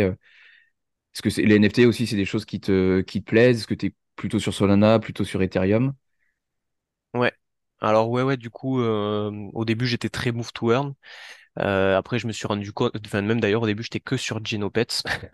Est-ce 1.16 1.22
que 1.22 1.42
les 1.42 1.56
NFT 1.56 1.86
aussi, 1.86 2.06
c'est 2.06 2.16
des 2.16 2.26
choses 2.26 2.46
qui 2.46 2.60
te, 2.60 3.02
plaisent? 3.22 3.60
Est-ce 3.60 3.68
que 3.68 3.74
tu 3.74 3.88
es 3.88 3.96
plutôt 4.16 4.40
sur 4.40 4.54
Solana, 4.54 5.00
plutôt 5.00 5.24
sur 5.24 5.42
Ethereum? 5.42 5.94
Ouais. 7.14 7.32
Alors, 7.80 8.10
ouais, 8.10 8.24
ouais, 8.24 8.38
du 8.38 8.50
coup, 8.50 8.82
au 8.82 9.66
début, 9.66 9.88
j'étais 9.88 10.10
très 10.10 10.32
move 10.32 10.52
to 10.54 10.72
earn. 10.72 10.94
Euh, 11.60 11.98
après, 11.98 12.20
je 12.20 12.28
me 12.28 12.32
suis 12.32 12.48
rendu 12.48 12.74
compte, 12.74 12.94
enfin, 13.06 13.22
même 13.22 13.40
d'ailleurs, 13.40 13.62
au 13.64 13.66
début, 13.68 13.84
j'étais 13.84 14.00
que 14.00 14.18
sur 14.18 14.44
Genopets. 14.44 14.88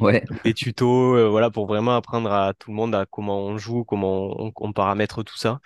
Ouais, 0.00 0.24
Des 0.44 0.54
tutos, 0.54 1.14
euh, 1.16 1.28
voilà, 1.28 1.50
pour 1.50 1.66
vraiment 1.66 1.94
apprendre 1.96 2.32
à 2.32 2.54
tout 2.54 2.70
le 2.70 2.76
monde 2.76 2.94
à 2.94 3.04
comment 3.06 3.40
on 3.40 3.58
joue, 3.58 3.84
comment 3.84 4.28
on, 4.42 4.52
on 4.56 4.72
paramètre 4.72 5.22
tout 5.22 5.36
ça. 5.36 5.60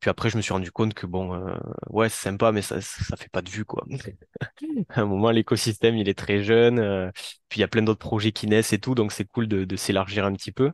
Puis 0.00 0.10
après, 0.10 0.30
je 0.30 0.36
me 0.38 0.42
suis 0.42 0.52
rendu 0.54 0.72
compte 0.72 0.94
que 0.94 1.06
bon, 1.06 1.34
euh, 1.34 1.54
ouais, 1.90 2.08
c'est 2.08 2.22
sympa, 2.30 2.52
mais 2.52 2.62
ça, 2.62 2.80
ça 2.80 3.16
fait 3.16 3.28
pas 3.30 3.42
de 3.42 3.50
vue, 3.50 3.64
quoi. 3.66 3.84
À 4.90 5.00
un 5.02 5.06
moment, 5.06 5.30
l'écosystème, 5.30 5.96
il 5.96 6.08
est 6.08 6.18
très 6.18 6.42
jeune. 6.42 6.78
euh, 6.78 7.10
puis 7.48 7.58
il 7.58 7.62
y 7.62 7.64
a 7.64 7.68
plein 7.68 7.82
d'autres 7.82 7.98
projets 8.00 8.32
qui 8.32 8.46
naissent 8.46 8.72
et 8.72 8.78
tout, 8.80 8.94
donc 8.94 9.12
c'est 9.12 9.24
cool 9.26 9.48
de, 9.48 9.64
de 9.64 9.76
s'élargir 9.76 10.24
un 10.24 10.32
petit 10.34 10.52
peu. 10.52 10.72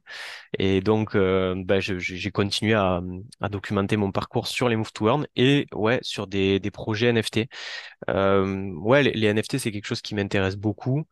Et 0.58 0.80
donc, 0.82 1.16
euh, 1.16 1.54
bah, 1.64 1.80
j'ai 1.80 2.30
continué 2.32 2.74
à, 2.74 3.02
à 3.40 3.48
documenter 3.50 3.96
mon 3.96 4.12
parcours 4.12 4.46
sur 4.48 4.68
les 4.68 4.76
Move 4.76 4.92
to 4.92 5.08
Earn 5.08 5.26
et 5.36 5.66
ouais, 5.74 5.98
sur 6.02 6.26
des, 6.28 6.60
des 6.60 6.70
projets 6.70 7.08
NFT. 7.08 7.48
Ouais, 8.08 9.02
les, 9.02 9.12
les 9.12 9.26
NFT, 9.28 9.58
c'est 9.58 9.72
quelque 9.72 9.86
chose 9.86 10.02
qui 10.02 10.14
m'intéresse 10.14 10.56
beaucoup, 10.56 11.06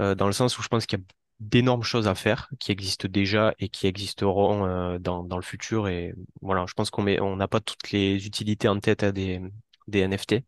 euh, 0.00 0.14
dans 0.14 0.26
le 0.28 0.32
sens 0.32 0.58
où 0.58 0.62
je 0.62 0.68
pense 0.68 0.86
qu'il 0.86 0.98
y 1.00 1.02
a 1.02 1.06
d'énormes 1.42 1.82
choses 1.82 2.08
à 2.08 2.14
faire 2.14 2.50
qui 2.60 2.72
existent 2.72 3.08
déjà 3.08 3.54
et 3.58 3.68
qui 3.68 3.86
existeront 3.86 4.66
euh, 4.66 4.98
dans, 4.98 5.24
dans 5.24 5.36
le 5.36 5.42
futur. 5.42 5.88
Et 5.88 6.14
voilà, 6.40 6.64
je 6.68 6.74
pense 6.74 6.90
qu'on 6.90 7.02
met, 7.02 7.20
on 7.20 7.36
n'a 7.36 7.48
pas 7.48 7.60
toutes 7.60 7.90
les 7.92 8.26
utilités 8.26 8.68
en 8.68 8.80
tête 8.80 9.02
à 9.02 9.12
des, 9.12 9.40
des 9.88 10.00
NFT. 10.00 10.44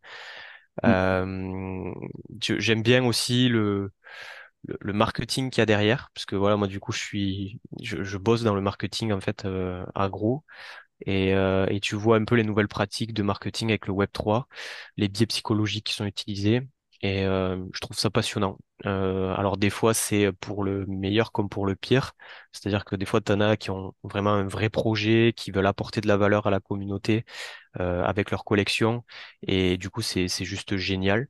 Mm. 0.86 0.90
Euh, 0.90 1.92
j'aime 2.40 2.82
bien 2.82 3.04
aussi 3.04 3.48
le, 3.48 3.92
le, 4.66 4.78
le 4.80 4.92
marketing 4.92 5.50
qu'il 5.50 5.60
y 5.60 5.62
a 5.62 5.66
derrière, 5.66 6.10
parce 6.14 6.26
que 6.26 6.36
voilà, 6.36 6.56
moi 6.56 6.66
du 6.68 6.80
coup, 6.80 6.92
je 6.92 6.98
suis, 7.00 7.60
je, 7.82 8.02
je 8.04 8.18
bosse 8.18 8.42
dans 8.42 8.54
le 8.54 8.60
marketing 8.60 9.12
en 9.12 9.20
fait 9.20 9.44
euh, 9.44 9.84
agro. 9.94 10.44
Et, 11.06 11.34
euh, 11.34 11.66
et 11.70 11.80
tu 11.80 11.96
vois 11.96 12.16
un 12.18 12.24
peu 12.24 12.36
les 12.36 12.44
nouvelles 12.44 12.68
pratiques 12.68 13.14
de 13.14 13.22
marketing 13.22 13.70
avec 13.70 13.86
le 13.86 13.94
Web3, 13.94 14.48
les 14.96 15.08
biais 15.08 15.26
psychologiques 15.26 15.86
qui 15.86 15.94
sont 15.94 16.06
utilisés. 16.06 16.62
Et 17.04 17.24
euh, 17.26 17.62
je 17.74 17.80
trouve 17.80 17.98
ça 17.98 18.08
passionnant. 18.08 18.56
Euh, 18.86 19.34
alors 19.34 19.58
des 19.58 19.68
fois, 19.68 19.92
c'est 19.92 20.32
pour 20.32 20.64
le 20.64 20.86
meilleur 20.86 21.32
comme 21.32 21.50
pour 21.50 21.66
le 21.66 21.76
pire. 21.76 22.12
C'est-à-dire 22.50 22.86
que 22.86 22.96
des 22.96 23.04
fois, 23.04 23.20
tu 23.20 23.30
en 23.32 23.40
as 23.42 23.58
qui 23.58 23.68
ont 23.70 23.94
vraiment 24.04 24.32
un 24.32 24.46
vrai 24.48 24.70
projet, 24.70 25.34
qui 25.36 25.50
veulent 25.50 25.66
apporter 25.66 26.00
de 26.00 26.08
la 26.08 26.16
valeur 26.16 26.46
à 26.46 26.50
la 26.50 26.60
communauté 26.60 27.26
euh, 27.80 28.02
avec 28.04 28.30
leur 28.30 28.44
collection. 28.44 29.04
Et 29.46 29.76
du 29.76 29.90
coup, 29.90 30.00
c'est, 30.02 30.28
juste 30.28 30.76
génial. 30.78 31.28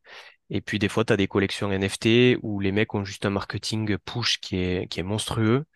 Et 0.51 0.61
puis 0.61 0.79
des 0.79 0.89
fois, 0.89 1.05
tu 1.05 1.13
as 1.13 1.17
des 1.17 1.29
collections 1.29 1.73
NFT 1.73 2.39
où 2.43 2.61
les 2.61 2.73
mecs 2.73 2.95
ont 2.95 3.05
juste 3.05 3.27
un 3.27 3.31
marketing 3.31 3.99
push 3.99 4.39
qui 4.41 4.59
est, 4.59 4.89
qui 4.89 5.01
est 5.01 5.03
monstrueux 5.03 5.67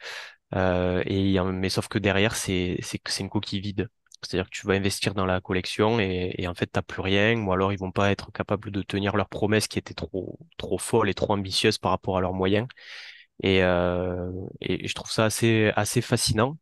et, 0.54 1.38
mais 1.40 1.68
sauf 1.70 1.88
que 1.88 1.98
derrière, 1.98 2.36
c'est 2.36 2.78
une 3.20 3.30
coquille 3.30 3.60
vide. 3.60 3.88
C'est-à-dire 4.22 4.50
que 4.50 4.56
tu 4.56 4.66
vas 4.66 4.74
investir 4.74 5.14
dans 5.14 5.26
la 5.26 5.40
collection 5.40 6.00
et, 6.00 6.46
en 6.48 6.54
fait, 6.54 6.66
t'as 6.66 6.82
plus 6.82 7.00
rien, 7.02 7.40
ou 7.44 7.52
alors 7.52 7.72
ils 7.72 7.78
vont 7.78 7.92
pas 7.92 8.10
être 8.10 8.32
capables 8.32 8.70
de 8.70 8.82
tenir 8.82 9.16
leurs 9.16 9.28
promesses 9.28 9.68
qui 9.68 9.78
étaient 9.78 9.94
trop 9.94 10.38
trop 10.58 10.78
folles 10.78 11.08
et 11.10 11.14
trop 11.14 11.32
ambitieuses 11.34 11.78
par 11.78 11.92
rapport 11.92 12.16
à 12.18 12.20
leurs 12.20 12.34
moyens. 12.34 12.66
Et, 13.42 13.62
euh, 13.64 14.30
et 14.60 14.88
je 14.88 14.94
trouve 14.94 15.10
ça 15.10 15.26
assez 15.26 15.72
assez 15.76 16.00
fascinant. 16.02 16.58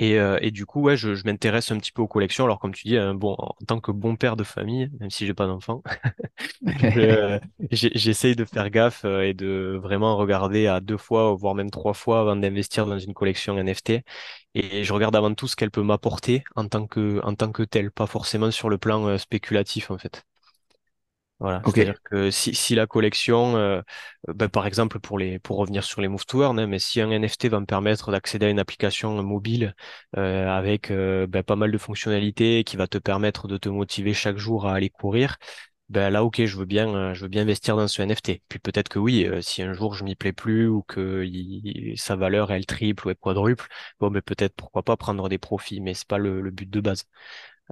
Et, 0.00 0.18
euh, 0.18 0.38
et 0.42 0.50
du 0.52 0.64
coup, 0.66 0.80
ouais, 0.82 0.96
je, 0.96 1.14
je 1.16 1.24
m'intéresse 1.24 1.72
un 1.72 1.78
petit 1.78 1.90
peu 1.92 2.02
aux 2.02 2.06
collections. 2.08 2.44
Alors, 2.44 2.60
comme 2.60 2.72
tu 2.74 2.86
dis, 2.86 2.96
hein, 2.96 3.14
bon, 3.14 3.34
en 3.38 3.54
tant 3.66 3.80
que 3.80 3.90
bon 3.90 4.14
père 4.16 4.36
de 4.36 4.44
famille, 4.44 4.90
même 5.00 5.10
si 5.10 5.26
j'ai 5.26 5.34
pas 5.34 5.46
d'enfant, 5.46 5.82
j'essaye 7.72 8.36
de 8.36 8.44
faire 8.44 8.70
gaffe 8.70 9.04
euh, 9.04 9.22
et 9.22 9.34
de 9.34 9.78
vraiment 9.82 10.16
regarder 10.16 10.66
à 10.66 10.80
deux 10.80 10.96
fois, 10.98 11.34
voire 11.34 11.54
même 11.54 11.70
trois 11.70 11.94
fois 11.94 12.20
avant 12.20 12.36
d'investir 12.36 12.86
dans 12.86 12.98
une 12.98 13.14
collection 13.14 13.58
NFT. 13.58 14.02
Et 14.54 14.84
je 14.84 14.92
regarde 14.92 15.16
avant 15.16 15.34
tout 15.34 15.48
ce 15.48 15.56
qu'elle 15.56 15.70
peut 15.70 15.82
m'apporter 15.82 16.44
en 16.56 16.68
tant 16.68 16.86
que, 16.86 17.20
en 17.24 17.34
tant 17.34 17.52
que 17.52 17.62
telle, 17.64 17.90
pas 17.92 18.06
forcément 18.06 18.50
sur 18.50 18.68
le 18.70 18.78
plan 18.78 19.06
euh, 19.08 19.18
spéculatif, 19.18 19.90
en 19.90 19.98
fait. 19.98 20.24
Voilà, 21.40 21.62
ok, 21.66 21.80
c'est-à-dire 21.80 22.02
que 22.02 22.32
si, 22.32 22.52
si 22.52 22.74
la 22.74 22.88
collection, 22.88 23.56
euh, 23.56 23.80
ben, 24.26 24.48
par 24.48 24.66
exemple 24.66 24.98
pour 24.98 25.18
les 25.20 25.38
pour 25.38 25.56
revenir 25.58 25.84
sur 25.84 26.00
les 26.00 26.08
Move 26.08 26.26
to 26.26 26.42
Earn, 26.42 26.58
hein, 26.58 26.66
mais 26.66 26.80
si 26.80 27.00
un 27.00 27.10
NFT 27.12 27.48
va 27.48 27.60
me 27.60 27.66
permettre 27.66 28.10
d'accéder 28.10 28.46
à 28.46 28.50
une 28.50 28.58
application 28.58 29.22
mobile 29.22 29.76
euh, 30.16 30.48
avec 30.48 30.90
euh, 30.90 31.28
ben, 31.28 31.44
pas 31.44 31.54
mal 31.54 31.70
de 31.70 31.78
fonctionnalités 31.78 32.64
qui 32.64 32.76
va 32.76 32.88
te 32.88 32.98
permettre 32.98 33.46
de 33.46 33.56
te 33.56 33.68
motiver 33.68 34.14
chaque 34.14 34.36
jour 34.36 34.66
à 34.66 34.74
aller 34.74 34.90
courir, 34.90 35.36
ben 35.88 36.10
là 36.10 36.24
ok, 36.24 36.44
je 36.44 36.56
veux 36.56 36.66
bien 36.66 36.94
euh, 36.94 37.14
je 37.14 37.22
veux 37.22 37.28
bien 37.28 37.42
investir 37.42 37.76
dans 37.76 37.88
ce 37.88 38.02
NFT. 38.02 38.42
Puis 38.48 38.58
peut-être 38.58 38.88
que 38.88 38.98
oui, 38.98 39.24
euh, 39.26 39.40
si 39.40 39.62
un 39.62 39.72
jour 39.74 39.94
je 39.94 40.04
m'y 40.04 40.16
plais 40.16 40.32
plus 40.32 40.68
ou 40.68 40.82
que 40.82 41.24
il- 41.24 41.94
sa 41.98 42.16
valeur 42.16 42.52
elle 42.52 42.66
triple 42.66 43.06
ou 43.08 43.10
elle 43.10 43.16
quadruple, 43.16 43.66
bon 44.00 44.10
mais 44.10 44.22
peut-être 44.22 44.54
pourquoi 44.56 44.82
pas 44.82 44.96
prendre 44.96 45.28
des 45.28 45.38
profits, 45.38 45.80
mais 45.80 45.94
c'est 45.94 46.08
pas 46.08 46.18
le, 46.18 46.40
le 46.42 46.50
but 46.50 46.68
de 46.70 46.80
base. 46.80 47.04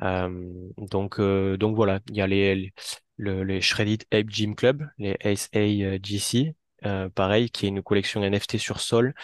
Euh, 0.03 0.71
donc, 0.79 1.19
euh, 1.21 1.57
donc 1.57 1.77
voilà, 1.77 2.01
il 2.11 2.17
y 2.17 2.21
a 2.23 2.27
les, 2.27 2.55
les, 2.55 2.73
le- 3.17 3.45
les 3.45 3.61
Shredded 3.61 4.05
Ape 4.13 4.29
Gym 4.31 4.55
Club, 4.55 4.87
les 4.99 5.17
SAGC, 5.21 6.55
euh, 6.85 7.09
pareil, 7.09 7.51
qui 7.51 7.67
est 7.67 7.69
une 7.71 7.83
collection 7.83 8.23
NFT 8.23 8.59
sur 8.59 8.81
Sol, 8.81 9.15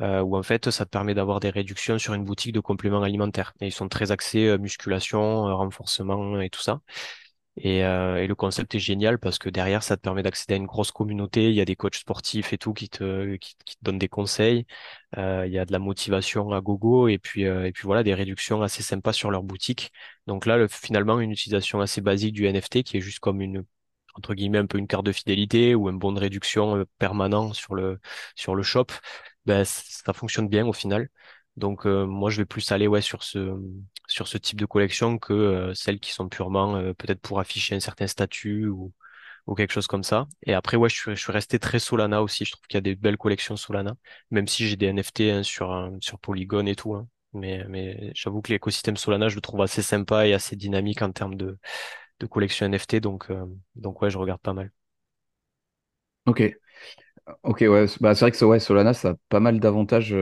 euh, 0.00 0.20
où 0.22 0.36
en 0.36 0.42
fait 0.44 0.70
ça 0.70 0.84
te 0.86 0.90
permet 0.90 1.14
d'avoir 1.14 1.40
des 1.40 1.50
réductions 1.50 1.98
sur 1.98 2.14
une 2.14 2.24
boutique 2.24 2.52
de 2.54 2.60
compléments 2.60 3.02
alimentaires. 3.02 3.54
Et 3.60 3.68
ils 3.68 3.72
sont 3.72 3.88
très 3.88 4.12
axés 4.12 4.46
euh, 4.48 4.58
musculation, 4.58 5.48
euh, 5.48 5.54
renforcement 5.54 6.40
et 6.40 6.50
tout 6.50 6.62
ça. 6.62 6.80
Et, 7.58 7.84
euh, 7.84 8.16
et 8.22 8.26
le 8.26 8.34
concept 8.34 8.74
est 8.74 8.78
génial 8.78 9.18
parce 9.18 9.38
que 9.38 9.48
derrière, 9.48 9.82
ça 9.82 9.96
te 9.96 10.02
permet 10.02 10.22
d'accéder 10.22 10.54
à 10.54 10.56
une 10.58 10.66
grosse 10.66 10.90
communauté. 10.92 11.48
Il 11.48 11.54
y 11.54 11.60
a 11.60 11.64
des 11.64 11.76
coachs 11.76 11.94
sportifs 11.96 12.52
et 12.52 12.58
tout 12.58 12.74
qui 12.74 12.88
te, 12.90 13.36
qui, 13.36 13.56
qui 13.64 13.76
te 13.76 13.84
donnent 13.84 13.98
des 13.98 14.08
conseils. 14.08 14.66
Euh, 15.16 15.46
il 15.46 15.52
y 15.52 15.58
a 15.58 15.64
de 15.64 15.72
la 15.72 15.78
motivation 15.78 16.50
à 16.52 16.60
gogo 16.60 17.08
et 17.08 17.18
puis, 17.18 17.46
euh, 17.46 17.66
et 17.66 17.72
puis 17.72 17.84
voilà, 17.84 18.02
des 18.02 18.12
réductions 18.14 18.62
assez 18.62 18.82
sympas 18.82 19.12
sur 19.14 19.30
leur 19.30 19.42
boutique. 19.42 19.90
Donc 20.26 20.44
là, 20.46 20.58
le- 20.58 20.68
finalement, 20.68 21.18
une 21.20 21.30
utilisation 21.30 21.80
assez 21.80 22.00
basique 22.02 22.34
du 22.34 22.46
NFT 22.46 22.82
qui 22.82 22.98
est 22.98 23.00
juste 23.00 23.20
comme 23.20 23.40
une, 23.40 23.64
entre 24.14 24.34
guillemets, 24.34 24.58
un 24.58 24.66
peu 24.66 24.78
une 24.78 24.86
carte 24.86 25.06
de 25.06 25.12
fidélité 25.12 25.74
ou 25.74 25.88
un 25.88 25.92
bon 25.94 26.12
de 26.12 26.20
réduction 26.20 26.76
euh, 26.76 26.84
permanent 26.98 27.52
sur 27.54 27.74
le, 27.74 28.00
sur 28.34 28.54
le 28.54 28.62
shop. 28.62 28.86
Ben, 29.46 29.64
ça 29.64 30.12
fonctionne 30.12 30.48
bien 30.48 30.66
au 30.66 30.72
final. 30.72 31.08
Donc 31.56 31.86
euh, 31.86 32.04
moi 32.06 32.28
je 32.30 32.38
vais 32.38 32.44
plus 32.46 32.70
aller 32.72 32.86
ouais 32.86 33.00
sur 33.00 33.22
ce 33.22 33.58
sur 34.08 34.28
ce 34.28 34.38
type 34.38 34.58
de 34.60 34.66
collection 34.66 35.18
que 35.18 35.32
euh, 35.32 35.74
celles 35.74 36.00
qui 36.00 36.12
sont 36.12 36.28
purement 36.28 36.76
euh, 36.76 36.92
peut-être 36.94 37.20
pour 37.20 37.40
afficher 37.40 37.74
un 37.74 37.80
certain 37.80 38.06
statut 38.06 38.66
ou, 38.68 38.92
ou 39.46 39.54
quelque 39.54 39.72
chose 39.72 39.86
comme 39.86 40.02
ça. 40.04 40.26
Et 40.44 40.54
après 40.54 40.76
ouais 40.76 40.88
je 40.88 40.96
suis, 40.96 41.10
je 41.16 41.20
suis 41.22 41.32
resté 41.32 41.58
très 41.58 41.78
Solana 41.78 42.22
aussi. 42.22 42.44
Je 42.44 42.52
trouve 42.52 42.66
qu'il 42.66 42.76
y 42.76 42.78
a 42.78 42.80
des 42.82 42.96
belles 42.96 43.18
collections 43.18 43.56
Solana, 43.56 43.96
même 44.30 44.48
si 44.48 44.66
j'ai 44.68 44.76
des 44.76 44.86
NFT 44.86 45.30
hein, 45.30 45.42
sur 45.42 45.72
euh, 45.72 45.90
sur 46.00 46.18
Polygon 46.20 46.66
et 46.66 46.76
tout. 46.76 46.94
hein. 46.94 47.08
Mais 47.32 47.64
mais 47.68 48.12
j'avoue 48.14 48.42
que 48.42 48.52
l'écosystème 48.52 48.96
Solana 48.96 49.28
je 49.28 49.34
le 49.36 49.40
trouve 49.42 49.60
assez 49.62 49.82
sympa 49.82 50.26
et 50.26 50.32
assez 50.34 50.56
dynamique 50.56 51.02
en 51.02 51.12
termes 51.12 51.34
de 51.36 51.58
de 52.20 52.26
collection 52.26 52.66
NFT. 52.66 53.00
Donc 53.00 53.28
donc 53.76 54.02
ouais 54.02 54.10
je 54.10 54.18
regarde 54.18 54.40
pas 54.40 54.52
mal. 54.54 54.70
ok, 56.26 56.40
ok, 57.44 57.60
ouais, 57.62 57.86
bah, 58.00 58.14
c'est 58.14 58.20
vrai 58.26 58.32
que 58.32 58.44
ouais, 58.44 58.60
Solana, 58.60 58.94
ça 58.94 59.10
a 59.10 59.14
pas 59.28 59.40
mal 59.40 59.60
d'avantages 59.60 60.16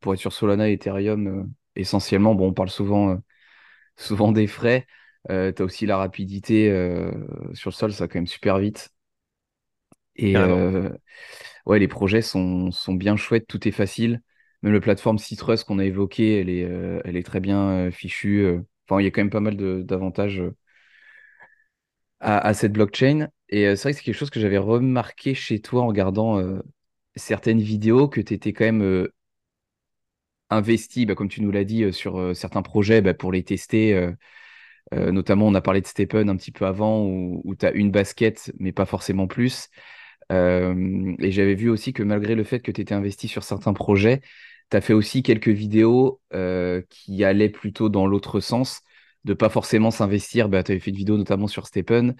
pour 0.00 0.14
être 0.14 0.20
sur 0.20 0.32
Solana 0.32 0.68
et 0.70 0.74
Ethereum 0.74 1.52
essentiellement. 1.76 2.34
Bon, 2.34 2.48
on 2.48 2.52
parle 2.54 2.70
souvent, 2.70 3.10
euh, 3.10 3.16
souvent 3.96 4.32
des 4.32 4.46
frais. 4.48 4.86
Euh, 5.30 5.52
tu 5.52 5.62
as 5.62 5.64
aussi 5.66 5.86
la 5.86 5.98
rapidité 5.98 6.70
euh, 6.70 7.12
sur 7.54 7.70
le 7.70 7.74
sol, 7.74 7.92
ça 7.92 8.04
va 8.04 8.08
quand 8.08 8.18
même 8.18 8.26
super 8.26 8.58
vite. 8.58 8.90
Et 10.16 10.38
ouais, 11.66 11.78
les 11.78 11.88
projets 11.88 12.22
sont, 12.22 12.70
sont 12.70 12.94
bien 12.94 13.16
chouettes, 13.16 13.46
tout 13.46 13.66
est 13.68 13.72
facile. 13.72 14.22
Même 14.62 14.72
la 14.72 14.80
plateforme 14.80 15.18
Citrus 15.18 15.64
qu'on 15.64 15.78
a 15.78 15.84
évoquée, 15.84 16.40
elle 16.40 16.48
est, 16.48 16.60
elle 17.04 17.16
est 17.16 17.22
très 17.22 17.40
bien 17.40 17.90
fichue. 17.90 18.46
Enfin, 18.88 19.00
il 19.00 19.04
y 19.04 19.06
a 19.06 19.10
quand 19.10 19.20
même 19.22 19.30
pas 19.30 19.40
mal 19.40 19.56
d'avantages 19.84 20.42
à, 22.20 22.38
à 22.46 22.54
cette 22.54 22.72
blockchain. 22.72 23.28
Et 23.48 23.76
c'est 23.76 23.82
vrai 23.84 23.92
que 23.92 23.98
c'est 23.98 24.04
quelque 24.04 24.14
chose 24.14 24.30
que 24.30 24.40
j'avais 24.40 24.58
remarqué 24.58 25.34
chez 25.34 25.60
toi 25.60 25.82
en 25.82 25.86
regardant 25.88 26.38
euh, 26.38 26.60
certaines 27.16 27.60
vidéos, 27.60 28.08
que 28.08 28.20
tu 28.20 28.34
étais 28.34 28.52
quand 28.52 28.64
même 28.64 28.82
euh, 28.82 29.14
investi, 30.56 31.06
bah, 31.06 31.14
comme 31.14 31.28
tu 31.28 31.42
nous 31.42 31.50
l'as 31.50 31.64
dit, 31.64 31.84
euh, 31.84 31.92
sur 31.92 32.18
euh, 32.18 32.34
certains 32.34 32.62
projets 32.62 33.02
bah, 33.02 33.14
pour 33.14 33.32
les 33.32 33.42
tester. 33.44 33.94
euh, 34.94 35.12
notamment, 35.12 35.46
on 35.48 35.54
a 35.54 35.60
parlé 35.60 35.80
de 35.80 35.86
Stephen 35.86 36.28
un 36.28 36.36
petit 36.36 36.52
peu 36.52 36.66
avant, 36.66 37.04
où, 37.04 37.54
tu 37.58 37.66
as 37.66 37.72
une 37.72 37.90
basket, 37.90 38.52
mais 38.58 38.72
pas 38.72 38.86
forcément 38.86 39.26
plus. 39.26 39.68
Et 40.30 41.30
j'avais 41.30 41.54
vu 41.54 41.70
aussi 41.70 41.92
que 41.92 42.02
malgré 42.02 42.34
le 42.34 42.44
fait 42.44 42.60
que 42.60 42.70
tu 42.72 42.80
étais 42.80 42.94
investi 42.94 43.28
sur 43.28 43.44
certains 43.44 43.72
projets, 43.74 44.20
tu 44.70 44.76
as 44.76 44.80
fait 44.80 44.92
aussi 44.94 45.22
quelques 45.22 45.48
vidéos 45.48 46.20
qui 46.90 47.24
allaient 47.24 47.48
plutôt 47.50 47.88
dans 47.88 48.06
l'autre 48.06 48.40
sens, 48.40 48.82
de 49.24 49.34
pas 49.34 49.48
forcément 49.48 49.90
s'investir. 49.90 50.48
Bah, 50.48 50.62
tu 50.62 50.72
avais 50.72 50.80
fait 50.80 50.90
une 50.90 50.96
vidéo 50.96 51.16
notamment 51.16 51.48
sur 51.48 51.66
Stephen. 51.66 52.16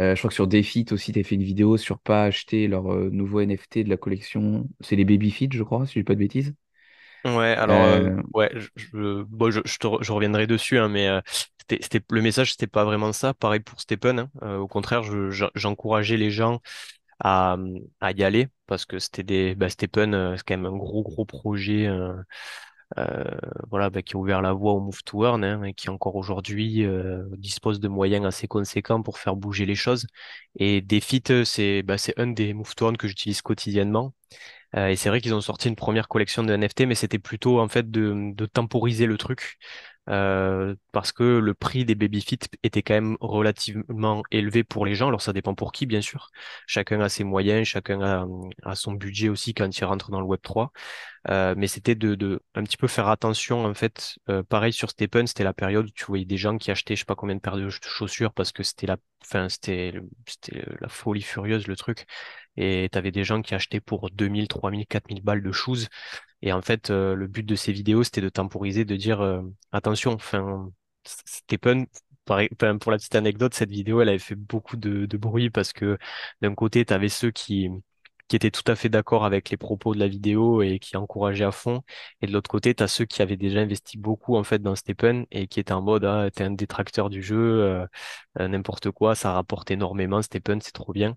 Euh, 0.00 0.14
je 0.14 0.20
crois 0.20 0.28
que 0.30 0.34
sur 0.34 0.46
Defeat 0.46 0.92
aussi, 0.92 1.12
tu 1.12 1.20
as 1.20 1.24
fait 1.24 1.34
une 1.34 1.42
vidéo 1.42 1.76
sur 1.76 1.98
pas 1.98 2.24
acheter 2.24 2.68
leur 2.68 2.84
nouveau 3.10 3.40
NFT 3.40 3.84
de 3.84 3.88
la 3.90 3.96
collection. 3.96 4.68
C'est 4.80 4.96
les 4.96 5.04
Baby 5.04 5.30
Feet, 5.30 5.52
je 5.52 5.62
crois, 5.62 5.86
si 5.86 5.94
je 5.94 6.00
dis 6.00 6.04
pas 6.04 6.14
de 6.14 6.20
bêtises. 6.20 6.54
Ouais, 7.24 7.54
alors 7.56 7.84
euh, 7.84 8.00
Euh, 8.00 8.20
ouais, 8.34 8.50
je, 8.56 8.68
je, 8.76 9.22
bon, 9.22 9.50
je, 9.52 9.60
je, 9.64 9.78
te 9.78 9.86
je 10.02 10.10
reviendrai 10.12 10.48
dessus, 10.48 10.78
hein, 10.78 10.88
mais 10.88 11.06
euh, 11.06 11.20
c'était, 11.60 11.78
c'était, 11.80 12.00
le 12.10 12.20
message, 12.20 12.50
c'était 12.52 12.66
pas 12.66 12.84
vraiment 12.84 13.12
ça. 13.12 13.32
Pareil 13.32 13.60
pour 13.60 13.80
Stephen. 13.80 14.18
hein. 14.18 14.30
Euh, 14.42 14.58
au 14.58 14.66
contraire, 14.66 15.04
je, 15.04 15.30
je- 15.30 15.44
j'encourageais 15.54 16.16
les 16.16 16.32
gens 16.32 16.60
à, 17.20 17.56
à 18.00 18.12
y 18.12 18.24
aller 18.24 18.48
parce 18.66 18.86
que 18.86 18.98
c'était 18.98 19.22
des, 19.24 19.54
bah, 19.54 19.68
Stephen, 19.70 20.14
euh, 20.14 20.36
c'est 20.36 20.44
quand 20.46 20.56
même 20.58 20.66
un 20.74 20.76
gros 20.76 21.02
gros 21.04 21.24
projet. 21.26 21.88
euh, 22.98 23.24
voilà, 23.70 23.90
bah, 23.90 24.02
qui 24.02 24.14
a 24.16 24.18
ouvert 24.18 24.42
la 24.42 24.52
voie 24.52 24.72
au 24.72 24.80
Move 24.80 25.02
to 25.04 25.24
Earn 25.24 25.44
hein, 25.44 25.62
et 25.64 25.74
qui 25.74 25.88
encore 25.90 26.16
aujourd'hui 26.16 26.86
dispose 27.38 27.80
de 27.80 27.88
moyens 27.88 28.26
assez 28.26 28.48
conséquents 28.48 29.02
pour 29.02 29.18
faire 29.18 29.36
bouger 29.36 29.66
les 29.66 29.74
choses. 29.74 30.06
Et 30.56 30.80
Defit, 30.82 31.22
c'est 31.44 31.82
bah, 31.82 31.98
c'est 31.98 32.18
un 32.18 32.26
des 32.28 32.52
Move 32.54 32.74
to 32.74 32.86
Earn 32.86 32.96
que 32.96 33.08
j'utilise 33.08 33.42
quotidiennement. 33.42 34.14
Et 34.74 34.96
c'est 34.96 35.08
vrai 35.08 35.20
qu'ils 35.20 35.34
ont 35.34 35.40
sorti 35.40 35.68
une 35.68 35.76
première 35.76 36.08
collection 36.08 36.42
de 36.42 36.52
NFT, 36.54 36.82
mais 36.86 36.94
c'était 36.94 37.18
plutôt 37.18 37.60
en 37.60 37.68
fait 37.68 37.90
de, 37.90 38.34
temporiser 38.46 39.06
le 39.06 39.18
truc. 39.18 39.58
Euh, 40.08 40.74
parce 40.90 41.12
que 41.12 41.22
le 41.22 41.54
prix 41.54 41.84
des 41.84 41.94
baby-fit 41.94 42.40
était 42.64 42.82
quand 42.82 42.94
même 42.94 43.16
relativement 43.20 44.22
élevé 44.32 44.64
pour 44.64 44.84
les 44.84 44.94
gens. 44.94 45.08
Alors 45.08 45.22
ça 45.22 45.32
dépend 45.32 45.54
pour 45.54 45.72
qui, 45.72 45.86
bien 45.86 46.00
sûr. 46.00 46.30
Chacun 46.66 47.00
a 47.00 47.08
ses 47.08 47.22
moyens, 47.24 47.66
chacun 47.68 48.26
a, 48.64 48.74
son 48.74 48.92
budget 48.92 49.28
aussi 49.28 49.54
quand 49.54 49.78
il 49.78 49.84
rentre 49.84 50.10
dans 50.10 50.20
le 50.20 50.26
Web 50.26 50.40
3. 50.42 50.72
Euh, 51.30 51.54
mais 51.56 51.68
c'était 51.68 51.94
de, 51.94 52.16
de 52.16 52.42
un 52.56 52.64
petit 52.64 52.76
peu 52.76 52.88
faire 52.88 53.08
attention 53.08 53.64
en 53.64 53.74
fait. 53.74 54.18
Euh, 54.28 54.42
pareil 54.42 54.72
sur 54.72 54.90
Stephen, 54.90 55.26
c'était 55.26 55.44
la 55.44 55.52
période 55.54 55.86
où 55.86 55.90
tu 55.90 56.04
voyais 56.04 56.24
des 56.24 56.36
gens 56.36 56.58
qui 56.58 56.70
achetaient 56.72 56.96
je 56.96 57.00
sais 57.00 57.04
pas 57.06 57.14
combien 57.14 57.36
de 57.36 57.40
paires 57.40 57.56
de 57.56 57.68
chaussures 57.70 58.32
parce 58.32 58.50
que 58.50 58.64
c'était 58.64 58.88
la, 58.88 58.96
fin, 59.24 59.48
c'était 59.48 59.94
c'était 60.26 60.64
la 60.80 60.88
folie 60.88 61.22
furieuse 61.22 61.68
le 61.68 61.76
truc. 61.76 62.06
Et 62.56 62.88
tu 62.92 63.10
des 63.10 63.24
gens 63.24 63.42
qui 63.42 63.54
achetaient 63.54 63.80
pour 63.80 64.10
2000, 64.10 64.48
3000, 64.48 64.86
4000 64.86 65.22
balles 65.22 65.42
de 65.42 65.52
shoes. 65.52 65.88
Et 66.42 66.52
en 66.52 66.62
fait, 66.62 66.90
euh, 66.90 67.14
le 67.14 67.26
but 67.28 67.44
de 67.44 67.54
ces 67.54 67.72
vidéos, 67.72 68.04
c'était 68.04 68.20
de 68.20 68.28
temporiser, 68.28 68.84
de 68.84 68.96
dire 68.96 69.20
euh, 69.20 69.42
attention, 69.72 70.12
enfin, 70.12 70.70
Stephen, 71.04 71.86
pour 72.24 72.36
la 72.92 72.98
petite 72.98 73.14
anecdote, 73.14 73.54
cette 73.54 73.70
vidéo, 73.70 74.00
elle 74.00 74.08
avait 74.08 74.18
fait 74.18 74.34
beaucoup 74.34 74.76
de, 74.76 75.06
bruit 75.16 75.50
parce 75.50 75.72
que 75.72 75.98
d'un 76.40 76.54
côté, 76.54 76.84
tu 76.84 76.92
avais 76.92 77.08
ceux 77.08 77.30
qui, 77.30 77.68
qui 78.32 78.36
étaient 78.36 78.50
tout 78.50 78.64
à 78.66 78.76
fait 78.76 78.88
d'accord 78.88 79.26
avec 79.26 79.50
les 79.50 79.58
propos 79.58 79.92
de 79.94 79.98
la 80.00 80.08
vidéo 80.08 80.62
et 80.62 80.78
qui 80.78 80.96
encourageaient 80.96 81.44
à 81.44 81.52
fond. 81.52 81.82
Et 82.22 82.26
de 82.26 82.32
l'autre 82.32 82.48
côté, 82.48 82.74
tu 82.74 82.82
as 82.82 82.88
ceux 82.88 83.04
qui 83.04 83.20
avaient 83.20 83.36
déjà 83.36 83.60
investi 83.60 83.98
beaucoup 83.98 84.36
en 84.36 84.42
fait 84.42 84.60
dans 84.62 84.74
Stephen 84.74 85.26
et 85.30 85.46
qui 85.46 85.60
étaient 85.60 85.74
en 85.74 85.82
mode 85.82 86.06
ah, 86.06 86.30
t'es 86.34 86.42
un 86.42 86.50
détracteur 86.50 87.10
du 87.10 87.22
jeu, 87.22 87.36
euh, 87.36 88.48
n'importe 88.48 88.90
quoi, 88.90 89.14
ça 89.14 89.34
rapporte 89.34 89.70
énormément, 89.70 90.22
Stephen, 90.22 90.62
c'est 90.62 90.72
trop 90.72 90.94
bien. 90.94 91.14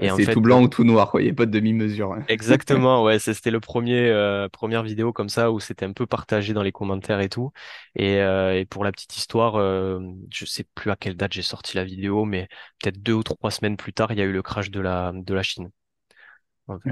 Et 0.00 0.08
c'est 0.10 0.32
tout 0.32 0.40
blanc 0.40 0.62
ou 0.62 0.68
tout 0.68 0.82
noir, 0.82 1.12
quoi. 1.12 1.22
Il 1.22 1.26
n'y 1.26 1.30
a 1.30 1.34
pas 1.34 1.46
de 1.46 1.52
demi-mesure. 1.52 2.12
Hein. 2.12 2.24
Exactement, 2.26 3.04
ouais. 3.04 3.20
C'était 3.20 3.52
le 3.52 3.60
premier 3.60 4.08
euh, 4.08 4.48
première 4.48 4.82
vidéo 4.82 5.12
comme 5.12 5.28
ça 5.28 5.52
où 5.52 5.60
c'était 5.60 5.84
un 5.84 5.92
peu 5.92 6.06
partagé 6.06 6.54
dans 6.54 6.62
les 6.64 6.72
commentaires 6.72 7.20
et 7.20 7.28
tout. 7.28 7.52
Et, 7.94 8.16
euh, 8.16 8.58
et 8.58 8.64
pour 8.64 8.82
la 8.82 8.90
petite 8.90 9.16
histoire, 9.16 9.56
euh, 9.56 10.00
je 10.30 10.44
sais 10.44 10.64
plus 10.74 10.90
à 10.90 10.96
quelle 10.96 11.16
date 11.16 11.32
j'ai 11.32 11.42
sorti 11.42 11.76
la 11.76 11.84
vidéo, 11.84 12.24
mais 12.24 12.48
peut-être 12.82 13.00
deux 13.00 13.12
ou 13.12 13.22
trois 13.22 13.52
semaines 13.52 13.76
plus 13.76 13.92
tard, 13.92 14.10
il 14.10 14.18
y 14.18 14.22
a 14.22 14.24
eu 14.24 14.32
le 14.32 14.42
crash 14.42 14.70
de 14.70 14.80
la 14.80 15.12
de 15.14 15.34
la 15.34 15.42
Chine. 15.44 15.70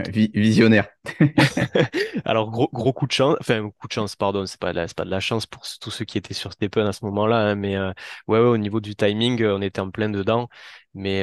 Visionnaire. 0.05 0.89
Alors 2.25 2.51
gros 2.51 2.69
gros 2.73 2.93
coup 2.93 3.07
de 3.07 3.13
chance, 3.13 3.37
enfin 3.41 3.71
coup 3.79 3.89
de 3.89 3.93
chance, 3.93 4.17
pardon, 4.17 4.47
c'est 4.47 4.61
pas 4.61 4.73
c'est 4.87 4.97
pas 4.97 5.05
de 5.05 5.11
la 5.11 5.21
chance 5.21 5.47
pour 5.47 5.63
tous 5.81 5.91
ceux 5.91 6.05
qui 6.05 6.19
étaient 6.19 6.35
sur 6.35 6.53
Stephen 6.53 6.87
à 6.87 6.93
ce 6.93 7.05
moment-là, 7.07 7.39
hein, 7.51 7.55
mais 7.55 7.79
ouais, 7.79 7.93
ouais, 8.29 8.39
au 8.39 8.57
niveau 8.59 8.81
du 8.81 8.95
timing, 8.97 9.45
on 9.45 9.63
était 9.63 9.81
en 9.81 9.91
plein 9.91 10.09
dedans, 10.09 10.49
mais 10.95 11.23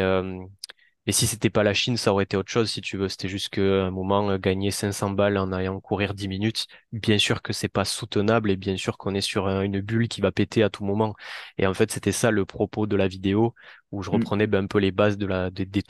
et 1.05 1.11
si 1.11 1.27
c'était 1.27 1.49
pas 1.49 1.63
la 1.63 1.73
Chine, 1.73 1.97
ça 1.97 2.13
aurait 2.13 2.23
été 2.23 2.37
autre 2.37 2.49
chose, 2.51 2.71
si 2.71 2.79
tu 2.79 2.95
veux. 2.97 3.09
C'était 3.09 3.27
juste 3.27 3.49
qu'à 3.49 3.61
un 3.61 3.91
moment, 3.91 4.29
euh, 4.31 4.37
gagner 4.37 4.71
500 4.71 5.09
balles 5.09 5.37
en 5.37 5.51
allant 5.51 5.81
courir 5.81 6.13
10 6.13 6.29
minutes, 6.29 6.67
bien 6.93 7.17
sûr 7.17 7.41
que 7.41 7.51
c'est 7.51 7.67
pas 7.67 7.83
soutenable 7.83 8.49
et 8.51 8.55
bien 8.55 8.77
sûr 8.77 8.97
qu'on 8.97 9.13
est 9.13 9.19
sur 9.21 9.47
une 9.49 9.81
bulle 9.81 10.07
qui 10.07 10.21
va 10.21 10.31
péter 10.31 10.63
à 10.63 10.69
tout 10.69 10.85
moment. 10.85 11.13
Et 11.57 11.67
en 11.67 11.73
fait, 11.73 11.91
c'était 11.91 12.13
ça 12.13 12.31
le 12.31 12.45
propos 12.45 12.87
de 12.87 12.95
la 12.95 13.07
vidéo 13.09 13.53
où 13.93 14.01
je 14.01 14.09
mm. 14.09 14.13
reprenais 14.15 14.47
ben, 14.47 14.63
un 14.65 14.67
peu 14.67 14.79
les 14.79 14.91
bases 14.91 15.17
de 15.17 15.27
la, 15.27 15.51
des, 15.51 15.65
des, 15.65 15.83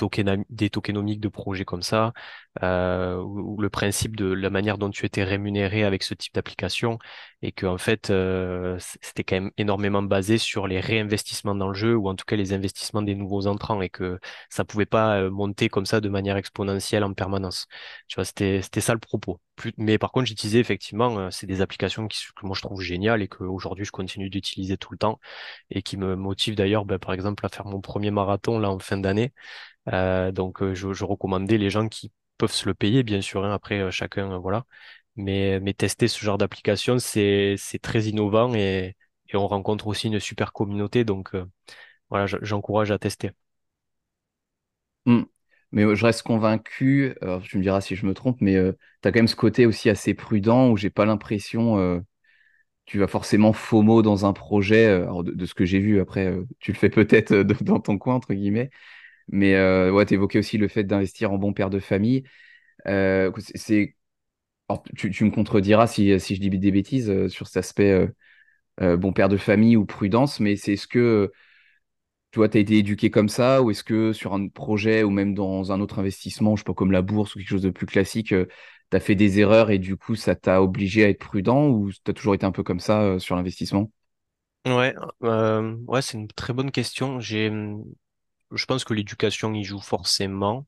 des 0.49 0.70
tokenomiques 0.70 1.22
de 1.22 1.30
projets 1.30 1.66
comme 1.66 1.82
ça, 1.82 2.14
euh, 2.62 3.18
ou, 3.22 3.60
le 3.62 3.70
principe 3.70 4.16
de 4.18 4.26
la 4.26 4.49
manière 4.49 4.78
dont 4.78 4.89
tu 4.89 5.06
étais 5.06 5.24
rémunéré 5.24 5.84
avec 5.86 6.04
ce 6.04 6.14
type 6.14 6.34
d'application, 6.36 6.99
et 7.41 7.51
que 7.54 7.66
en 7.66 7.78
fait, 7.78 8.10
euh, 8.10 8.78
c'était 9.01 9.24
quand 9.24 9.38
même 9.38 9.51
énormément 9.58 10.04
basé 10.04 10.38
sur 10.38 10.68
les 10.68 10.80
réinvestissements 10.82 11.56
dans 11.56 11.70
le 11.70 11.74
jeu, 11.74 11.95
ou 11.95 12.10
en 12.10 12.16
tout 12.16 12.26
cas 12.26 12.36
les 12.36 12.54
investissements 12.54 13.01
des 13.01 13.16
nouveaux 13.16 13.47
entrants, 13.47 13.82
et 13.82 13.89
que 13.89 14.20
ça 14.49 14.66
pouvait 14.66 14.86
pas 14.86 15.18
euh, 15.22 15.30
monter 15.32 15.70
comme 15.70 15.86
ça 15.86 16.01
de 16.01 16.10
manière 16.10 16.36
exponentielle 16.38 17.04
en 17.06 17.14
permanence. 17.14 17.68
Tu 18.08 18.16
vois, 18.16 18.26
c'était 18.26 18.62
ça 18.82 18.93
le 18.93 18.99
propos. 18.99 19.39
Mais 19.78 19.97
par 19.97 20.12
contre, 20.12 20.28
j'utilisais 20.28 20.60
effectivement, 20.60 21.18
euh, 21.20 21.30
c'est 21.32 21.47
des 21.47 21.62
applications 21.62 22.08
qui, 22.08 22.20
que 22.36 22.45
moi 22.45 22.56
je 22.56 22.62
trouve 22.62 22.82
géniales 22.82 23.22
et 23.22 23.28
qu'aujourd'hui 23.28 23.86
je 23.86 23.91
continue 23.91 24.30
d'utiliser 24.30 24.78
tout 24.78 24.91
le 24.91 24.97
temps 24.97 25.20
et 25.70 25.82
qui 25.84 25.97
me 25.97 26.16
motivent 26.16 26.56
d'ailleurs, 26.56 26.86
ben, 26.86 26.99
par 26.99 27.14
exemple, 27.14 27.45
à 27.45 27.49
faire 27.49 27.66
mon 27.66 27.82
premier 27.82 28.12
marathon 28.12 28.60
là 28.60 28.72
en 28.72 28.80
fin 28.80 28.97
d'année. 28.97 29.34
Euh, 29.93 30.32
donc 30.32 30.62
euh, 30.64 30.76
je, 30.76 30.93
je, 30.93 31.06
recommandais 31.06 31.58
les 31.58 31.70
gens 31.70 31.89
qui 31.89 32.12
peuvent 32.38 32.51
se 32.54 32.68
le 32.68 32.74
payer, 32.76 33.04
bien 33.04 33.22
sûr. 33.22 33.45
Hein, 33.45 33.54
après, 33.54 33.91
chacun, 33.91 34.38
voilà. 34.39 34.66
Mais, 35.18 35.60
mais 35.62 35.74
tester 35.74 36.08
ce 36.08 36.20
genre 36.26 36.38
d'application, 36.39 36.99
c'est 36.99 37.58
très 37.82 38.04
innovant 38.06 38.54
et, 38.56 38.95
et 39.30 39.38
on 39.38 39.47
rencontre 39.47 39.88
aussi 39.88 40.08
une 40.08 40.20
super 40.20 40.54
communauté. 40.54 41.06
Donc 41.06 41.32
voilà, 42.10 42.26
j'encourage 42.41 42.91
à 42.91 42.99
tester. 42.99 43.32
Mmh. 45.06 45.24
Mais 45.74 45.95
je 45.95 46.05
reste 46.05 46.21
convaincu, 46.21 47.15
tu 47.43 47.57
me 47.57 47.63
diras 47.63 47.82
si 47.82 47.95
je 47.95 48.05
me 48.05 48.13
trompe, 48.13 48.39
mais 48.41 48.53
tu 48.53 49.07
as 49.07 49.11
quand 49.11 49.19
même 49.19 49.28
ce 49.28 49.36
côté 49.36 49.65
aussi 49.65 49.89
assez 49.89 50.13
prudent 50.13 50.69
où 50.69 50.78
j'ai 50.78 50.91
pas 50.91 51.05
l'impression 51.05 51.80
euh, 51.80 51.99
tu 52.86 52.99
vas 52.99 53.07
forcément 53.07 53.53
FOMO 53.53 54.03
dans 54.03 54.26
un 54.26 54.34
projet. 54.34 54.86
alors 54.86 55.24
de, 55.24 55.45
ce 55.45 55.55
que 55.55 55.65
j'ai 55.65 55.80
vu, 55.80 55.99
après, 55.99 56.36
tu 56.59 56.71
le 56.74 56.78
fais 56.78 56.89
peut-être 56.89 57.34
dans 57.63 57.80
ton 57.80 57.97
coin, 57.97 58.15
entre 58.15 58.34
guillemets. 58.34 58.69
Mais 59.30 59.55
ouais, 59.89 60.05
tu 60.05 60.13
évoquais 60.15 60.39
aussi 60.39 60.57
le 60.59 60.67
fait 60.67 60.84
d'investir 60.84 61.32
en 61.32 61.38
bon 61.39 61.53
père 61.53 61.71
de 61.71 61.80
famille. 61.80 62.24
c'est, 62.86 63.95
tu, 64.95 65.26
me 65.26 65.32
contrediras 65.32 65.88
si 65.88 66.19
je 66.19 66.39
dis 66.39 66.49
des 66.49 66.71
bêtises 66.71 67.28
sur 67.30 67.47
cet 67.47 67.57
aspect 67.57 68.07
bon 68.80 69.13
père 69.13 69.30
de 69.30 69.38
famille 69.38 69.76
ou 69.76 69.86
prudence, 69.86 70.39
mais 70.39 70.55
c'est 70.55 70.76
ce 70.76 70.88
que 70.88 71.32
tu 72.34 72.39
vois, 72.39 72.49
tu 72.49 72.57
as 72.57 72.61
été 72.61 72.79
éduqué 72.79 73.11
comme 73.11 73.29
ça 73.29 73.61
ou 73.61 73.69
est-ce 73.69 73.84
que 73.84 74.11
sur 74.11 74.34
un 74.34 74.47
projet 74.47 75.03
ou 75.03 75.11
même 75.11 75.36
dans 75.36 75.71
un 75.71 75.79
autre 75.79 75.99
investissement, 75.99 76.55
je 76.55 76.61
sais 76.61 76.65
pas, 76.65 76.73
comme 76.73 76.91
la 76.91 77.03
bourse 77.03 77.36
ou 77.36 77.38
quelque 77.38 77.47
chose 77.47 77.61
de 77.61 77.69
plus 77.69 77.86
classique, 77.86 78.34
euh, 78.34 78.47
tu 78.89 78.97
as 78.97 78.99
fait 78.99 79.13
des 79.13 79.39
erreurs 79.39 79.69
et 79.69 79.77
du 79.77 79.97
coup, 79.97 80.15
ça 80.15 80.36
t'a 80.36 80.63
obligé 80.63 81.05
à 81.05 81.09
être 81.09 81.19
prudent 81.19 81.67
ou 81.67 81.91
tu 81.91 81.99
as 82.09 82.13
toujours 82.13 82.34
été 82.34 82.43
un 82.47 82.51
peu 82.51 82.63
comme 82.63 82.79
ça 82.79 83.03
euh, 83.03 83.19
sur 83.19 83.36
l'investissement? 83.36 83.91
Ouais, 84.65 84.95
euh, 85.23 85.75
ouais, 85.86 86.01
c'est 86.01 86.17
une 86.17 86.27
très 86.27 86.53
bonne 86.53 86.71
question. 86.71 87.19
J'ai, 87.19 87.51
je 88.51 88.65
pense 88.65 88.84
que 88.84 88.95
l'éducation 88.95 89.53
y 89.53 89.63
joue 89.63 89.79
forcément. 89.79 90.65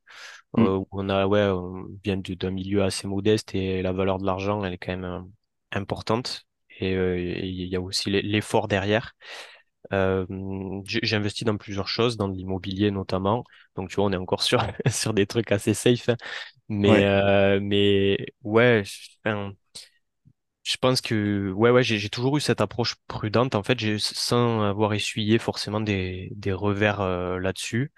Mm. 0.55 0.86
on 0.91 1.09
a, 1.09 1.26
ouais, 1.26 1.45
on 1.45 1.88
vient 2.03 2.18
d'un 2.18 2.51
milieu 2.51 2.84
assez 2.84 3.07
modeste 3.07 3.55
et 3.55 3.82
la 3.82 3.91
valeur 3.91 4.20
de 4.20 4.26
l'argent, 4.28 4.63
elle 4.63 4.74
est 4.74 4.78
quand 4.78 4.95
même 4.95 5.32
importante. 5.72 6.45
Et 6.80 6.93
il 6.93 7.68
y 7.68 7.76
a 7.76 7.82
aussi 7.82 8.11
l'effort 8.11 8.68
derrière. 8.68 9.16
Euh, 9.94 10.26
j'ai 10.86 11.16
investi 11.16 11.46
dans 11.46 11.58
plusieurs 11.58 11.88
choses, 11.88 12.18
dans 12.18 12.28
l'immobilier 12.28 12.92
notamment. 12.92 13.44
Donc, 13.76 13.90
tu 13.90 13.96
vois, 13.98 14.06
on 14.06 14.12
est 14.12 14.18
encore 14.18 14.44
sur, 14.44 14.62
sur 14.90 15.14
des 15.14 15.28
trucs 15.28 15.52
assez 15.52 15.74
safe. 15.74 16.10
Hein. 16.10 16.18
Mais, 16.70 16.90
ouais. 16.90 17.06
Euh, 17.06 17.60
mais 17.62 18.18
ouais, 18.44 18.84
enfin, 19.26 19.54
je 20.64 20.78
pense 20.78 21.00
que 21.02 21.52
ouais, 21.52 21.70
ouais, 21.70 21.84
j'ai 21.84 22.10
toujours 22.10 22.38
eu 22.38 22.42
cette 22.42 22.60
approche 22.62 22.96
prudente. 23.08 23.54
En 23.56 23.62
fait, 23.64 23.78
sans 24.00 24.64
avoir 24.64 24.94
essuyé 24.94 25.38
forcément 25.38 25.80
des, 25.82 26.30
des 26.36 26.54
revers 26.54 27.02
euh, 27.02 27.40
là-dessus. 27.40 27.92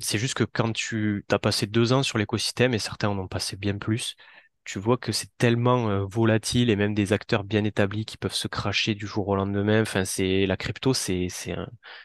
C'est 0.00 0.18
juste 0.18 0.34
que 0.34 0.44
quand 0.44 0.72
tu 0.72 1.24
as 1.30 1.38
passé 1.38 1.66
deux 1.66 1.92
ans 1.92 2.02
sur 2.02 2.18
l'écosystème, 2.18 2.74
et 2.74 2.78
certains 2.78 3.08
en 3.08 3.18
ont 3.18 3.28
passé 3.28 3.56
bien 3.56 3.78
plus, 3.78 4.16
tu 4.64 4.78
vois 4.78 4.96
que 4.96 5.12
c'est 5.12 5.28
tellement 5.36 5.90
euh, 5.90 6.04
volatile 6.04 6.70
et 6.70 6.76
même 6.76 6.94
des 6.94 7.12
acteurs 7.12 7.44
bien 7.44 7.64
établis 7.64 8.04
qui 8.04 8.16
peuvent 8.16 8.34
se 8.34 8.48
cracher 8.48 8.94
du 8.94 9.06
jour 9.06 9.28
au 9.28 9.36
lendemain. 9.36 9.82
Enfin, 9.82 10.04
c'est 10.04 10.46
la 10.46 10.56
crypto, 10.56 10.94
c'est 10.94 11.26
c'est 11.28 11.54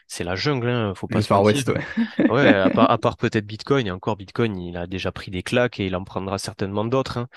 c'est 0.06 0.24
la 0.24 0.36
jungle. 0.36 0.68
Hein, 0.68 0.94
faut 0.94 1.08
pas 1.08 1.22
se 1.22 1.26
Far 1.26 1.42
West, 1.42 1.68
ouais. 1.68 2.30
ouais 2.30 2.54
à 2.54 2.70
part, 2.98 3.16
peut-être 3.16 3.46
Bitcoin. 3.46 3.86
Et 3.86 3.90
encore 3.90 4.16
Bitcoin, 4.16 4.58
il 4.58 4.76
a 4.76 4.86
déjà 4.86 5.10
pris 5.10 5.30
des 5.30 5.42
claques 5.42 5.80
et 5.80 5.86
il 5.86 5.96
en 5.96 6.04
prendra 6.04 6.38
certainement 6.38 6.84
d'autres. 6.84 7.18
Hein. 7.18 7.28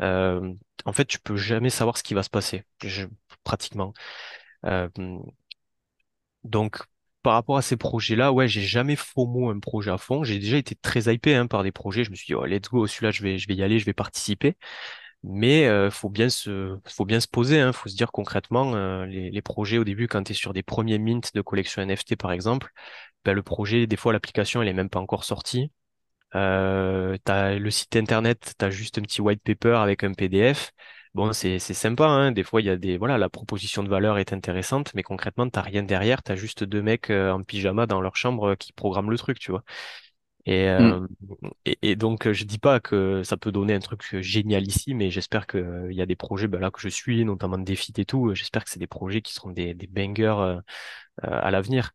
Euh, 0.00 0.52
en 0.86 0.92
fait, 0.92 1.04
tu 1.04 1.18
peux 1.18 1.36
jamais 1.36 1.70
savoir 1.70 1.98
ce 1.98 2.02
qui 2.02 2.14
va 2.14 2.22
se 2.22 2.30
passer, 2.30 2.64
je, 2.82 3.06
pratiquement. 3.44 3.92
Euh, 4.64 4.88
donc 6.44 6.78
par 7.22 7.34
rapport 7.34 7.56
à 7.58 7.62
ces 7.62 7.76
projets-là, 7.76 8.32
ouais, 8.32 8.48
j'ai 8.48 8.62
jamais 8.62 8.96
FOMO 8.96 9.50
un 9.50 9.60
projet 9.60 9.90
à 9.90 9.98
fond. 9.98 10.24
J'ai 10.24 10.38
déjà 10.38 10.56
été 10.56 10.74
très 10.74 11.12
hypé 11.12 11.34
hein, 11.34 11.46
par 11.46 11.62
des 11.62 11.72
projets. 11.72 12.04
Je 12.04 12.10
me 12.10 12.14
suis 12.16 12.26
dit, 12.26 12.34
oh, 12.34 12.44
let's 12.46 12.68
go, 12.70 12.86
celui-là, 12.86 13.10
je 13.10 13.22
vais, 13.22 13.36
y 13.36 13.62
aller, 13.62 13.78
je 13.78 13.84
vais 13.86 13.92
participer. 13.92 14.56
Mais 15.22 15.66
euh, 15.68 15.90
faut 15.90 16.08
bien 16.08 16.30
se, 16.30 16.78
poser. 17.30 17.60
Hein, 17.60 17.72
faut 17.72 17.88
se 17.88 17.96
dire 17.96 18.12
concrètement, 18.12 18.74
euh, 18.74 19.06
les, 19.06 19.42
projets 19.42 19.78
au 19.78 19.84
début, 19.84 20.08
quand 20.08 20.24
tu 20.24 20.32
es 20.32 20.34
sur 20.34 20.52
des 20.54 20.62
premiers 20.62 20.98
mints 20.98 21.20
de 21.34 21.40
collection 21.42 21.82
NFT, 21.82 22.16
par 22.16 22.32
exemple, 22.32 22.72
ben, 23.24 23.34
le 23.34 23.42
projet, 23.42 23.86
des 23.86 23.96
fois, 23.96 24.12
l'application, 24.12 24.62
elle 24.62 24.68
est 24.68 24.72
même 24.72 24.90
pas 24.90 25.00
encore 25.00 25.24
sortie. 25.24 25.72
Euh, 26.34 27.16
le 27.26 27.70
site 27.70 27.96
internet, 27.96 28.54
tu 28.58 28.64
as 28.64 28.70
juste 28.70 28.98
un 28.98 29.02
petit 29.02 29.20
white 29.20 29.42
paper 29.42 29.76
avec 29.76 30.04
un 30.04 30.14
PDF. 30.14 30.72
Bon, 31.14 31.32
c'est 31.32 31.58
sympa, 31.58 32.06
hein. 32.06 32.30
Des 32.30 32.44
fois, 32.44 32.60
il 32.60 32.66
y 32.66 32.70
a 32.70 32.76
des. 32.76 32.96
Voilà, 32.96 33.18
la 33.18 33.28
proposition 33.28 33.82
de 33.82 33.88
valeur 33.88 34.18
est 34.18 34.32
intéressante, 34.32 34.94
mais 34.94 35.02
concrètement, 35.02 35.48
t'as 35.50 35.60
rien 35.60 35.82
derrière, 35.82 36.22
t'as 36.22 36.36
juste 36.36 36.62
deux 36.62 36.82
mecs 36.82 37.10
euh, 37.10 37.32
en 37.32 37.42
pyjama 37.42 37.86
dans 37.86 38.00
leur 38.00 38.14
chambre 38.16 38.50
euh, 38.52 38.54
qui 38.54 38.72
programment 38.72 39.10
le 39.10 39.18
truc, 39.18 39.40
tu 39.40 39.50
vois. 39.50 39.64
Et, 40.46 40.68
Mm. 40.78 40.92
euh, 40.92 41.06
et, 41.66 41.78
et 41.82 41.96
donc, 41.96 42.30
je 42.32 42.44
dis 42.44 42.58
pas 42.58 42.80
que 42.80 43.22
ça 43.24 43.36
peut 43.38 43.52
donner 43.52 43.74
un 43.74 43.80
truc 43.80 44.02
génial 44.20 44.66
ici, 44.68 44.94
mais 44.94 45.10
j'espère 45.10 45.46
qu'il 45.48 45.92
y 45.92 46.02
a 46.02 46.06
des 46.06 46.16
projets 46.16 46.48
ben 46.48 46.60
là 46.60 46.70
que 46.70 46.80
je 46.80 46.88
suis, 46.90 47.24
notamment 47.24 47.58
Defit 47.58 47.92
et 47.98 48.04
tout. 48.06 48.34
J'espère 48.34 48.64
que 48.64 48.70
c'est 48.70 48.80
des 48.80 48.86
projets 48.88 49.22
qui 49.22 49.34
seront 49.34 49.50
des, 49.50 49.74
des 49.74 49.86
bangers 49.88 50.36
euh, 50.40 50.60
à 51.22 51.50
l'avenir. 51.50 51.92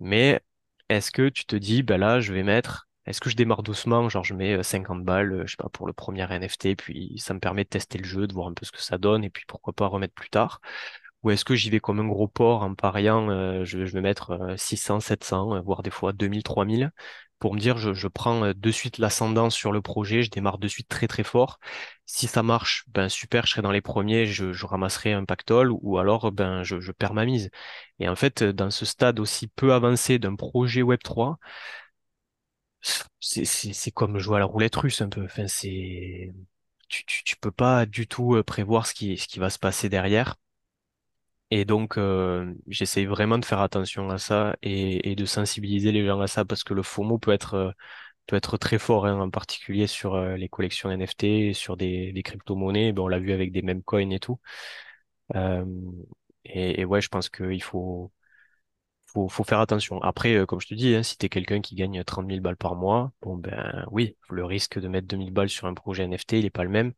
Mais 0.00 0.40
est-ce 0.88 1.10
que 1.12 1.28
tu 1.28 1.46
te 1.46 1.56
dis, 1.56 1.82
ben 1.82 1.98
là, 1.98 2.20
je 2.20 2.32
vais 2.34 2.42
mettre, 2.42 2.87
est-ce 3.08 3.20
que 3.20 3.30
je 3.30 3.36
démarre 3.36 3.62
doucement, 3.62 4.08
genre 4.08 4.24
je 4.24 4.34
mets 4.34 4.54
euh, 4.54 4.62
50 4.62 5.04
balles, 5.04 5.32
euh, 5.32 5.46
je 5.46 5.52
sais 5.52 5.56
pas, 5.56 5.68
pour 5.68 5.86
le 5.86 5.92
premier 5.92 6.22
NFT, 6.22 6.76
puis 6.76 7.14
ça 7.18 7.34
me 7.34 7.40
permet 7.40 7.64
de 7.64 7.68
tester 7.68 7.98
le 7.98 8.04
jeu, 8.04 8.26
de 8.26 8.32
voir 8.32 8.48
un 8.48 8.54
peu 8.54 8.66
ce 8.66 8.72
que 8.72 8.82
ça 8.82 8.98
donne, 8.98 9.24
et 9.24 9.30
puis 9.30 9.44
pourquoi 9.46 9.72
pas 9.72 9.86
remettre 9.86 10.14
plus 10.14 10.30
tard? 10.30 10.60
Ou 11.22 11.30
est-ce 11.30 11.44
que 11.44 11.54
j'y 11.56 11.70
vais 11.70 11.80
comme 11.80 12.00
un 12.00 12.06
gros 12.06 12.28
porc 12.28 12.62
en 12.62 12.74
pariant, 12.74 13.28
euh, 13.30 13.64
je, 13.64 13.78
vais 13.78 14.00
mettre 14.00 14.32
euh, 14.32 14.56
600, 14.56 15.00
700, 15.00 15.56
euh, 15.56 15.60
voire 15.60 15.82
des 15.82 15.90
fois 15.90 16.12
2000, 16.12 16.42
3000, 16.44 16.92
pour 17.38 17.54
me 17.54 17.60
dire, 17.60 17.78
je, 17.78 18.08
prends 18.08 18.44
euh, 18.44 18.52
de 18.54 18.70
suite 18.70 18.98
l'ascendant 18.98 19.50
sur 19.50 19.72
le 19.72 19.80
projet, 19.80 20.22
je 20.22 20.30
démarre 20.30 20.58
de 20.58 20.68
suite 20.68 20.88
très 20.88 21.06
très 21.06 21.22
fort. 21.24 21.58
Si 22.06 22.26
ça 22.26 22.42
marche, 22.42 22.84
ben 22.88 23.08
super, 23.08 23.46
je 23.46 23.52
serai 23.52 23.62
dans 23.62 23.70
les 23.70 23.80
premiers, 23.80 24.26
je, 24.26 24.64
ramasserai 24.64 25.12
un 25.12 25.24
pactole, 25.24 25.70
ou 25.72 25.98
alors 25.98 26.32
ben 26.32 26.62
je, 26.64 26.80
je 26.80 26.92
perds 26.92 27.14
ma 27.14 27.24
mise. 27.24 27.50
Et 28.00 28.08
en 28.08 28.16
fait, 28.16 28.42
euh, 28.42 28.52
dans 28.52 28.70
ce 28.70 28.84
stade 28.84 29.20
aussi 29.20 29.46
peu 29.48 29.72
avancé 29.72 30.18
d'un 30.18 30.34
projet 30.36 30.82
Web3, 30.82 31.36
c'est 31.87 31.87
c'est- 33.20 33.90
comme 33.92 34.18
jouer 34.18 34.36
à 34.36 34.38
la 34.40 34.44
roulette 34.46 34.76
russe 34.76 35.00
un 35.02 35.08
peu. 35.08 35.24
Enfin, 35.24 35.46
c'est 35.48 36.32
tu, 36.88 37.04
tu, 37.06 37.24
tu 37.24 37.36
peux 37.36 37.50
pas 37.52 37.86
du 37.86 38.06
tout 38.08 38.34
euh, 38.36 38.42
prévoir 38.44 38.86
ce 38.86 38.94
qui, 38.94 39.16
ce 39.18 39.28
qui 39.28 39.38
va 39.38 39.50
se 39.50 39.58
passer 39.58 39.88
derrière. 39.88 40.36
Et 41.50 41.64
donc, 41.64 41.96
euh, 41.96 42.52
j'essaye 42.66 43.06
vraiment 43.06 43.38
de 43.38 43.44
faire 43.44 43.60
attention 43.60 44.10
à 44.10 44.18
ça 44.18 44.56
et, 44.62 45.10
et 45.10 45.16
de 45.16 45.24
sensibiliser 45.24 45.92
les 45.92 46.04
gens 46.06 46.20
à 46.20 46.26
ça 46.26 46.44
parce 46.44 46.62
que 46.62 46.74
le 46.74 46.82
FOMO 46.82 47.18
peut 47.18 47.32
être, 47.32 47.54
euh, 47.54 47.70
peut 48.26 48.36
être 48.36 48.58
très 48.58 48.78
fort, 48.80 49.06
hein, 49.06 49.20
en 49.20 49.30
particulier 49.30 49.86
sur 49.86 50.14
euh, 50.16 50.36
les 50.38 50.48
collections 50.48 50.90
NFT, 50.90 51.52
sur 51.54 51.76
des, 51.76 52.12
des 52.14 52.24
crypto-monnaies. 52.24 52.92
Ben, 52.92 53.02
on 53.02 53.08
l'a 53.08 53.20
vu 53.20 53.32
avec 53.32 53.52
des 53.52 53.62
meme 53.62 53.82
coins 53.84 54.10
et 54.10 54.20
tout. 54.20 54.40
Euh, 55.36 55.64
et, 56.44 56.80
et 56.82 56.84
ouais, 56.84 57.00
je 57.00 57.08
pense 57.08 57.28
qu'il 57.30 57.62
faut, 57.62 58.12
faut, 59.12 59.28
faut 59.28 59.44
faire 59.44 59.60
attention. 59.60 60.02
Après, 60.02 60.34
euh, 60.36 60.46
comme 60.46 60.60
je 60.60 60.68
te 60.68 60.74
dis, 60.74 60.94
hein, 60.94 61.02
si 61.02 61.16
t'es 61.16 61.28
quelqu'un 61.28 61.60
qui 61.60 61.74
gagne 61.74 62.02
trente 62.04 62.26
mille 62.26 62.40
balles 62.40 62.56
par 62.56 62.74
mois, 62.76 63.12
bon 63.22 63.36
ben 63.36 63.86
oui, 63.90 64.16
le 64.30 64.44
risque 64.44 64.78
de 64.78 64.88
mettre 64.88 65.08
2000 65.08 65.32
balles 65.32 65.48
sur 65.48 65.66
un 65.66 65.74
projet 65.74 66.04
NFT, 66.04 66.38
il 66.38 66.44
est 66.46 66.50
pas 66.50 66.64
le 66.64 66.70
même 66.70 66.92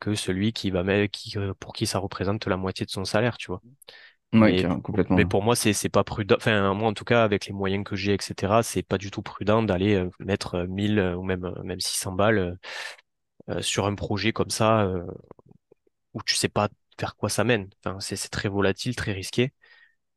que 0.00 0.14
celui 0.14 0.52
qui 0.52 0.70
va 0.70 0.82
mettre, 0.84 1.10
qui, 1.12 1.38
euh, 1.38 1.54
pour 1.60 1.72
qui 1.74 1.86
ça 1.86 1.98
représente 2.00 2.46
la 2.46 2.56
moitié 2.56 2.86
de 2.86 2.90
son 2.92 3.04
salaire, 3.04 3.36
tu 3.38 3.48
vois. 3.48 3.62
Mais, 4.32 4.54
carrément, 4.54 4.80
mais 5.16 5.24
complètement. 5.24 5.26
pour 5.26 5.42
moi, 5.42 5.56
c'est, 5.56 5.72
c'est 5.72 5.88
pas 5.88 6.04
prudent. 6.04 6.36
Enfin, 6.38 6.74
moi, 6.74 6.88
en 6.88 6.94
tout 6.94 7.04
cas, 7.04 7.24
avec 7.24 7.46
les 7.46 7.52
moyens 7.54 7.84
que 7.84 7.96
j'ai, 7.96 8.14
etc., 8.14 8.62
c'est 8.62 8.82
pas 8.82 8.98
du 8.98 9.10
tout 9.10 9.22
prudent 9.22 9.62
d'aller 9.62 9.94
euh, 9.94 10.10
mettre 10.20 10.56
euh, 10.56 10.66
1000 10.66 10.98
euh, 10.98 11.16
ou 11.16 11.22
même, 11.22 11.52
même 11.64 11.80
600 11.80 12.12
balles 12.12 12.58
euh, 13.50 13.62
sur 13.62 13.86
un 13.86 13.94
projet 13.94 14.32
comme 14.32 14.50
ça, 14.50 14.82
euh, 14.84 15.04
où 16.14 16.22
tu 16.22 16.34
sais 16.36 16.48
pas 16.48 16.68
vers 16.98 17.16
quoi 17.16 17.28
ça 17.28 17.44
mène. 17.44 17.68
Enfin, 17.84 18.00
c'est, 18.00 18.16
c'est 18.16 18.28
très 18.28 18.48
volatile, 18.48 18.96
très 18.96 19.12
risqué. 19.12 19.52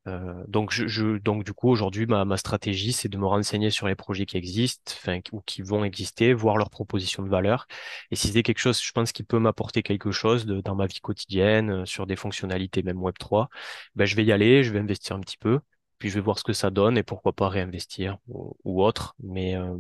Euh, 0.08 0.43
donc, 0.47 0.72
je, 0.72 0.88
je, 0.88 1.18
donc, 1.18 1.43
du 1.43 1.54
coup, 1.54 1.70
aujourd'hui, 1.70 2.06
ma, 2.08 2.26
ma 2.26 2.38
stratégie, 2.38 2.93
c'est 2.93 3.10
de 3.10 3.18
me 3.18 3.26
renseigner 3.26 3.70
sur 3.70 3.88
les 3.88 3.95
projets 3.95 4.26
qui 4.26 4.38
existent, 4.38 4.93
ou 5.32 5.41
qui 5.41 5.62
vont 5.62 5.84
exister, 5.84 6.34
voir 6.34 6.58
leurs 6.58 6.70
propositions 6.70 7.22
de 7.24 7.30
valeur. 7.30 7.68
Et 8.12 8.16
si 8.16 8.30
c'est 8.30 8.43
quelque 8.43 8.60
chose, 8.60 8.82
je 8.82 8.91
pense, 8.91 9.12
qui 9.12 9.24
peut 9.24 9.39
m'apporter 9.39 9.84
quelque 9.84 10.12
chose 10.12 10.45
de, 10.45 10.62
dans 10.62 10.76
ma 10.76 10.88
vie 10.88 11.00
quotidienne, 11.02 11.70
euh, 11.72 11.86
sur 11.86 12.08
des 12.08 12.16
fonctionnalités, 12.16 12.82
même 12.84 13.02
Web3, 13.02 13.50
ben, 13.95 14.06
je 14.06 14.16
vais 14.16 14.26
y 14.26 14.32
aller, 14.32 14.64
je 14.64 14.72
vais 14.74 14.80
investir 14.80 15.16
un 15.16 15.20
petit 15.20 15.38
peu, 15.38 15.60
puis 16.00 16.10
je 16.10 16.16
vais 16.16 16.22
voir 16.22 16.39
ce 16.39 16.43
que 16.43 16.54
ça 16.54 16.70
donne 16.72 16.97
et 16.97 17.04
pourquoi 17.04 17.34
pas 17.34 17.50
réinvestir 17.50 18.18
ou, 18.28 18.56
ou 18.64 18.84
autre. 18.84 19.16
Mais, 19.20 19.56
euh, 19.56 19.78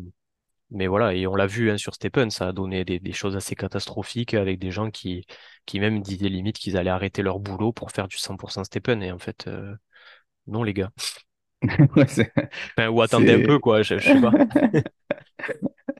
mais 0.71 0.85
voilà, 0.87 1.15
et 1.15 1.25
on 1.25 1.35
l'a 1.35 1.47
vu 1.47 1.71
hein, 1.71 1.77
sur 1.77 1.95
Stephen, 1.95 2.29
ça 2.29 2.49
a 2.49 2.51
donné 2.53 2.85
des, 2.85 2.99
des 2.99 3.11
choses 3.13 3.35
assez 3.35 3.55
catastrophiques 3.55 4.35
avec 4.35 4.59
des 4.59 4.69
gens 4.71 4.91
qui, 4.91 5.25
qui 5.65 5.79
même 5.79 6.01
disaient 6.01 6.29
limite 6.29 6.57
qu'ils 6.59 6.77
allaient 6.77 6.91
arrêter 6.91 7.23
leur 7.23 7.39
boulot 7.39 7.73
pour 7.73 7.91
faire 7.91 8.07
du 8.07 8.17
100% 8.17 8.63
Stephen. 8.63 9.01
Et 9.01 9.11
en 9.11 9.17
fait, 9.17 9.47
euh, 9.47 9.75
non, 10.49 10.63
les 10.63 10.73
gars. 10.73 10.91
Ouais, 11.95 12.07
c'est, 12.07 12.31
Enfin, 12.77 12.89
ou 12.89 13.01
attendez 13.01 13.33
un 13.33 13.41
peu, 13.41 13.59
quoi, 13.59 13.81
je, 13.83 13.99
je 13.99 14.07
sais 14.07 14.19
pas. 14.19 14.35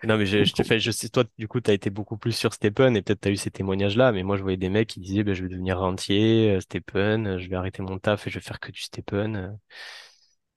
Non, 0.03 0.17
mais 0.17 0.25
je, 0.25 0.45
je 0.45 0.53
te 0.53 0.63
fais, 0.63 0.79
je 0.79 0.91
sais, 0.91 1.09
toi, 1.09 1.25
du 1.37 1.47
coup, 1.49 1.59
tu 1.59 1.69
as 1.71 1.73
été 1.73 1.89
beaucoup 1.89 2.17
plus 2.17 2.31
sur 2.31 2.53
Stephen 2.53 2.95
et 2.95 3.01
peut-être 3.01 3.19
tu 3.21 3.27
as 3.27 3.31
eu 3.31 3.35
ces 3.35 3.51
témoignages-là, 3.51 4.13
mais 4.13 4.23
moi, 4.23 4.37
je 4.37 4.43
voyais 4.43 4.55
des 4.57 4.69
mecs 4.69 4.87
qui 4.87 5.01
disaient, 5.01 5.23
ben, 5.25 5.33
je 5.33 5.43
vais 5.43 5.49
devenir 5.49 5.77
rentier, 5.79 6.51
euh, 6.55 6.61
Stephen, 6.61 7.27
euh, 7.27 7.37
je 7.39 7.49
vais 7.49 7.57
arrêter 7.57 7.81
mon 7.83 7.99
taf 7.99 8.25
et 8.25 8.29
je 8.29 8.35
vais 8.39 8.41
faire 8.45 8.61
que 8.61 8.71
du 8.71 8.81
Stephen. 8.81 9.35
euh. 9.35 9.49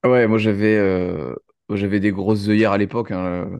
Ouais, 0.03 0.27
moi 0.27 0.37
j'avais 0.37 0.75
euh, 0.77 1.33
j'avais 1.69 1.99
des 2.01 2.11
grosses 2.11 2.47
œillères 2.49 2.73
à 2.73 2.77
l'époque. 2.77 3.11
hein, 3.11 3.25
euh. 3.25 3.57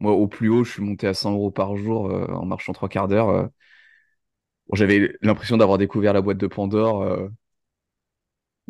Moi, 0.00 0.12
au 0.12 0.28
plus 0.28 0.48
haut, 0.50 0.64
je 0.64 0.72
suis 0.72 0.82
monté 0.82 1.06
à 1.08 1.14
100 1.14 1.32
euros 1.32 1.50
par 1.50 1.76
jour 1.76 2.10
euh, 2.10 2.26
en 2.28 2.46
marchant 2.46 2.72
trois 2.72 2.88
quarts 2.88 3.08
d'heure. 3.08 3.50
Bon, 4.68 4.74
j'avais 4.76 5.12
l'impression 5.22 5.56
d'avoir 5.56 5.78
découvert 5.78 6.12
la 6.12 6.20
boîte 6.22 6.38
de 6.38 6.46
Pandore. 6.46 7.28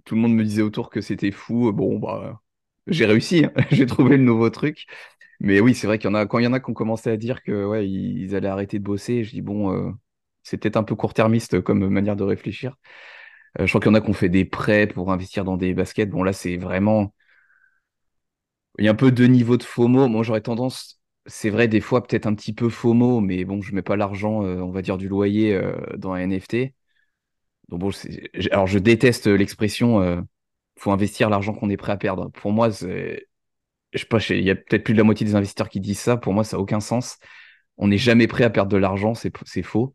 Tout 0.07 0.17
le 0.17 0.23
monde 0.23 0.35
me 0.35 0.45
disait 0.45 0.63
autour 0.63 0.91
que 0.91 1.03
c'était 1.03 1.33
fou. 1.33 1.73
Bon, 1.73 1.99
bah, 2.01 2.43
j'ai 2.89 3.07
réussi. 3.07 3.47
hein. 3.47 3.53
J'ai 3.73 3.87
trouvé 3.87 4.19
le 4.19 4.25
nouveau 4.25 4.51
truc. 4.51 4.87
Mais 5.41 5.61
oui, 5.61 5.75
c'est 5.75 5.87
vrai 5.89 5.99
qu'il 5.99 6.09
y 6.11 6.13
en 6.13 6.17
a, 6.17 6.27
quand 6.27 6.39
il 6.41 6.45
y 6.45 6.49
en 6.49 6.55
a 6.55 6.61
qui 6.61 6.71
ont 6.71 6.75
commencé 6.75 7.11
à 7.11 7.17
dire 7.19 7.43
que 7.45 7.67
ouais, 7.67 7.89
ils, 7.89 8.35
allaient 8.37 8.49
arrêter 8.49 8.79
de 8.81 8.85
bosser, 8.85 9.25
je 9.25 9.33
dis 9.33 9.43
bon, 9.43 9.73
euh, 9.73 9.93
c'est 10.43 10.59
peut-être 10.59 10.77
un 10.79 10.85
peu 10.85 10.97
court-termiste 10.97 11.61
comme 11.63 11.89
manière 11.89 12.17
de 12.17 12.25
réfléchir. 12.25 12.77
Euh, 13.61 13.67
je 13.67 13.71
crois 13.73 13.81
qu'il 13.83 13.91
y 13.91 13.93
en 13.93 13.97
a 13.97 14.01
qui 14.03 14.11
ont 14.11 14.15
fait 14.15 14.29
des 14.31 14.45
prêts 14.47 14.87
pour 14.89 15.13
investir 15.13 15.45
dans 15.45 15.57
des 15.59 15.75
baskets. 15.75 16.11
Bon, 16.11 16.23
là, 16.25 16.33
c'est 16.33 16.57
vraiment. 16.59 17.15
Il 18.79 18.85
y 18.85 18.89
a 18.89 18.91
un 18.93 18.95
peu 18.95 19.11
deux 19.11 19.27
niveaux 19.27 19.57
de 19.57 19.63
FOMO. 19.63 20.09
Moi, 20.09 20.23
j'aurais 20.23 20.41
tendance, 20.43 21.01
c'est 21.27 21.51
vrai, 21.51 21.69
des 21.69 21.81
fois, 21.81 22.03
peut-être 22.03 22.27
un 22.27 22.35
petit 22.35 22.53
peu 22.53 22.69
FOMO, 22.69 23.21
mais 23.21 23.45
bon, 23.45 23.63
je 23.63 23.75
mets 23.75 23.83
pas 23.83 23.97
l'argent, 23.97 24.45
euh, 24.45 24.61
on 24.61 24.71
va 24.71 24.83
dire, 24.83 24.99
du 24.99 25.09
loyer 25.09 25.59
dans 25.97 26.13
un 26.13 26.19
NFT. 26.21 26.75
Donc 27.69 27.81
bon, 27.81 27.91
alors 28.53 28.67
je 28.67 28.79
déteste 28.79 29.27
l'expression 29.27 30.01
euh, 30.01 30.21
faut 30.79 30.93
investir 30.93 31.31
l'argent 31.31 31.55
qu'on 31.55 31.71
est 31.71 31.77
prêt 31.77 31.93
à 31.93 31.97
perdre. 31.97 32.31
Pour 32.33 32.53
moi, 32.53 32.71
je 32.71 33.99
sais 34.01 34.07
pas, 34.07 34.19
il 34.31 34.43
y 34.45 34.51
a 34.51 34.55
peut-être 34.55 34.85
plus 34.85 34.95
de 34.95 34.99
la 34.99 35.05
moitié 35.05 35.27
des 35.27 35.35
investisseurs 35.35 35.69
qui 35.69 35.81
disent 35.81 36.01
ça. 36.01 36.17
Pour 36.17 36.33
moi, 36.33 36.45
ça 36.45 36.57
n'a 36.57 36.61
aucun 36.63 36.81
sens. 36.81 37.19
On 37.79 37.89
n'est 37.89 37.99
jamais 37.99 38.27
prêt 38.27 38.45
à 38.45 38.51
perdre 38.51 38.73
de 38.73 38.77
l'argent, 38.77 39.15
c'est 39.15 39.63
faux. 39.63 39.95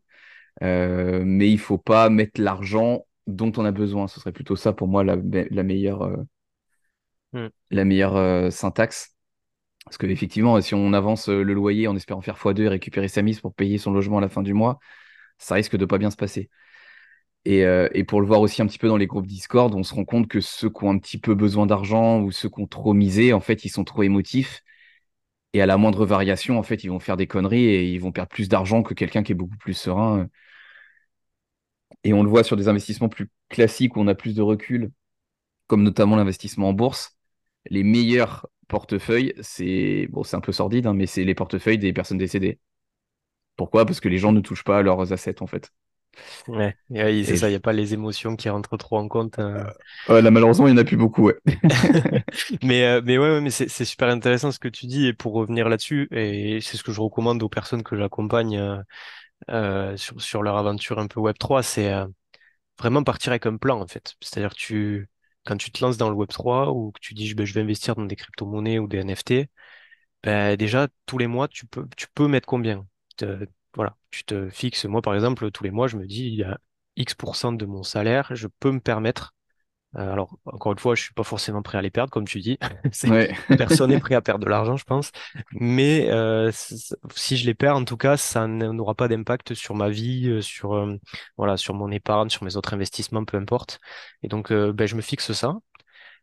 Euh, 0.62 1.22
mais 1.24 1.50
il 1.50 1.58
faut 1.60 1.78
pas 1.78 2.10
mettre 2.10 2.40
l'argent 2.40 3.06
dont 3.26 3.52
on 3.58 3.64
a 3.66 3.72
besoin. 3.72 4.08
Ce 4.08 4.20
serait 4.20 4.32
plutôt 4.32 4.56
ça 4.56 4.72
pour 4.72 4.88
moi 4.88 5.04
la, 5.04 5.16
me- 5.16 5.48
la 5.50 5.64
meilleure, 5.64 6.02
euh, 6.02 6.16
Hmm. 7.32 7.48
la 7.70 7.84
meilleure 7.84 8.52
syntaxe. 8.52 9.16
Parce 9.84 9.98
que 9.98 10.06
effectivement, 10.06 10.60
si 10.60 10.74
on 10.74 10.92
avance 10.94 11.28
le 11.28 11.54
loyer 11.54 11.88
en 11.88 11.96
espérant 11.96 12.22
faire 12.22 12.36
x2 12.38 12.64
et 12.64 12.68
récupérer 12.68 13.08
sa 13.08 13.22
mise 13.22 13.40
pour 13.40 13.54
payer 13.54 13.78
son 13.78 13.92
logement 13.92 14.18
à 14.18 14.20
la 14.22 14.28
fin 14.30 14.42
du 14.42 14.54
mois, 14.54 14.80
ça 15.38 15.56
risque 15.56 15.76
de 15.76 15.86
pas 15.86 15.98
bien 15.98 16.10
se 16.10 16.16
passer. 16.16 16.50
Et, 17.44 17.64
euh, 17.64 17.88
et 17.92 18.04
pour 18.04 18.20
le 18.20 18.26
voir 18.26 18.40
aussi 18.40 18.62
un 18.62 18.66
petit 18.66 18.78
peu 18.78 18.86
dans 18.88 18.96
les 18.96 19.06
groupes 19.08 19.26
Discord, 19.26 19.74
on 19.74 19.82
se 19.82 19.94
rend 19.94 20.04
compte 20.04 20.28
que 20.28 20.40
ceux 20.40 20.70
qui 20.70 20.84
ont 20.84 20.90
un 20.90 20.98
petit 20.98 21.18
peu 21.18 21.34
besoin 21.34 21.66
d'argent 21.66 22.20
ou 22.22 22.30
ceux 22.30 22.48
qui 22.48 22.60
ont 22.60 22.66
trop 22.68 22.94
misé, 22.94 23.32
en 23.32 23.40
fait, 23.40 23.64
ils 23.64 23.68
sont 23.70 23.84
trop 23.84 24.02
émotifs. 24.04 24.62
Et 25.54 25.62
à 25.62 25.66
la 25.66 25.76
moindre 25.78 26.06
variation, 26.06 26.58
en 26.58 26.62
fait, 26.64 26.84
ils 26.84 26.88
vont 26.90 27.00
faire 27.00 27.16
des 27.18 27.26
conneries 27.28 27.64
et 27.64 27.90
ils 27.92 28.00
vont 28.00 28.12
perdre 28.12 28.30
plus 28.30 28.48
d'argent 28.48 28.82
que 28.82 28.94
quelqu'un 28.94 29.22
qui 29.22 29.32
est 29.32 29.36
beaucoup 29.36 29.56
plus 29.58 29.74
serein. 29.74 30.28
Et 32.04 32.12
on 32.12 32.22
le 32.22 32.28
voit 32.28 32.44
sur 32.44 32.56
des 32.56 32.68
investissements 32.68 33.08
plus 33.08 33.30
classiques 33.48 33.96
où 33.96 34.00
on 34.00 34.08
a 34.08 34.14
plus 34.14 34.34
de 34.34 34.42
recul, 34.42 34.90
comme 35.66 35.82
notamment 35.82 36.16
l'investissement 36.16 36.70
en 36.70 36.74
bourse. 36.74 37.16
Les 37.70 37.84
meilleurs 37.84 38.48
portefeuilles, 38.68 39.34
c'est 39.42 40.08
bon, 40.10 40.22
un 40.32 40.40
peu 40.40 40.52
sordide, 40.52 40.86
hein, 40.88 40.94
mais 40.94 41.06
c'est 41.06 41.24
les 41.24 41.36
portefeuilles 41.36 41.78
des 41.78 41.94
personnes 41.94 42.18
décédées. 42.18 42.60
Pourquoi? 43.56 43.86
Parce 43.86 44.00
que 44.00 44.08
les 44.10 44.18
gens 44.18 44.32
ne 44.32 44.40
touchent 44.40 44.64
pas 44.64 44.82
leurs 44.82 45.12
assets, 45.12 45.42
en 45.42 45.46
fait. 45.46 45.72
Ouais, 46.48 46.76
c'est 47.22 47.36
ça, 47.36 47.48
il 47.48 47.52
n'y 47.52 47.56
a 47.56 47.60
pas 47.60 47.72
les 47.72 47.94
émotions 47.94 48.36
qui 48.36 48.48
rentrent 48.48 48.76
trop 48.76 48.98
en 48.98 49.08
compte. 49.08 49.38
hein. 49.38 49.66
euh, 50.10 50.20
là, 50.20 50.30
malheureusement, 50.30 50.66
il 50.66 50.74
n'y 50.74 50.78
en 50.78 50.82
a 50.82 50.84
plus 50.84 50.96
beaucoup, 50.96 51.24
ouais. 51.24 51.36
Mais, 52.62 52.84
euh, 52.84 53.00
mais 53.04 53.18
ouais, 53.18 53.30
ouais, 53.30 53.40
mais 53.40 53.50
c'est 53.50 53.68
c'est 53.68 53.84
super 53.84 54.08
intéressant 54.08 54.50
ce 54.52 54.58
que 54.58 54.68
tu 54.68 54.86
dis. 54.86 55.06
Et 55.06 55.12
pour 55.12 55.32
revenir 55.34 55.68
là-dessus, 55.68 56.08
et 56.12 56.60
c'est 56.60 56.76
ce 56.76 56.82
que 56.82 56.92
je 56.92 57.00
recommande 57.00 57.42
aux 57.42 57.48
personnes 57.48 57.82
que 57.82 57.96
j'accompagne 57.96 58.56
euh, 58.58 58.82
euh, 59.50 59.96
sur, 59.96 60.20
sur 60.22 60.42
leur 60.42 60.56
aventure 60.58 60.98
un 60.98 61.06
peu 61.08 61.20
Web3, 61.20 61.62
c'est 61.62 61.92
euh, 61.92 62.06
vraiment 62.78 63.04
partir 63.04 63.32
avec 63.32 63.46
un 63.46 63.56
plan 63.58 63.80
en 63.80 63.86
fait. 63.88 64.14
C'est-à-dire 64.20 64.54
tu 64.54 65.08
quand 65.46 65.56
tu 65.56 65.72
te 65.72 65.84
lances 65.84 65.98
dans 65.98 66.10
le 66.10 66.16
Web3 66.16 66.72
ou 66.72 66.92
que 66.92 67.00
tu 67.00 67.14
dis 67.14 67.34
ben, 67.34 67.46
je 67.46 67.54
vais 67.54 67.62
investir 67.62 67.96
dans 67.96 68.04
des 68.06 68.16
crypto-monnaies 68.16 68.78
ou 68.80 68.88
des 68.88 68.98
NFT, 68.98 69.48
ben, 70.24 70.56
déjà 70.56 70.88
tous 71.06 71.18
les 71.18 71.26
mois 71.28 71.48
tu 71.48 71.66
peux 71.66 71.86
tu 71.96 72.06
peux 72.14 72.28
mettre 72.28 72.46
combien? 72.48 72.86
Voilà, 73.74 73.96
tu 74.10 74.24
te 74.24 74.48
fixes. 74.50 74.84
Moi 74.84 75.02
par 75.02 75.14
exemple 75.14 75.50
tous 75.50 75.64
les 75.64 75.70
mois 75.70 75.88
je 75.88 75.96
me 75.96 76.06
dis 76.06 76.26
il 76.26 76.34
y 76.34 76.42
a 76.44 76.58
X% 76.96 77.52
de 77.52 77.66
mon 77.66 77.82
salaire, 77.82 78.28
je 78.34 78.48
peux 78.60 78.70
me 78.70 78.80
permettre 78.80 79.34
euh, 79.96 80.10
alors, 80.10 80.38
encore 80.46 80.72
une 80.72 80.78
fois, 80.78 80.94
je 80.94 81.02
suis 81.02 81.12
pas 81.12 81.22
forcément 81.22 81.62
prêt 81.62 81.76
à 81.76 81.82
les 81.82 81.90
perdre, 81.90 82.10
comme 82.10 82.26
tu 82.26 82.40
dis. 82.40 82.58
Ouais. 83.04 83.34
personne 83.58 83.90
n'est 83.90 83.98
prêt 83.98 84.14
à 84.14 84.22
perdre 84.22 84.44
de 84.44 84.50
l'argent, 84.50 84.76
je 84.76 84.84
pense. 84.84 85.12
Mais 85.52 86.08
euh, 86.10 86.50
si 86.52 87.36
je 87.36 87.46
les 87.46 87.54
perds, 87.54 87.76
en 87.76 87.84
tout 87.84 87.96
cas, 87.96 88.16
ça 88.16 88.46
n'aura 88.46 88.94
pas 88.94 89.08
d'impact 89.08 89.54
sur 89.54 89.74
ma 89.74 89.90
vie, 89.90 90.28
euh, 90.28 90.40
sur 90.40 90.74
euh, 90.74 90.96
voilà, 91.36 91.56
sur 91.56 91.74
mon 91.74 91.90
épargne, 91.90 92.30
sur 92.30 92.44
mes 92.44 92.56
autres 92.56 92.72
investissements, 92.74 93.24
peu 93.24 93.36
importe. 93.36 93.80
Et 94.22 94.28
donc, 94.28 94.52
ben, 94.52 94.86
je 94.86 94.96
me 94.96 95.02
fixe 95.02 95.32
ça. 95.32 95.56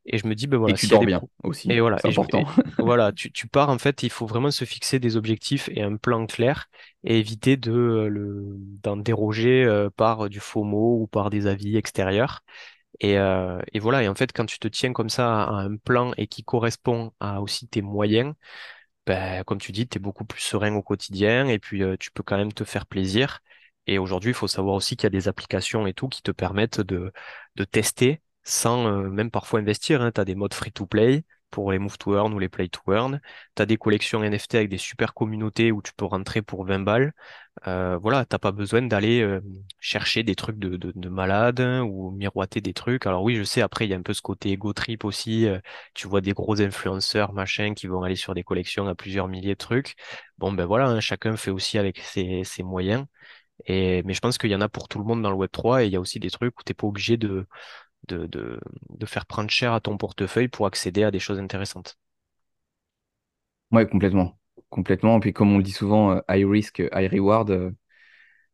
Et 0.05 0.17
je 0.17 0.27
me 0.27 0.35
dis, 0.35 0.47
ben 0.47 0.57
voilà, 0.57 0.75
Et 0.75 0.77
tu 0.77 0.87
dors 0.87 1.03
des 1.05 1.05
bien 1.05 1.21
aussi, 1.43 1.75
Et 1.75 1.79
voilà, 1.81 2.01
c'est 2.01 2.07
je, 2.09 2.19
important. 2.19 2.45
et 2.77 2.83
voilà, 2.83 3.11
tu, 3.13 3.31
tu 3.31 3.47
pars, 3.47 3.69
en 3.69 3.77
fait, 3.79 4.03
il 4.03 4.09
faut 4.09 4.25
vraiment 4.27 4.51
se 4.51 4.65
fixer 4.65 4.99
des 4.99 5.17
objectifs 5.17 5.69
et 5.73 5.83
un 5.83 5.97
plan 5.97 6.25
clair 6.27 6.67
et 7.03 7.19
éviter 7.19 7.57
de 7.57 7.71
euh, 7.71 8.09
le, 8.09 8.45
d'en 8.83 8.97
déroger 8.97 9.63
euh, 9.65 9.89
par 9.91 10.29
du 10.29 10.39
FOMO 10.39 11.01
ou 11.03 11.07
par 11.07 11.29
des 11.29 11.47
avis 11.47 11.77
extérieurs. 11.77 12.41
Et, 13.01 13.17
euh, 13.19 13.59
et 13.73 13.79
voilà, 13.79 14.03
et 14.03 14.09
en 14.09 14.15
fait, 14.15 14.33
quand 14.33 14.45
tu 14.45 14.59
te 14.59 14.67
tiens 14.69 14.93
comme 14.93 15.09
ça 15.09 15.43
à 15.43 15.51
un 15.53 15.77
plan 15.77 16.13
et 16.17 16.27
qui 16.27 16.43
correspond 16.43 17.13
à 17.19 17.41
aussi 17.41 17.67
tes 17.67 17.81
moyens, 17.81 18.33
ben, 19.05 19.43
comme 19.43 19.59
tu 19.59 19.71
dis, 19.71 19.87
tu 19.87 19.97
es 19.97 20.01
beaucoup 20.01 20.25
plus 20.25 20.41
serein 20.41 20.75
au 20.75 20.83
quotidien 20.83 21.47
et 21.47 21.59
puis 21.59 21.83
euh, 21.83 21.97
tu 21.97 22.11
peux 22.11 22.23
quand 22.23 22.37
même 22.37 22.53
te 22.53 22.63
faire 22.63 22.85
plaisir. 22.85 23.39
Et 23.87 23.97
aujourd'hui, 23.97 24.31
il 24.31 24.33
faut 24.35 24.47
savoir 24.47 24.75
aussi 24.75 24.95
qu'il 24.97 25.05
y 25.05 25.07
a 25.07 25.09
des 25.09 25.27
applications 25.27 25.87
et 25.87 25.93
tout 25.93 26.07
qui 26.09 26.21
te 26.21 26.31
permettent 26.31 26.81
de, 26.81 27.11
de 27.55 27.63
tester 27.63 28.21
sans 28.49 28.87
euh, 28.87 29.09
même 29.09 29.31
parfois 29.31 29.59
investir. 29.59 30.01
Hein. 30.01 30.11
Tu 30.11 30.21
as 30.21 30.25
des 30.25 30.35
modes 30.35 30.53
free-to-play 30.53 31.23
pour 31.51 31.71
les 31.71 31.79
Move 31.79 31.97
to 31.97 32.15
Earn 32.15 32.33
ou 32.33 32.39
les 32.39 32.49
Play 32.49 32.69
to 32.69 32.81
Earn. 32.91 33.21
Tu 33.55 33.61
as 33.61 33.65
des 33.65 33.77
collections 33.77 34.23
NFT 34.23 34.55
avec 34.55 34.69
des 34.69 34.77
super 34.77 35.13
communautés 35.13 35.71
où 35.71 35.81
tu 35.81 35.93
peux 35.93 36.05
rentrer 36.05 36.41
pour 36.41 36.65
20 36.65 36.79
balles. 36.79 37.13
Euh, 37.67 37.97
voilà, 37.97 38.25
t'as 38.25 38.37
pas 38.39 38.51
besoin 38.51 38.81
d'aller 38.83 39.21
euh, 39.21 39.41
chercher 39.79 40.23
des 40.23 40.35
trucs 40.35 40.57
de, 40.59 40.77
de, 40.77 40.93
de 40.95 41.09
malade 41.09 41.59
hein, 41.59 41.81
ou 41.83 42.11
miroiter 42.11 42.61
des 42.61 42.73
trucs. 42.73 43.05
Alors 43.05 43.23
oui, 43.23 43.35
je 43.35 43.43
sais, 43.43 43.61
après, 43.61 43.85
il 43.85 43.91
y 43.91 43.93
a 43.93 43.97
un 43.97 44.01
peu 44.01 44.13
ce 44.13 44.21
côté 44.21 44.51
ego 44.51 44.73
trip 44.73 45.05
aussi. 45.05 45.47
tu 45.93 46.07
vois 46.07 46.21
des 46.21 46.33
gros 46.33 46.61
influenceurs, 46.61 47.33
machin, 47.33 47.73
qui 47.73 47.87
vont 47.87 48.03
aller 48.03 48.15
sur 48.15 48.33
des 48.33 48.43
collections 48.43 48.87
à 48.87 48.95
plusieurs 48.95 49.27
milliers 49.27 49.53
de 49.53 49.57
trucs. 49.57 49.95
Bon, 50.37 50.51
ben 50.53 50.65
voilà, 50.65 50.87
hein, 50.89 50.99
chacun 50.99 51.35
fait 51.37 51.51
aussi 51.51 51.77
avec 51.77 51.99
ses, 51.99 52.43
moyens. 52.63 53.05
Mais 53.67 54.03
je 54.13 54.19
pense 54.19 54.37
qu'il 54.37 54.49
y 54.51 54.55
en 54.55 54.61
a 54.61 54.69
pour 54.69 54.87
tout 54.87 54.99
le 54.99 55.05
monde 55.05 55.21
dans 55.21 55.31
le 55.31 55.35
Web3 55.35 55.83
et 55.83 55.87
il 55.87 55.91
y 55.93 55.95
a 55.95 55.99
aussi 55.99 56.19
des 56.19 56.29
trucs 56.31 56.57
où 56.59 56.63
t'es 56.63 56.73
pas 56.73 56.87
obligé 56.87 57.17
de, 57.17 57.45
de, 58.07 58.59
faire 59.05 59.25
prendre 59.25 59.49
cher 59.49 59.73
à 59.73 59.79
ton 59.79 59.97
portefeuille 59.97 60.47
pour 60.47 60.65
accéder 60.65 61.03
à 61.03 61.11
des 61.11 61.19
choses 61.19 61.39
intéressantes. 61.39 61.97
Ouais, 63.71 63.87
complètement. 63.87 64.39
Complètement. 64.69 65.19
Puis 65.19 65.33
comme 65.33 65.51
on 65.53 65.57
le 65.57 65.63
dit 65.63 65.71
souvent, 65.71 66.11
euh, 66.11 66.21
high 66.29 66.45
risk, 66.45 66.79
high 66.93 67.11
reward. 67.11 67.51
euh, 67.51 67.71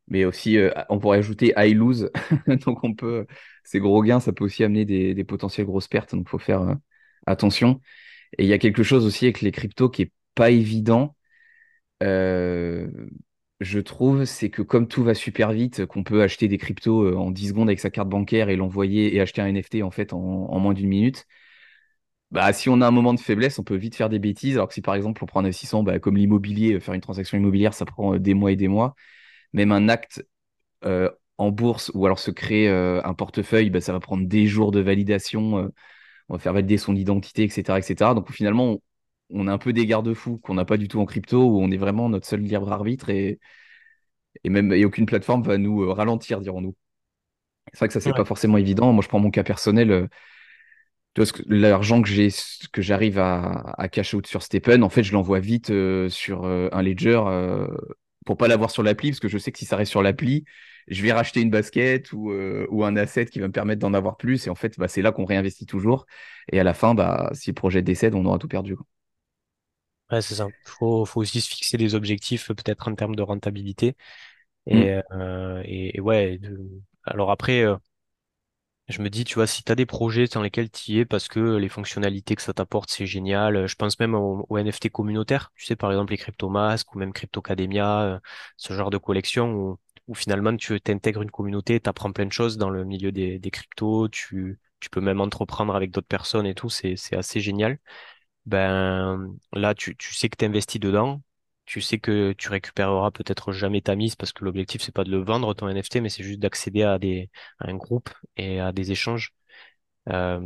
mais 0.08 0.26
aussi, 0.26 0.58
euh, 0.58 0.72
on 0.90 1.00
pourrait 1.00 1.20
ajouter 1.20 1.54
high 1.58 1.76
lose. 1.76 2.12
Donc 2.66 2.84
on 2.84 2.94
peut, 2.94 3.26
ces 3.64 3.80
gros 3.80 4.04
gains, 4.04 4.20
ça 4.20 4.34
peut 4.34 4.46
aussi 4.46 4.64
amener 4.64 4.86
des, 4.86 5.14
des 5.16 5.24
potentielles 5.24 5.66
grosses 5.68 5.88
pertes. 5.88 6.16
Donc 6.16 6.28
il 6.28 6.30
faut 6.30 6.40
faire 6.40 6.78
attention. 7.28 7.82
Et 8.38 8.44
il 8.46 8.50
y 8.50 8.54
a 8.54 8.58
quelque 8.60 8.84
chose 8.84 9.06
aussi 9.06 9.26
avec 9.26 9.42
les 9.42 9.52
cryptos 9.52 9.90
qui 9.90 10.04
est 10.04 10.12
pas 10.36 10.52
évident, 10.52 11.16
je 13.66 13.80
trouve, 13.80 14.26
c'est 14.26 14.50
que 14.50 14.62
comme 14.62 14.88
tout 14.88 15.04
va 15.04 15.14
super 15.16 15.52
vite, 15.52 15.86
qu'on 15.86 16.04
peut 16.04 16.22
acheter 16.22 16.48
des 16.48 16.58
cryptos 16.58 17.04
euh, 17.04 17.16
en 17.16 17.32
10 17.32 17.50
secondes 17.50 17.70
avec 17.70 17.80
sa 17.80 17.90
carte 17.90 18.10
bancaire 18.10 18.50
et 18.50 18.56
l'envoyer 18.56 19.16
et 19.16 19.22
acheter 19.22 19.42
un 19.42 19.48
NFT 19.48 19.84
en 19.84 19.92
fait 19.92 20.14
en, 20.14 20.60
moins 20.60 20.74
d'une 20.74 20.88
minute. 20.88 21.26
Bah, 22.32 22.52
si 22.54 22.70
on 22.70 22.82
a 22.82 22.88
un 22.88 22.92
moment 22.92 23.14
de 23.14 23.20
faiblesse, 23.20 23.60
on 23.60 23.64
peut 23.64 23.76
vite 23.76 23.96
faire 23.96 24.10
des 24.10 24.20
bêtises. 24.20 24.56
Alors 24.56 24.68
que 24.68 24.74
si 24.74 24.82
par 24.82 24.96
exemple 24.96 25.24
on 25.24 25.28
prend 25.28 25.40
un 25.40 25.44
investissement 25.46 25.84
bah, 25.84 26.00
comme 26.00 26.18
l'immobilier, 26.18 26.74
euh, 26.74 26.80
faire 26.80 26.94
une 26.94 27.02
transaction 27.02 27.38
immobilière, 27.38 27.74
ça 27.74 27.86
prend 27.86 28.16
euh, 28.16 28.20
des 28.20 28.34
mois 28.34 28.52
et 28.52 28.56
des 28.56 28.68
mois. 28.68 28.96
Même 29.54 29.72
un 29.72 29.90
acte 29.90 30.26
en 31.38 31.52
bourse 31.52 31.92
ou 31.96 32.06
alors 32.06 32.20
se 32.20 32.32
créer 32.32 32.70
un 32.70 33.14
portefeuille, 33.16 33.70
bah, 33.70 33.82
ça 33.82 33.94
va 33.94 34.00
prendre 34.00 34.28
des 34.28 34.48
jours 34.48 34.72
de 34.72 34.80
validation. 34.80 35.72
on 36.30 36.34
va 36.36 36.40
faire 36.40 36.54
valider 36.54 36.78
son 36.78 36.96
identité, 36.96 37.44
etc., 37.44 37.80
etc. 37.80 38.14
Donc 38.16 38.32
finalement, 38.32 38.80
on, 39.30 39.48
a 39.48 39.54
un 39.54 39.58
peu 39.58 39.74
des 39.74 39.86
garde-fous 39.86 40.38
qu'on 40.40 40.54
n'a 40.56 40.66
pas 40.66 40.78
du 40.78 40.88
tout 40.88 41.00
en 41.00 41.06
crypto, 41.06 41.44
où 41.44 41.62
on 41.62 41.72
est 41.72 41.78
vraiment 41.78 42.10
notre 42.10 42.28
seul 42.28 42.42
libre 42.42 42.72
arbitre 42.72 43.10
et, 43.10 43.40
et 44.44 44.50
même 44.50 44.74
et 44.74 44.86
aucune 44.86 45.06
plateforme 45.06 45.44
va 45.44 45.58
nous 45.58 45.84
euh, 45.84 45.94
ralentir, 45.94 46.42
dirons-nous. 46.42 46.76
C'est 47.74 47.80
vrai 47.80 47.88
que 47.88 47.94
ça, 47.94 48.00
c'est 48.00 48.14
pas 48.14 48.26
forcément 48.26 48.58
évident. 48.58 48.94
Moi, 48.94 49.04
je 49.04 49.10
prends 49.10 49.20
mon 49.20 49.32
cas 49.32 49.44
personnel. 49.44 49.92
euh, 49.92 50.08
l'argent 51.48 52.02
que 52.02 52.10
j'ai, 52.10 52.30
que 52.72 52.82
j'arrive 52.82 53.20
à, 53.20 53.74
à 53.78 53.88
cash 53.88 54.14
out 54.14 54.28
sur 54.28 54.44
Stephen, 54.44 54.84
en 54.84 54.90
fait, 54.90 55.04
je 55.04 55.14
l'envoie 55.14 55.40
vite 55.40 55.70
euh, 55.70 56.10
sur 56.10 56.46
euh, 56.46 56.68
un 56.72 56.82
ledger 56.82 57.22
euh, 57.26 57.68
pour 58.26 58.38
pas 58.38 58.48
l'avoir 58.48 58.72
sur 58.72 58.84
l'appli, 58.84 59.12
parce 59.12 59.20
que 59.20 59.28
je 59.28 59.38
sais 59.38 59.52
que 59.52 59.60
si 59.60 59.66
ça 59.66 59.78
reste 59.78 59.92
sur 59.92 60.02
l'appli, 60.02 60.46
je 60.88 61.02
vais 61.02 61.12
racheter 61.14 61.42
une 61.42 61.50
basket 61.50 62.12
ou, 62.14 62.32
euh, 62.32 62.68
ou 62.70 62.84
un 62.84 62.96
asset 62.98 63.26
qui 63.28 63.40
va 63.40 63.48
me 63.48 63.54
permettre 63.54 63.80
d'en 63.80 63.94
avoir 63.94 64.18
plus. 64.18 64.48
Et 64.48 64.50
en 64.50 64.56
fait, 64.56 64.78
bah, 64.78 64.88
c'est 64.88 65.02
là 65.02 65.12
qu'on 65.12 65.26
réinvestit 65.26 65.66
toujours. 65.66 66.06
Et 66.52 66.60
à 66.60 66.64
la 66.64 66.74
fin, 66.74 66.96
bah, 66.96 67.30
si 67.34 67.50
le 67.52 67.56
projet 67.56 67.82
décède, 67.82 68.14
on 68.16 68.26
aura 68.26 68.38
tout 68.38 68.48
perdu. 68.48 68.76
quoi. 68.76 68.86
Ouais, 70.12 70.22
c'est 70.22 70.36
ça. 70.36 70.52
Faut, 70.64 71.06
faut 71.06 71.22
aussi 71.22 71.42
se 71.42 71.50
fixer 71.50 71.78
des 71.78 71.96
objectifs, 71.96 72.48
peut-être 72.50 72.88
en 72.88 72.96
termes 72.96 73.16
de 73.16 73.24
rentabilité. 73.24 73.96
Mm, 74.72 74.86
Et, 74.86 75.00
euh, 75.14 75.62
et, 75.66 75.98
et 75.98 76.02
ouais, 76.02 76.38
de- 76.40 76.82
alors 77.06 77.32
après, 77.32 77.64
euh, 77.66 77.78
je 78.88 79.02
me 79.02 79.10
dis, 79.10 79.24
tu 79.26 79.36
vois, 79.36 79.48
si 79.48 79.64
tu 79.64 79.72
as 79.72 79.76
des 79.76 79.86
projets 79.88 80.28
dans 80.28 80.42
lesquels 80.44 80.70
tu 80.70 80.92
y 80.92 81.00
es 81.00 81.06
parce 81.06 81.28
que 81.28 81.40
les 81.58 81.70
fonctionnalités 81.70 82.36
que 82.36 82.42
ça 82.44 82.54
t'apporte, 82.54 82.92
c'est 82.92 83.08
génial. 83.08 83.56
Euh, 83.56 83.68
Je 83.68 83.76
pense 83.76 84.00
même 84.00 84.14
aux, 84.16 84.46
aux 84.50 84.58
NFT 84.60 84.90
communautaires, 84.92 85.52
tu 85.56 85.66
sais, 85.66 85.76
par 85.76 85.92
exemple 85.92 86.12
les 86.12 86.18
CryptoMask 86.18 86.94
ou 86.94 87.00
même 87.00 87.12
CryptoCademia, 87.14 88.02
euh, 88.04 88.20
ce 88.58 88.74
genre 88.74 88.92
de 88.92 88.98
collection 89.00 89.52
où, 89.54 89.80
où 90.08 90.14
finalement 90.16 90.56
tu 90.56 90.80
t'intègres 90.80 91.24
une 91.24 91.32
communauté, 91.32 91.80
tu 91.80 91.90
apprends 91.90 92.12
plein 92.12 92.26
de 92.28 92.32
choses 92.32 92.58
dans 92.58 92.70
le 92.70 92.84
milieu 92.86 93.12
des, 93.12 93.40
des 93.40 93.52
cryptos, 93.52 94.08
tu, 94.10 94.60
tu 94.80 94.90
peux 94.92 95.02
même 95.02 95.20
entreprendre 95.22 95.76
avec 95.76 95.90
d'autres 95.92 96.08
personnes 96.08 96.46
et 96.46 96.54
tout, 96.54 96.70
c'est, 96.70 96.96
c'est 96.96 97.16
assez 97.18 97.40
génial 97.40 97.80
ben 98.46 99.36
là 99.54 99.74
tu, 99.76 99.96
tu 99.98 100.14
sais 100.14 100.30
que 100.30 100.38
tu 100.38 100.46
investis 100.46 100.80
dedans, 100.80 101.22
tu 101.66 101.82
sais 101.82 102.00
que 102.00 102.34
tu 102.34 102.50
récupéreras 102.50 103.12
peut-être 103.12 103.52
jamais 103.52 103.82
ta 103.82 103.96
mise 103.96 104.16
parce 104.16 104.34
que 104.34 104.44
l'objectif 104.46 104.82
c'est 104.82 104.94
pas 104.94 105.04
de 105.04 105.12
le 105.12 105.24
vendre 105.24 105.54
ton 105.54 105.68
NFT 105.70 106.02
mais 106.02 106.10
c'est 106.10 106.24
juste 106.24 106.40
d'accéder 106.40 106.84
à 106.84 107.00
des 107.00 107.30
à 107.60 107.70
un 107.70 107.76
groupe 107.76 108.10
et 108.38 108.60
à 108.60 108.72
des 108.72 108.92
échanges. 108.92 109.34
Euh, 110.10 110.40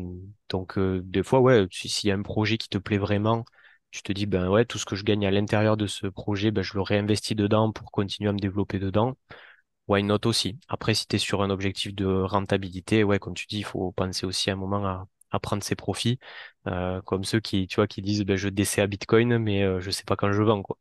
donc 0.49 0.77
euh, 0.77 1.01
des 1.03 1.23
fois 1.23 1.41
ouais, 1.41 1.67
si- 1.71 1.89
s'il 1.89 2.09
y 2.09 2.11
a 2.11 2.15
un 2.15 2.21
projet 2.21 2.57
qui 2.57 2.69
te 2.69 2.77
plaît 2.77 2.97
vraiment, 2.97 3.43
tu 3.91 4.01
te 4.03 4.11
dis 4.13 4.25
ben 4.25 4.49
ouais, 4.49 4.65
tout 4.65 4.77
ce 4.77 4.85
que 4.85 4.95
je 4.95 5.03
gagne 5.03 5.25
à 5.27 5.31
l'intérieur 5.31 5.75
de 5.77 5.87
ce 5.87 6.07
projet, 6.07 6.51
ben 6.51 6.61
je 6.63 6.73
le 6.75 6.81
réinvestis 6.81 7.35
dedans 7.35 7.71
pour 7.71 7.91
continuer 7.91 8.29
à 8.29 8.33
me 8.33 8.39
développer 8.39 8.79
dedans. 8.79 9.15
Why 9.87 10.03
not 10.03 10.25
aussi? 10.25 10.59
Après, 10.69 10.93
si 10.93 11.07
tu 11.07 11.15
es 11.15 11.19
sur 11.19 11.41
un 11.43 11.49
objectif 11.49 11.95
de 11.95 12.05
rentabilité, 12.05 13.03
ouais, 13.03 13.19
comme 13.19 13.33
tu 13.33 13.47
dis, 13.47 13.59
il 13.59 13.65
faut 13.65 13.91
penser 13.91 14.25
aussi 14.25 14.49
à 14.49 14.53
un 14.53 14.55
moment 14.55 14.85
à, 14.85 15.07
à 15.31 15.39
prendre 15.39 15.63
ses 15.63 15.75
profits, 15.75 16.19
euh, 16.67 17.01
comme 17.03 17.23
ceux 17.23 17.39
qui, 17.39 17.67
tu 17.67 17.75
vois, 17.75 17.87
qui 17.87 18.01
disent, 18.01 18.23
ben, 18.23 18.35
je 18.35 18.49
décès 18.49 18.81
à 18.81 18.87
Bitcoin, 18.87 19.37
mais 19.37 19.63
euh, 19.63 19.79
je 19.79 19.91
sais 19.91 20.03
pas 20.03 20.15
quand 20.15 20.31
je 20.31 20.41
vends, 20.41 20.61
quoi. 20.61 20.77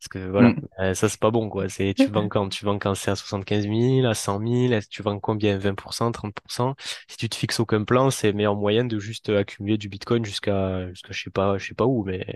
Parce 0.00 0.08
que 0.08 0.30
voilà, 0.30 0.50
mm. 0.50 0.68
euh, 0.80 0.94
ça 0.94 1.08
c'est 1.08 1.20
pas 1.20 1.30
bon, 1.30 1.48
quoi. 1.48 1.68
C'est, 1.68 1.94
tu 1.94 2.06
vends 2.12 2.28
quand? 2.28 2.48
Tu 2.48 2.64
vends 2.64 2.78
quand 2.78 2.94
c'est 2.94 3.10
à 3.10 3.16
75 3.16 3.64
000, 3.64 4.06
à 4.06 4.14
100 4.14 4.38
000, 4.40 4.72
est-ce 4.72 4.86
que 4.88 4.92
tu 4.92 5.02
vends 5.02 5.18
combien? 5.18 5.58
20%, 5.58 6.12
30%? 6.12 6.74
Si 7.08 7.16
tu 7.16 7.28
te 7.28 7.34
fixes 7.36 7.60
aucun 7.60 7.84
plan, 7.84 8.10
c'est 8.10 8.32
meilleur 8.32 8.56
moyen 8.56 8.84
de 8.84 8.98
juste 8.98 9.30
accumuler 9.30 9.78
du 9.78 9.88
Bitcoin 9.88 10.24
jusqu'à, 10.24 10.88
jusqu'à, 10.90 11.12
je 11.12 11.22
sais 11.22 11.30
pas, 11.30 11.58
je 11.58 11.68
sais 11.68 11.74
pas 11.74 11.86
où, 11.86 12.04
mais 12.04 12.26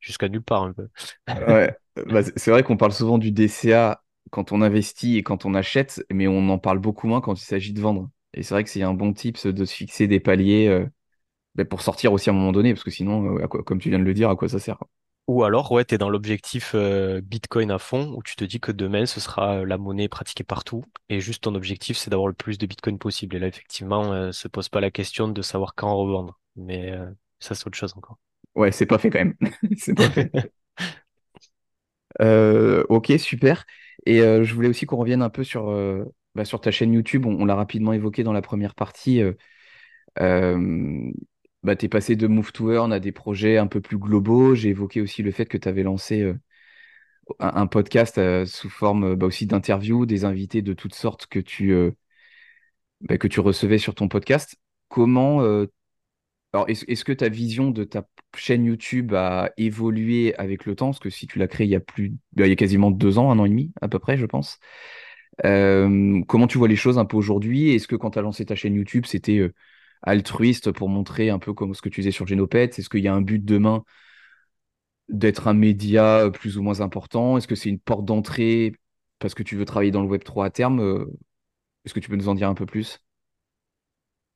jusqu'à 0.00 0.28
nulle 0.28 0.42
part, 0.42 0.64
un 0.64 0.72
peu. 0.72 0.88
Ouais, 1.28 1.74
bah, 2.06 2.22
c'est 2.22 2.50
vrai 2.50 2.62
qu'on 2.62 2.76
parle 2.76 2.92
souvent 2.92 3.18
du 3.18 3.30
DCA 3.30 4.02
quand 4.30 4.52
on 4.52 4.62
investit 4.62 5.16
et 5.18 5.22
quand 5.22 5.44
on 5.44 5.54
achète, 5.54 6.04
mais 6.10 6.26
on 6.26 6.48
en 6.48 6.58
parle 6.58 6.78
beaucoup 6.78 7.06
moins 7.06 7.20
quand 7.20 7.40
il 7.40 7.44
s'agit 7.44 7.72
de 7.72 7.80
vendre. 7.80 8.10
Et 8.34 8.42
c'est 8.42 8.54
vrai 8.54 8.64
que 8.64 8.70
c'est 8.70 8.82
un 8.82 8.94
bon 8.94 9.12
tips 9.12 9.46
de 9.46 9.64
se 9.64 9.74
fixer 9.74 10.06
des 10.08 10.20
paliers 10.20 10.68
euh, 10.68 10.86
bah, 11.56 11.64
pour 11.66 11.82
sortir 11.82 12.12
aussi 12.12 12.30
à 12.30 12.32
un 12.34 12.36
moment 12.36 12.52
donné, 12.52 12.74
parce 12.74 12.84
que 12.84 12.90
sinon, 12.90 13.38
euh, 13.38 13.44
à 13.44 13.48
quoi- 13.48 13.62
comme 13.64 13.80
tu 13.80 13.90
viens 13.90 13.98
de 14.00 14.04
le 14.04 14.14
dire, 14.14 14.30
à 14.30 14.36
quoi 14.36 14.48
ça 14.48 14.60
sert? 14.60 14.78
quoi. 14.78 14.88
Ou 15.28 15.44
alors, 15.44 15.70
ouais, 15.72 15.84
tu 15.84 15.94
es 15.94 15.98
dans 15.98 16.10
l'objectif 16.10 16.72
euh, 16.74 17.20
Bitcoin 17.22 17.70
à 17.70 17.78
fond, 17.78 18.12
où 18.16 18.22
tu 18.22 18.34
te 18.36 18.44
dis 18.44 18.60
que 18.60 18.72
demain, 18.72 19.06
ce 19.06 19.20
sera 19.20 19.64
la 19.64 19.78
monnaie 19.78 20.08
pratiquée 20.08 20.44
partout, 20.44 20.84
et 21.08 21.20
juste 21.20 21.44
ton 21.44 21.54
objectif, 21.54 21.96
c'est 21.96 22.10
d'avoir 22.10 22.28
le 22.28 22.34
plus 22.34 22.58
de 22.58 22.66
Bitcoin 22.66 22.98
possible. 22.98 23.36
Et 23.36 23.38
là, 23.38 23.46
effectivement, 23.46 24.32
se 24.32 24.48
pose 24.48 24.68
pas 24.68 24.80
la 24.80 24.90
question 24.90 25.28
de 25.28 25.42
savoir 25.42 25.74
quand 25.74 25.96
revendre. 25.96 26.40
Mais 26.56 26.92
ça, 27.38 27.54
c'est 27.54 27.66
autre 27.66 27.78
chose 27.78 27.94
encore. 27.96 28.18
Ouais, 28.54 28.70
c'est 28.72 28.86
pas 28.86 28.98
fait 28.98 29.10
quand 29.10 29.18
même. 29.18 29.34
C'est 29.78 29.94
pas 29.94 30.10
fait. 30.10 30.30
Ok, 32.88 33.12
super. 33.18 33.64
Et 34.06 34.18
je 34.18 34.54
voulais 34.54 34.68
aussi 34.68 34.86
qu'on 34.86 34.96
revienne 34.96 35.22
un 35.22 35.30
peu 35.30 35.44
sur, 35.44 35.70
bah, 36.34 36.44
sur 36.44 36.60
ta 36.60 36.70
chaîne 36.70 36.92
YouTube. 36.92 37.26
On, 37.26 37.44
l'a 37.44 37.54
rapidement 37.54 37.92
évoqué 37.92 38.22
dans 38.24 38.32
la 38.32 38.42
première 38.42 38.74
partie. 38.74 39.22
Euh, 39.22 39.34
euh, 40.20 41.10
bah, 41.62 41.76
tu 41.76 41.86
es 41.86 41.88
passé 41.88 42.16
de 42.16 42.26
Move 42.26 42.52
to 42.52 42.72
Earn 42.72 42.92
à 42.92 43.00
des 43.00 43.12
projets 43.12 43.58
un 43.58 43.66
peu 43.66 43.80
plus 43.80 43.98
globaux. 43.98 44.54
J'ai 44.54 44.70
évoqué 44.70 45.00
aussi 45.00 45.22
le 45.22 45.30
fait 45.30 45.46
que 45.46 45.58
tu 45.58 45.68
avais 45.68 45.82
lancé 45.82 46.22
euh, 46.22 46.38
un, 47.38 47.66
podcast 47.66 48.20
sous 48.46 48.70
forme 48.70 49.14
bah, 49.14 49.26
aussi 49.26 49.46
d'interviews, 49.46 50.06
des 50.06 50.24
invités 50.24 50.62
de 50.62 50.72
toutes 50.72 50.94
sortes 50.94 51.26
que 51.26 51.38
tu, 51.38 51.74
bah, 53.00 53.18
que 53.18 53.28
tu 53.28 53.40
recevais 53.40 53.78
sur 53.78 53.94
ton 53.94 54.08
podcast. 54.08 54.56
Comment, 54.88 55.40
alors, 56.52 56.68
est-ce, 56.68 56.84
est-ce 56.88 57.04
que 57.04 57.12
ta 57.12 57.28
vision 57.30 57.70
de 57.70 57.84
ta 57.84 58.06
chaîne 58.36 58.64
YouTube 58.64 59.14
a 59.14 59.52
évolué 59.56 60.34
avec 60.36 60.66
le 60.66 60.74
temps? 60.76 60.88
Parce 60.88 60.98
que 60.98 61.08
si 61.10 61.26
tu 61.26 61.38
l'as 61.38 61.48
créée 61.48 61.66
il 61.66 61.70
y 61.70 61.76
a 61.76 61.80
plus, 61.80 62.10
bah, 62.32 62.46
il 62.46 62.50
y 62.50 62.52
a 62.52 62.56
quasiment 62.56 62.90
deux 62.90 63.18
ans, 63.18 63.30
un 63.30 63.38
an 63.38 63.46
et 63.46 63.48
demi 63.48 63.72
à 63.80 63.88
peu 63.88 63.98
près, 63.98 64.18
je 64.18 64.26
pense. 64.26 64.58
Euh, 65.44 66.22
comment 66.28 66.46
tu 66.46 66.58
vois 66.58 66.68
les 66.68 66.76
choses 66.76 66.98
un 66.98 67.04
peu 67.04 67.16
aujourd'hui? 67.16 67.70
Est-ce 67.74 67.88
que 67.88 67.96
quand 67.96 68.12
tu 68.12 68.18
as 68.18 68.22
lancé 68.22 68.44
ta 68.46 68.54
chaîne 68.54 68.74
YouTube, 68.74 69.06
c'était 69.06 69.38
euh, 69.38 69.54
altruiste 70.02 70.70
pour 70.72 70.88
montrer 70.88 71.30
un 71.30 71.38
peu 71.38 71.52
comme 71.54 71.74
ce 71.74 71.82
que 71.82 71.88
tu 71.88 72.00
faisais 72.02 72.12
sur 72.12 72.26
Genopet? 72.26 72.64
Est-ce 72.78 72.88
qu'il 72.88 73.00
y 73.02 73.08
a 73.08 73.14
un 73.14 73.22
but 73.22 73.44
demain 73.44 73.84
d'être 75.08 75.48
un 75.48 75.54
média 75.54 76.20
euh, 76.26 76.30
plus 76.30 76.58
ou 76.58 76.62
moins 76.62 76.80
important? 76.80 77.36
Est-ce 77.36 77.48
que 77.48 77.54
c'est 77.54 77.68
une 77.68 77.78
porte 77.80 78.04
d'entrée 78.04 78.72
parce 79.18 79.34
que 79.34 79.42
tu 79.42 79.56
veux 79.56 79.64
travailler 79.64 79.90
dans 79.90 80.02
le 80.02 80.08
Web3 80.08 80.46
à 80.46 80.50
terme? 80.50 81.06
Est-ce 81.84 81.94
que 81.94 82.00
tu 82.00 82.10
peux 82.10 82.16
nous 82.16 82.28
en 82.28 82.34
dire 82.34 82.48
un 82.48 82.54
peu 82.54 82.66
plus? 82.66 83.00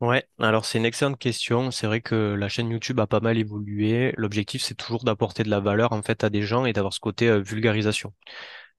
Ouais, 0.01 0.27
alors 0.39 0.67
c'est 0.67 0.77
une 0.79 0.85
excellente 0.85 1.19
question. 1.19 1.71
C'est 1.71 1.87
vrai 1.87 2.03
que 2.03 2.35
la 2.35 2.49
chaîne 2.51 2.69
YouTube 2.71 3.01
a 3.01 3.07
pas 3.07 3.21
mal 3.21 3.39
évolué. 3.39 4.13
L'objectif, 4.19 4.63
c'est 4.63 4.75
toujours 4.75 5.05
d'apporter 5.05 5.43
de 5.43 5.49
la 5.49 5.59
valeur 5.61 5.93
en 5.93 6.03
fait 6.03 6.23
à 6.23 6.29
des 6.29 6.43
gens 6.43 6.67
et 6.67 6.75
d'avoir 6.75 6.93
ce 6.93 7.01
côté 7.01 7.41
vulgarisation. 7.41 8.13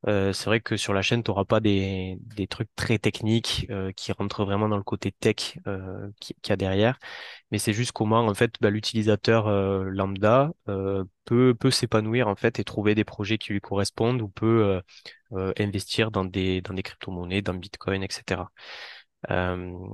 Euh, 0.08 0.32
c'est 0.32 0.46
vrai 0.46 0.60
que 0.62 0.78
sur 0.78 0.94
la 0.94 1.02
chaîne, 1.02 1.24
tu 1.24 1.32
n'auras 1.32 1.44
pas 1.46 1.60
des, 1.60 2.18
des 2.22 2.48
trucs 2.48 2.70
très 2.76 3.00
techniques 3.00 3.66
euh, 3.72 3.92
qui 3.92 4.12
rentrent 4.12 4.46
vraiment 4.46 4.70
dans 4.70 4.78
le 4.78 4.84
côté 4.84 5.12
tech 5.12 5.58
euh, 5.68 6.10
qui- 6.22 6.36
qu'il 6.42 6.52
y 6.52 6.54
a 6.54 6.56
derrière, 6.58 7.00
mais 7.52 7.60
c'est 7.60 7.74
juste 7.74 7.94
comment 7.94 8.20
en 8.28 8.34
fait 8.36 8.54
bah, 8.62 8.70
l'utilisateur 8.72 9.48
euh, 9.48 9.86
lambda 9.86 10.52
peut, 11.26 11.56
peut 11.56 11.72
s'épanouir 11.72 12.28
en 12.28 12.36
fait 12.36 12.60
et 12.60 12.64
trouver 12.64 12.96
des 12.96 13.04
projets 13.06 13.38
qui 13.38 13.54
lui 13.54 13.62
correspondent 13.62 14.22
ou 14.22 14.30
peut 14.30 14.82
investir 15.60 16.12
dans 16.12 16.26
des, 16.26 16.62
dans 16.62 16.74
des 16.74 16.84
crypto-monnaies, 16.84 17.42
dans 17.42 17.54
Bitcoin, 17.56 18.04
etc. 18.04 18.52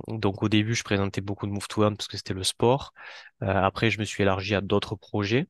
Donc 0.08 0.42
au 0.42 0.48
début, 0.48 0.74
je 0.74 0.84
présentais 0.84 1.20
beaucoup 1.20 1.46
de 1.46 1.52
Move 1.52 1.68
to 1.68 1.82
Earn 1.82 1.96
parce 1.96 2.08
que 2.08 2.16
c'était 2.16 2.34
le 2.34 2.44
sport. 2.44 2.92
Après, 3.40 3.90
je 3.90 3.98
me 4.00 4.04
suis 4.04 4.22
élargi 4.22 4.54
à 4.54 4.60
d'autres 4.60 4.96
projets. 4.96 5.46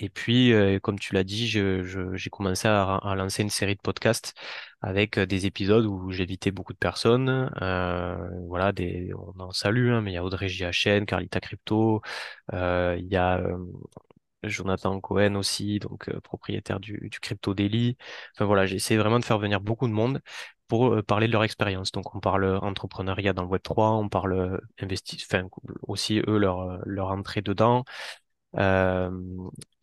Et 0.00 0.08
puis, 0.08 0.52
euh, 0.52 0.78
comme 0.80 0.98
tu 0.98 1.14
l'as 1.14 1.24
dit, 1.24 1.46
j'ai 1.46 2.30
commencé 2.30 2.66
à, 2.68 3.00
lancer 3.16 3.42
une 3.42 3.50
série 3.50 3.76
de 3.76 3.80
podcasts 3.80 4.34
avec 4.80 5.18
euh, 5.18 5.26
des 5.26 5.44
épisodes 5.44 5.84
où 5.84 6.10
j'invitais 6.10 6.50
beaucoup 6.50 6.72
de 6.72 6.78
personnes. 6.78 7.50
Euh, 7.60 8.16
voilà, 8.46 8.72
on 9.14 9.40
en 9.40 9.52
salue, 9.52 9.90
hein, 9.92 10.00
mais 10.00 10.12
il 10.12 10.14
y 10.14 10.16
a 10.16 10.24
Audrey 10.24 10.48
JHN, 10.48 11.04
Carlita 11.04 11.40
Crypto, 11.40 12.00
il 12.52 13.06
y 13.10 13.16
a 13.16 13.42
Jonathan 14.42 14.98
Cohen 15.00 15.34
aussi, 15.34 15.78
donc 15.80 16.10
propriétaire 16.20 16.80
du, 16.80 17.10
Crypto 17.20 17.52
Daily. 17.54 17.96
Enfin 18.34 18.46
voilà, 18.46 18.66
j'ai 18.66 18.76
essayé 18.76 18.98
vraiment 18.98 19.18
de 19.18 19.24
faire 19.24 19.38
venir 19.38 19.60
beaucoup 19.60 19.86
de 19.86 19.92
monde 19.92 20.20
pour 20.66 21.02
parler 21.04 21.26
de 21.26 21.32
leur 21.32 21.44
expérience. 21.44 21.92
Donc 21.92 22.14
on 22.14 22.20
parle 22.20 22.56
entrepreneuriat 22.62 23.34
dans 23.34 23.42
le 23.42 23.48
Web 23.48 23.62
3, 23.62 23.90
on 23.92 24.08
parle 24.08 24.60
investi, 24.80 25.22
enfin 25.30 25.46
aussi 25.82 26.20
eux 26.26 26.38
leur 26.38 27.08
entrée 27.10 27.42
dedans. 27.42 27.84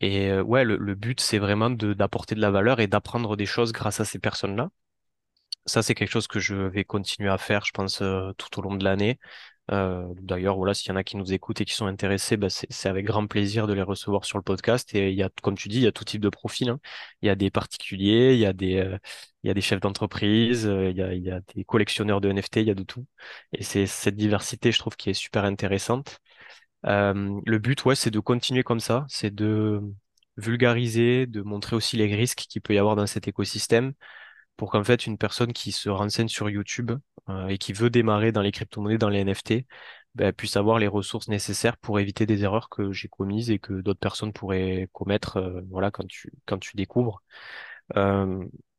Et 0.00 0.40
ouais, 0.40 0.64
le, 0.64 0.76
le 0.76 0.94
but 0.94 1.20
c'est 1.20 1.38
vraiment 1.38 1.70
d'apporter 1.70 2.34
de 2.34 2.40
la 2.40 2.50
valeur 2.50 2.80
et 2.80 2.86
d'apprendre 2.86 3.36
des 3.36 3.46
choses 3.46 3.72
grâce 3.72 4.00
à 4.00 4.04
ces 4.04 4.18
personnes-là. 4.18 4.70
Ça, 5.66 5.82
c'est 5.82 5.94
quelque 5.94 6.10
chose 6.10 6.28
que 6.28 6.40
je 6.40 6.54
vais 6.56 6.84
continuer 6.84 7.28
à 7.30 7.38
faire, 7.38 7.64
je 7.64 7.72
pense, 7.72 7.98
tout 8.38 8.58
au 8.58 8.62
long 8.62 8.74
de 8.76 8.84
l'année. 8.84 9.18
D'ailleurs, 9.70 10.56
voilà, 10.56 10.74
s'il 10.74 10.90
y 10.90 10.92
en 10.92 10.96
a 10.96 11.04
qui 11.04 11.16
nous 11.16 11.32
écoutent 11.32 11.60
et 11.60 11.64
qui 11.66 11.74
sont 11.74 11.86
intéressés, 11.86 12.36
bah, 12.38 12.48
c'est 12.50 12.88
avec 12.88 13.04
grand 13.06 13.26
plaisir 13.26 13.66
de 13.66 13.74
les 13.74 13.82
recevoir 13.82 14.24
sur 14.24 14.38
le 14.38 14.42
podcast. 14.44 14.94
Et 14.94 15.10
il 15.10 15.16
y 15.16 15.22
a, 15.22 15.30
comme 15.42 15.56
tu 15.56 15.68
dis, 15.68 15.76
il 15.78 15.82
y 15.84 15.86
a 15.86 15.92
tout 15.92 16.04
type 16.04 16.22
de 16.22 16.28
profil. 16.30 16.70
hein. 16.70 16.80
Il 17.22 17.26
y 17.26 17.30
a 17.30 17.34
des 17.36 17.50
particuliers, 17.50 18.34
il 18.34 18.40
y 18.40 18.46
a 18.46 18.52
des, 18.54 18.98
il 19.42 19.48
y 19.48 19.50
a 19.50 19.54
des 19.54 19.60
chefs 19.60 19.80
d'entreprise, 19.80 20.64
il 20.64 20.96
y 20.96 21.02
a, 21.02 21.12
il 21.14 21.22
y 21.24 21.30
a 21.30 21.40
des 21.54 21.64
collectionneurs 21.64 22.20
de 22.22 22.30
NFT, 22.30 22.62
il 22.62 22.68
y 22.68 22.70
a 22.70 22.74
de 22.74 22.82
tout. 22.84 23.06
Et 23.52 23.62
c'est 23.62 23.86
cette 23.86 24.16
diversité, 24.16 24.72
je 24.72 24.78
trouve, 24.78 24.96
qui 24.96 25.10
est 25.10 25.14
super 25.14 25.44
intéressante. 25.44 26.18
Euh, 26.86 27.40
le 27.44 27.58
but, 27.58 27.84
ouais, 27.84 27.94
c'est 27.94 28.10
de 28.10 28.20
continuer 28.20 28.62
comme 28.62 28.80
ça, 28.80 29.04
c'est 29.08 29.34
de 29.34 29.82
vulgariser, 30.36 31.26
de 31.26 31.42
montrer 31.42 31.74
aussi 31.76 31.96
les 31.96 32.14
risques 32.14 32.46
qu'il 32.48 32.62
peut 32.62 32.74
y 32.74 32.78
avoir 32.78 32.96
dans 32.96 33.06
cet 33.06 33.26
écosystème 33.28 33.92
pour 34.56 34.70
qu'en 34.72 34.84
fait 34.84 35.06
une 35.06 35.18
personne 35.18 35.52
qui 35.52 35.72
se 35.72 35.88
renseigne 35.90 36.28
sur 36.28 36.50
YouTube 36.50 36.92
euh, 37.28 37.48
et 37.48 37.58
qui 37.58 37.72
veut 37.72 37.90
démarrer 37.90 38.32
dans 38.32 38.42
les 38.42 38.52
crypto-monnaies, 38.52 38.98
dans 38.98 39.08
les 39.10 39.20
NFT, 39.20 39.66
ben, 40.14 40.32
puisse 40.32 40.56
avoir 40.56 40.78
les 40.78 40.88
ressources 40.88 41.28
nécessaires 41.28 41.76
pour 41.78 42.00
éviter 42.00 42.26
des 42.26 42.42
erreurs 42.44 42.68
que 42.68 42.92
j'ai 42.92 43.08
commises 43.08 43.50
et 43.50 43.58
que 43.60 43.74
d'autres 43.82 44.00
personnes 44.00 44.32
pourraient 44.32 44.88
commettre 44.92 45.38
euh, 45.38 45.62
voilà, 45.70 45.90
quand 45.90 46.06
tu, 46.08 46.32
quand 46.46 46.58
tu 46.58 46.76
découvres. 46.76 47.22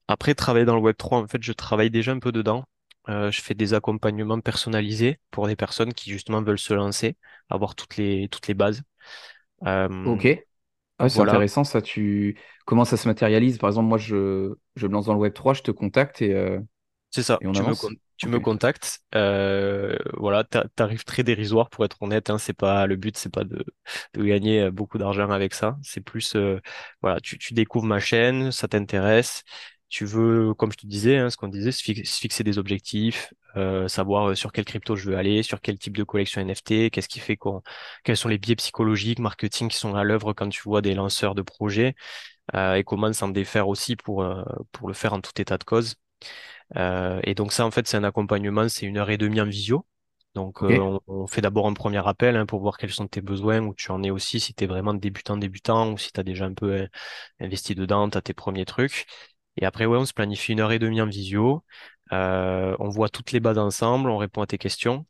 Après, 0.09 0.35
travailler 0.35 0.65
dans 0.65 0.75
le 0.75 0.81
Web3, 0.81 1.23
en 1.23 1.27
fait, 1.27 1.41
je 1.41 1.53
travaille 1.53 1.89
déjà 1.91 2.11
un 2.11 2.19
peu 2.19 2.31
dedans. 2.33 2.65
Euh, 3.09 3.31
je 3.31 3.41
fais 3.41 3.55
des 3.55 3.73
accompagnements 3.73 4.39
personnalisés 4.41 5.19
pour 5.31 5.47
des 5.47 5.55
personnes 5.55 5.93
qui 5.93 6.11
justement 6.11 6.41
veulent 6.43 6.59
se 6.59 6.73
lancer, 6.73 7.17
avoir 7.49 7.75
toutes 7.75 7.97
les, 7.97 8.29
toutes 8.29 8.47
les 8.47 8.53
bases. 8.53 8.83
Euh, 9.65 9.89
Ok. 10.03 10.27
Ah, 10.99 11.09
c'est 11.09 11.21
voilà, 11.21 11.23
intéressant 11.23 11.63
ça. 11.63 11.81
Tu... 11.81 12.37
Comment 12.65 12.85
ça 12.85 12.97
se 12.97 13.07
matérialise? 13.07 13.57
Par 13.57 13.69
exemple, 13.69 13.89
moi, 13.89 13.97
je, 13.97 14.55
je 14.75 14.87
me 14.87 14.93
lance 14.93 15.05
dans 15.07 15.13
le 15.13 15.19
web 15.19 15.33
trois 15.33 15.53
je 15.53 15.61
te 15.63 15.71
contacte 15.71 16.21
et, 16.21 16.33
euh, 16.33 16.59
C'est 17.11 17.23
ça, 17.23 17.41
et 17.41 17.47
on 17.47 17.53
tu 17.53 17.63
me, 17.63 17.75
tu 18.17 18.29
contactes, 18.39 19.01
voilà, 20.17 20.43
t'a- 20.43 20.65
tarif 20.75 21.05
très 21.05 21.23
dérisoire 21.23 21.69
pour 21.69 21.85
être 21.85 22.01
honnête, 22.01 22.29
hein, 22.29 22.37
c'est 22.37 22.53
pas 22.53 22.85
le 22.87 22.95
but, 22.95 23.17
c'est 23.17 23.31
pas 23.33 23.43
de, 23.43 23.65
de 24.13 24.23
gagner 24.23 24.69
beaucoup 24.71 24.97
d'argent 24.97 25.29
avec 25.31 25.53
ça, 25.53 25.77
c'est 25.83 26.01
plus, 26.01 26.35
voilà, 27.01 27.19
tu, 27.21 27.37
tu 27.39 27.53
découvres 27.53 27.85
ma 27.85 27.99
chaîne, 27.99 28.51
ça 28.51 28.67
t'intéresse, 28.67 29.43
tu 29.89 30.05
veux, 30.05 30.53
comme 30.55 30.71
je 30.71 30.77
te 30.77 30.87
disais, 30.87 31.17
hein, 31.17 31.29
ce 31.29 31.37
qu'on 31.37 31.47
disait, 31.47 31.71
se 31.71 31.83
fix- 31.83 32.03
se 32.09 32.19
fixer 32.19 32.43
des 32.43 32.57
objectifs, 32.59 33.33
euh, 33.57 33.87
savoir 33.87 34.29
euh, 34.31 34.35
sur 34.35 34.51
quelle 34.51 34.65
crypto 34.65 34.95
je 34.95 35.09
veux 35.09 35.17
aller, 35.17 35.43
sur 35.43 35.61
quel 35.61 35.77
type 35.79 35.97
de 35.97 36.03
collection 36.03 36.41
NFT, 36.41 36.89
qu'est-ce 36.91 37.09
qui 37.09 37.19
fait 37.19 37.37
qu'on, 37.37 37.61
quels 38.03 38.17
sont 38.17 38.29
les 38.29 38.37
biais 38.37 38.55
psychologiques, 38.55 39.19
marketing 39.19 39.69
qui 39.69 39.77
sont 39.77 39.95
à 39.95 40.03
l'œuvre 40.03 40.33
quand 40.33 40.49
tu 40.49 40.61
vois 40.63 40.81
des 40.81 40.93
lanceurs 40.95 41.35
de 41.35 41.41
projets, 41.41 41.95
euh, 42.55 42.75
et 42.75 42.83
comment 42.85 43.13
s'en 43.13 43.29
défaire 43.29 43.67
aussi 43.69 43.95
pour, 43.97 44.23
euh, 44.23 44.43
pour 44.73 44.87
le 44.89 44.93
faire 44.95 45.13
en 45.13 45.21
tout 45.21 45.31
état 45.41 45.57
de 45.59 45.65
cause. 45.65 45.95
Et 47.23 47.35
donc 47.35 47.51
ça, 47.53 47.65
en 47.65 47.71
fait, 47.71 47.87
c'est 47.87 47.97
un 47.97 48.03
accompagnement, 48.03 48.67
c'est 48.69 48.85
une 48.85 48.97
heure 48.97 49.09
et 49.09 49.17
demie 49.17 49.41
en 49.41 49.45
visio. 49.45 49.85
Donc 50.35 50.61
on, 50.61 51.01
on 51.07 51.27
fait 51.27 51.41
d'abord 51.41 51.67
un 51.67 51.73
premier 51.73 52.05
appel 52.07 52.35
hein, 52.37 52.45
pour 52.45 52.61
voir 52.61 52.77
quels 52.77 52.91
sont 52.91 53.07
tes 53.07 53.21
besoins, 53.21 53.61
où 53.61 53.73
tu 53.73 53.91
en 53.91 54.03
es 54.03 54.11
aussi, 54.11 54.39
si 54.39 54.53
tu 54.53 54.63
es 54.63 54.67
vraiment 54.67 54.93
débutant, 54.93 55.37
débutant, 55.37 55.91
ou 55.91 55.97
si 55.97 56.11
tu 56.11 56.19
as 56.19 56.23
déjà 56.23 56.45
un 56.45 56.53
peu 56.53 56.87
investi 57.39 57.75
dedans, 57.75 58.09
tu 58.09 58.17
as 58.17 58.21
tes 58.21 58.33
premiers 58.33 58.65
trucs. 58.65 59.07
Et 59.59 59.65
après, 59.65 59.85
ouais, 59.85 59.97
on 59.97 60.05
se 60.05 60.13
planifie 60.13 60.53
une 60.53 60.59
heure 60.61 60.71
et 60.71 60.79
demie 60.79 61.01
en 61.01 61.05
visio. 61.07 61.63
Euh, 62.13 62.75
on 62.79 62.89
voit 62.89 63.09
toutes 63.09 63.31
les 63.31 63.39
bases 63.39 63.57
ensemble, 63.57 64.09
on 64.09 64.17
répond 64.17 64.41
à 64.41 64.47
tes 64.47 64.57
questions. 64.57 65.05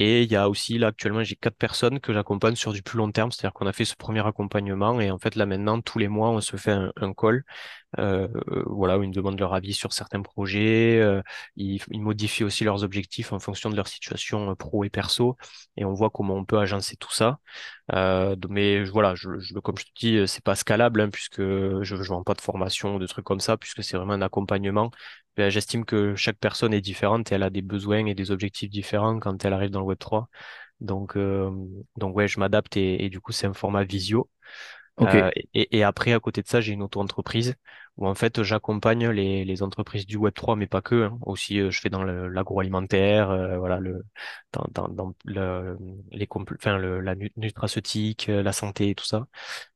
Et 0.00 0.24
il 0.24 0.32
y 0.32 0.34
a 0.36 0.48
aussi, 0.48 0.76
là, 0.78 0.88
actuellement, 0.88 1.22
j'ai 1.22 1.36
quatre 1.36 1.56
personnes 1.56 2.00
que 2.00 2.12
j'accompagne 2.12 2.56
sur 2.56 2.72
du 2.72 2.82
plus 2.82 2.98
long 2.98 3.12
terme, 3.12 3.30
c'est-à-dire 3.30 3.52
qu'on 3.54 3.66
a 3.68 3.72
fait 3.72 3.84
ce 3.84 3.94
premier 3.94 4.26
accompagnement 4.26 5.00
et 5.00 5.10
en 5.12 5.18
fait, 5.18 5.36
là, 5.36 5.46
maintenant, 5.46 5.80
tous 5.80 6.00
les 6.00 6.08
mois, 6.08 6.30
on 6.30 6.40
se 6.40 6.56
fait 6.56 6.72
un, 6.72 6.92
un 7.00 7.12
call 7.14 7.44
euh, 7.98 8.28
voilà, 8.66 8.98
où 8.98 9.04
ils 9.04 9.08
me 9.10 9.14
demandent 9.14 9.38
leur 9.40 9.54
avis 9.54 9.74
sur 9.74 9.92
certains 9.92 10.22
projets. 10.22 11.00
euh, 11.02 11.22
ils, 11.56 11.82
ils 11.90 12.00
modifient 12.02 12.44
aussi 12.44 12.64
leurs 12.64 12.84
objectifs 12.84 13.32
en 13.32 13.40
fonction 13.40 13.70
de 13.70 13.76
leur 13.76 13.88
situation 13.88 14.50
euh, 14.52 14.54
pro 14.56 14.84
et 14.84 14.90
perso. 14.90 15.36
Et 15.76 15.84
on 15.84 15.92
voit 15.94 16.10
comment 16.10 16.36
on 16.36 16.44
peut 16.46 16.58
agencer 16.60 16.96
tout 16.96 17.12
ça. 17.12 17.40
Euh, 17.92 18.36
mais 18.48 18.84
voilà, 18.84 19.14
je, 19.14 19.38
je- 19.40 19.54
comme 19.58 19.78
je 19.78 19.84
te 19.84 19.90
dis, 20.00 20.16
euh, 20.18 20.26
c'est 20.26 20.42
pas 20.44 20.54
scalable 20.54 21.00
hein, 21.00 21.10
puisque 21.10 21.40
je 21.42 21.94
ne 21.96 22.02
vends 22.04 22.22
pas 22.24 22.34
de 22.34 22.40
formation 22.40 22.96
ou 22.96 22.98
de 22.98 23.06
trucs 23.06 23.24
comme 23.24 23.40
ça, 23.40 23.56
puisque 23.56 23.82
c'est 23.84 23.96
vraiment 23.96 24.14
un 24.14 24.22
accompagnement. 24.22 24.90
Ben, 25.36 25.50
j'estime 25.50 25.84
que 25.84 26.14
chaque 26.14 26.38
personne 26.38 26.72
est 26.74 26.80
différente 26.80 27.32
et 27.32 27.34
elle 27.34 27.42
a 27.42 27.50
des 27.50 27.62
besoins 27.62 28.06
et 28.06 28.14
des 28.14 28.30
objectifs 28.30 28.70
différents 28.70 29.18
quand 29.18 29.44
elle 29.44 29.52
arrive 29.52 29.70
dans 29.70 29.80
le 29.80 29.86
Web3. 29.86 30.28
Donc, 30.80 31.16
euh, 31.16 31.50
donc 31.96 32.14
ouais, 32.16 32.28
je 32.28 32.38
m'adapte 32.40 32.76
et, 32.76 33.04
et 33.04 33.10
du 33.10 33.20
coup, 33.20 33.32
c'est 33.32 33.46
un 33.46 33.54
format 33.54 33.84
visio. 33.84 34.30
Euh, 35.02 35.30
et, 35.54 35.78
et 35.78 35.84
après, 35.84 36.12
à 36.14 36.20
côté 36.20 36.42
de 36.42 36.48
ça, 36.48 36.60
j'ai 36.60 36.72
une 36.72 36.82
auto-entreprise 36.82 37.56
où 37.96 38.06
en 38.08 38.14
fait, 38.14 38.42
j'accompagne 38.42 39.08
les, 39.10 39.44
les 39.44 39.62
entreprises 39.62 40.06
du 40.06 40.16
Web3, 40.16 40.56
mais 40.56 40.66
pas 40.66 40.82
que. 40.82 41.04
hein. 41.04 41.18
Aussi, 41.22 41.60
euh, 41.60 41.70
je 41.70 41.80
fais 41.80 41.90
dans 41.90 42.02
l'agroalimentaire, 42.04 43.30
euh, 43.30 43.58
voilà, 43.58 43.78
le, 43.80 44.04
dans, 44.52 44.66
dans, 44.72 44.88
dans 44.88 45.14
le, 45.24 45.76
les 46.12 46.28
enfin, 46.32 46.78
le, 46.78 47.00
la 47.00 47.14
nu- 47.14 47.32
nutraceutique, 47.36 48.26
la 48.28 48.52
santé 48.52 48.90
et 48.90 48.94
tout 48.94 49.04
ça. 49.04 49.26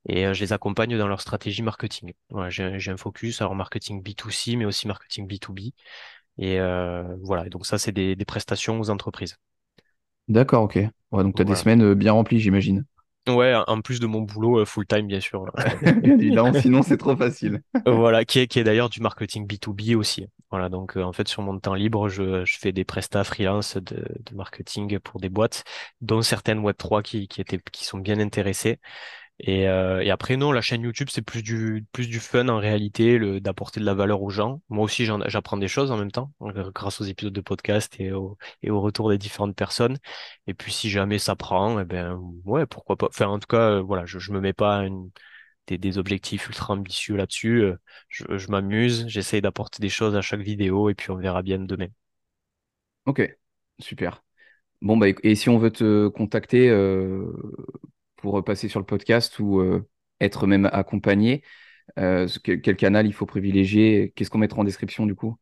Et 0.09 0.27
euh, 0.27 0.35
je 0.35 0.41
les 0.43 0.53
accompagne 0.53 0.97
dans 0.99 1.09
leur 1.09 1.21
stratégie 1.21 1.63
marketing. 1.63 2.15
Voilà, 2.31 2.51
j'ai, 2.51 2.91
un 2.91 2.97
focus 2.97 3.41
alors 3.41 3.55
marketing 3.55 4.03
B2C, 4.03 4.57
mais 4.57 4.65
aussi 4.65 4.87
marketing 4.89 5.27
B2B. 5.27 5.61
Et 6.39 6.61
euh, 6.61 7.05
voilà, 7.23 7.47
et 7.47 7.51
donc 7.51 7.67
ça, 7.67 7.79
c'est 7.79 7.93
des, 7.93 8.17
des 8.17 8.25
prestations 8.25 8.81
aux 8.81 8.91
entreprises. 8.91 9.37
D'accord, 10.29 10.63
ok. 10.65 10.77
Ouais, 11.13 11.23
donc 11.23 11.35
tu 11.35 11.43
as 11.43 11.45
des 11.45 11.55
semaines 11.55 11.93
bien 11.95 12.13
remplies, 12.13 12.41
j'imagine. 12.41 12.85
Ouais, 13.29 13.55
en 13.67 13.81
plus 13.81 14.01
de 14.01 14.07
mon 14.07 14.23
boulot 14.23 14.61
euh, 14.61 14.65
full-time, 14.65 15.07
bien 15.07 15.21
sûr. 15.21 15.45
Évidemment, 16.03 16.53
sinon 16.61 16.83
c'est 16.83 16.97
trop 16.97 17.17
facile. 17.17 17.63
Voilà, 17.87 18.25
qui 18.25 18.41
est, 18.41 18.47
qui 18.47 18.59
est 18.59 18.65
d'ailleurs 18.65 18.89
du 18.91 19.01
marketing 19.01 19.47
B2B 19.47 19.95
aussi. 19.95 20.27
Voilà, 20.51 20.69
donc 20.69 20.97
euh, 20.97 21.03
en 21.03 21.13
fait, 21.13 21.29
sur 21.29 21.43
mon 21.43 21.59
temps 21.59 21.75
libre, 21.75 22.09
je, 22.09 22.45
je 22.45 22.59
fais 22.59 22.73
des 22.73 22.85
prestats 22.85 23.25
freelance 23.25 23.77
de, 23.77 24.05
de 24.21 24.35
marketing 24.35 24.99
pour 24.99 25.21
des 25.21 25.29
boîtes, 25.29 25.65
dont 26.01 26.23
certaines 26.23 26.59
Web3 26.61 27.03
qui, 27.03 27.29
qui 27.29 27.41
étaient, 27.41 27.61
qui 27.73 27.85
sont 27.85 27.99
bien 27.99 28.19
intéressées. 28.19 28.79
Et, 29.41 29.69
euh, 29.69 30.01
et 30.03 30.11
après, 30.11 30.37
non, 30.37 30.51
la 30.53 30.61
chaîne 30.61 30.83
YouTube, 30.83 31.09
c'est 31.11 31.23
plus 31.23 31.43
du, 31.45 31.87
plus 31.93 32.09
du 32.09 32.19
fun 32.21 32.49
en 32.49 32.59
réalité, 32.59 33.19
le, 33.19 33.41
d'apporter 33.41 33.79
de 33.81 33.85
la 33.85 33.95
valeur 33.95 34.23
aux 34.23 34.31
gens. 34.31 34.63
Moi 34.69 34.85
aussi, 34.85 35.05
j'apprends 35.27 35.57
des 35.57 35.69
choses 35.69 35.93
en 35.93 35.97
même 35.97 36.11
temps, 36.11 36.33
euh, 36.43 36.71
grâce 36.75 37.01
aux 37.01 37.05
épisodes 37.05 37.33
de 37.33 37.41
podcast 37.41 37.95
et 38.01 38.13
au, 38.13 38.37
et 38.63 38.71
au 38.71 38.81
retour 38.81 39.11
des 39.11 39.19
différentes 39.19 39.55
personnes. 39.57 39.99
Et 40.49 40.55
puis, 40.55 40.73
si 40.73 40.91
jamais 40.91 41.19
ça 41.21 41.37
prend, 41.37 41.79
eh 41.81 41.85
ben, 41.85 42.19
ouais, 42.45 42.67
pourquoi 42.67 42.97
pas. 42.97 43.07
Enfin, 43.09 43.27
en 43.29 43.39
tout 43.39 43.47
cas, 43.47 43.71
euh, 43.79 43.81
voilà, 43.83 44.07
je, 44.07 44.19
je 44.19 44.33
me 44.33 44.41
mets 44.41 44.53
pas 44.53 44.79
une 44.87 45.11
des, 45.69 45.79
des 45.79 45.99
objectifs 45.99 46.49
ultra 46.49 46.75
ambitieux 46.75 47.17
là-dessus. 47.17 47.65
Je, 48.09 48.25
je 48.39 48.49
m'amuse, 48.51 49.07
j'essaye 49.09 49.43
d'apporter 49.43 49.81
des 49.83 49.89
choses 49.91 50.17
à 50.17 50.23
chaque 50.23 50.41
vidéo 50.41 50.91
et 50.91 50.95
puis 50.95 51.11
on 51.11 51.17
verra 51.17 51.43
bien 51.43 51.59
demain. 51.61 51.89
Ok, 53.07 53.23
super. 53.81 54.23
Bon, 54.83 54.97
bah, 54.99 55.09
et 55.25 55.35
si 55.37 55.49
on 55.51 55.59
veut 55.59 55.73
te 55.73 56.09
contacter 56.09 56.71
euh, 56.71 57.33
pour 58.19 58.45
passer 58.45 58.69
sur 58.69 58.81
le 58.81 58.87
podcast 58.87 59.39
ou 59.39 59.61
euh, 59.61 59.89
être 60.21 60.47
même 60.47 60.69
accompagné, 60.73 61.43
euh, 61.99 62.29
quel, 62.43 62.77
canal 62.77 63.07
il 63.07 63.15
faut 63.15 63.27
privilégier? 63.27 64.13
Qu'est-ce 64.15 64.31
qu'on 64.31 64.39
mettra 64.39 64.61
en 64.61 64.65
description 64.65 65.07
du 65.07 65.15
coup? 65.15 65.39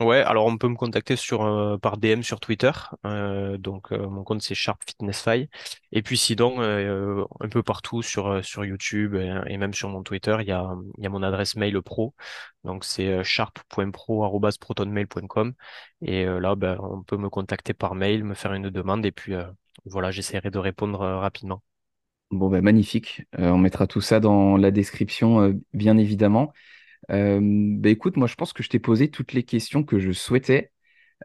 Ouais, 0.00 0.22
alors 0.22 0.46
on 0.46 0.56
peut 0.56 0.68
me 0.68 0.76
contacter 0.76 1.14
sur 1.14 1.44
euh, 1.44 1.76
par 1.76 1.98
DM 1.98 2.22
sur 2.22 2.40
Twitter. 2.40 2.70
Euh, 3.04 3.58
donc 3.58 3.92
euh, 3.92 4.08
mon 4.08 4.24
compte 4.24 4.40
c'est 4.40 4.54
Sharp 4.54 4.82
Fitness. 4.86 5.28
Et 5.92 6.02
puis 6.02 6.16
sinon 6.16 6.62
euh, 6.62 7.22
un 7.40 7.48
peu 7.50 7.62
partout 7.62 8.00
sur 8.00 8.28
euh, 8.28 8.40
sur 8.40 8.64
YouTube 8.64 9.14
et, 9.14 9.42
et 9.46 9.58
même 9.58 9.74
sur 9.74 9.90
mon 9.90 10.02
Twitter, 10.02 10.38
il 10.40 10.46
y 10.46 10.52
a 10.52 10.74
y 10.96 11.06
a 11.06 11.10
mon 11.10 11.22
adresse 11.22 11.54
mail 11.54 11.82
pro. 11.82 12.14
Donc 12.64 12.86
c'est 12.86 13.08
euh, 13.08 13.22
sharp.pro@protonmail.com 13.22 15.52
et 16.00 16.24
euh, 16.24 16.40
là 16.40 16.54
ben 16.54 16.78
on 16.80 17.02
peut 17.02 17.18
me 17.18 17.28
contacter 17.28 17.74
par 17.74 17.94
mail, 17.94 18.24
me 18.24 18.32
faire 18.34 18.54
une 18.54 18.70
demande 18.70 19.04
et 19.04 19.12
puis 19.12 19.34
euh, 19.34 19.44
voilà, 19.84 20.10
j'essaierai 20.10 20.50
de 20.50 20.58
répondre 20.58 21.02
euh, 21.02 21.18
rapidement. 21.18 21.62
Bon, 22.30 22.48
bah, 22.48 22.60
magnifique. 22.60 23.22
Euh, 23.38 23.50
on 23.50 23.58
mettra 23.58 23.86
tout 23.88 24.00
ça 24.00 24.20
dans 24.20 24.56
la 24.56 24.70
description, 24.70 25.40
euh, 25.42 25.52
bien 25.72 25.96
évidemment. 25.98 26.52
Euh, 27.10 27.40
bah, 27.42 27.90
écoute, 27.90 28.16
moi, 28.16 28.28
je 28.28 28.36
pense 28.36 28.52
que 28.52 28.62
je 28.62 28.68
t'ai 28.70 28.78
posé 28.80 29.10
toutes 29.10 29.32
les 29.34 29.44
questions 29.44 29.84
que 29.84 29.98
je 30.00 30.12
souhaitais. 30.12 30.72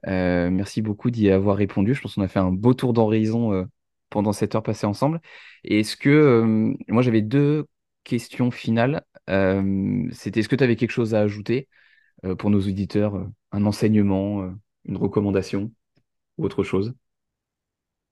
Euh, 0.07 0.49
merci 0.51 0.81
beaucoup 0.81 1.11
d'y 1.11 1.29
avoir 1.31 1.57
répondu. 1.57 1.95
Je 1.95 2.01
pense 2.01 2.15
qu'on 2.15 2.23
a 2.23 2.27
fait 2.29 2.39
un 2.39 2.51
beau 2.51 2.73
tour 2.73 2.93
d'horizon 2.93 3.67
pendant 4.09 4.33
cette 4.33 4.55
heure 4.55 4.63
passée 4.63 4.87
ensemble. 4.87 5.21
Et 5.63 5.81
est-ce 5.81 5.97
que, 5.97 6.73
moi, 6.89 7.03
j'avais 7.03 7.21
deux 7.23 7.67
questions 8.05 8.51
finales. 8.51 9.03
C'était, 10.11 10.41
est-ce 10.41 10.49
que 10.49 10.55
tu 10.57 10.63
avais 10.65 10.75
quelque 10.77 10.91
chose 10.91 11.15
à 11.15 11.21
ajouter 11.21 11.69
pour 12.39 12.49
nos 12.51 12.61
auditeurs, 12.61 13.27
un 13.51 13.65
enseignement, 13.65 14.51
une 14.85 14.97
recommandation 14.97 15.71
ou 16.37 16.45
autre 16.45 16.63
chose? 16.63 16.95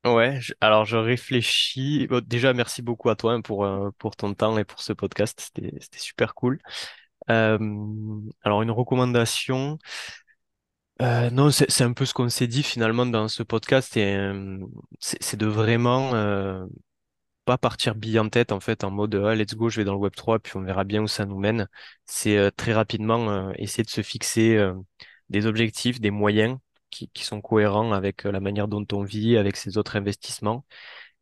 Ouais, 0.05 0.37
je- 0.41 0.53
alors 0.59 0.83
je 0.83 0.97
réfléchis. 0.97 2.07
Déjà, 2.25 2.53
merci 2.53 2.81
beaucoup 2.81 3.09
à 3.09 3.15
toi 3.15 3.33
hein, 3.33 3.41
pour, 3.41 3.63
euh, 3.63 3.89
pour 3.99 4.15
ton 4.17 4.33
temps 4.33 4.57
et 4.57 4.65
pour 4.65 4.81
ce 4.81 4.91
podcast. 4.91 5.39
C'était, 5.39 5.71
c'était 5.79 5.99
super 5.99 6.35
cool. 6.35 6.59
Euh, 7.29 7.57
alors, 8.43 8.61
une 8.63 8.71
recommandation. 8.71 9.79
Euh, 11.01 11.29
non, 11.31 11.49
c'est 11.51 11.69
c'est 11.71 11.83
un 11.83 11.93
peu 11.93 12.05
ce 12.05 12.13
qu'on 12.13 12.29
s'est 12.29 12.47
dit 12.47 12.63
finalement 12.63 13.05
dans 13.05 13.27
ce 13.27 13.43
podcast. 13.43 13.97
Et, 13.97 14.15
euh, 14.15 14.59
c'est 14.99 15.21
c'est 15.23 15.37
de 15.37 15.47
vraiment 15.47 16.13
euh, 16.13 16.65
pas 17.45 17.57
partir 17.57 17.95
bille 17.95 18.19
en 18.19 18.29
tête 18.29 18.51
en 18.53 18.59
fait 18.61 18.83
en 18.85 18.91
mode 18.91 19.15
ah, 19.15 19.35
let's 19.35 19.55
go, 19.55 19.69
je 19.69 19.81
vais 19.81 19.85
dans 19.85 19.93
le 19.93 19.99
Web 19.99 20.13
3 20.15 20.39
puis 20.39 20.53
on 20.57 20.61
verra 20.63 20.83
bien 20.85 21.03
où 21.03 21.07
ça 21.07 21.25
nous 21.25 21.39
mène. 21.39 21.67
C'est 22.05 22.37
euh, 22.37 22.51
très 22.51 22.73
rapidement 22.73 23.29
euh, 23.31 23.53
essayer 23.57 23.83
de 23.83 23.89
se 23.89 24.01
fixer 24.03 24.57
euh, 24.57 24.73
des 25.29 25.45
objectifs, 25.47 26.01
des 26.01 26.11
moyens 26.11 26.57
qui, 26.93 27.23
sont 27.23 27.41
cohérents 27.41 27.91
avec 27.93 28.25
euh, 28.25 28.31
la 28.31 28.39
manière 28.39 28.67
dont 28.67 28.85
on 28.91 29.03
vit, 29.03 29.37
avec 29.37 29.57
ses 29.57 29.77
autres 29.77 29.95
investissements. 29.95 30.65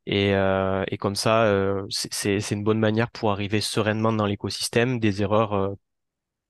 Et, 0.05 0.35
euh, 0.35 0.85
comme 0.99 1.15
ça, 1.15 1.45
euh, 1.45 1.85
c'est 1.89 2.51
une 2.51 2.63
bonne 2.63 2.79
manière 2.79 3.11
pour 3.11 3.31
arriver 3.31 3.61
sereinement 3.61 4.13
dans 4.13 4.25
l'écosystème. 4.25 4.99
Des 4.99 5.21
erreurs, 5.21 5.75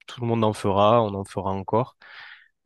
tout 0.08 0.22
le 0.22 0.28
monde 0.28 0.44
en 0.44 0.54
fera, 0.54 1.02
on 1.04 1.14
en 1.16 1.26
fera 1.26 1.52
encore. 1.52 1.98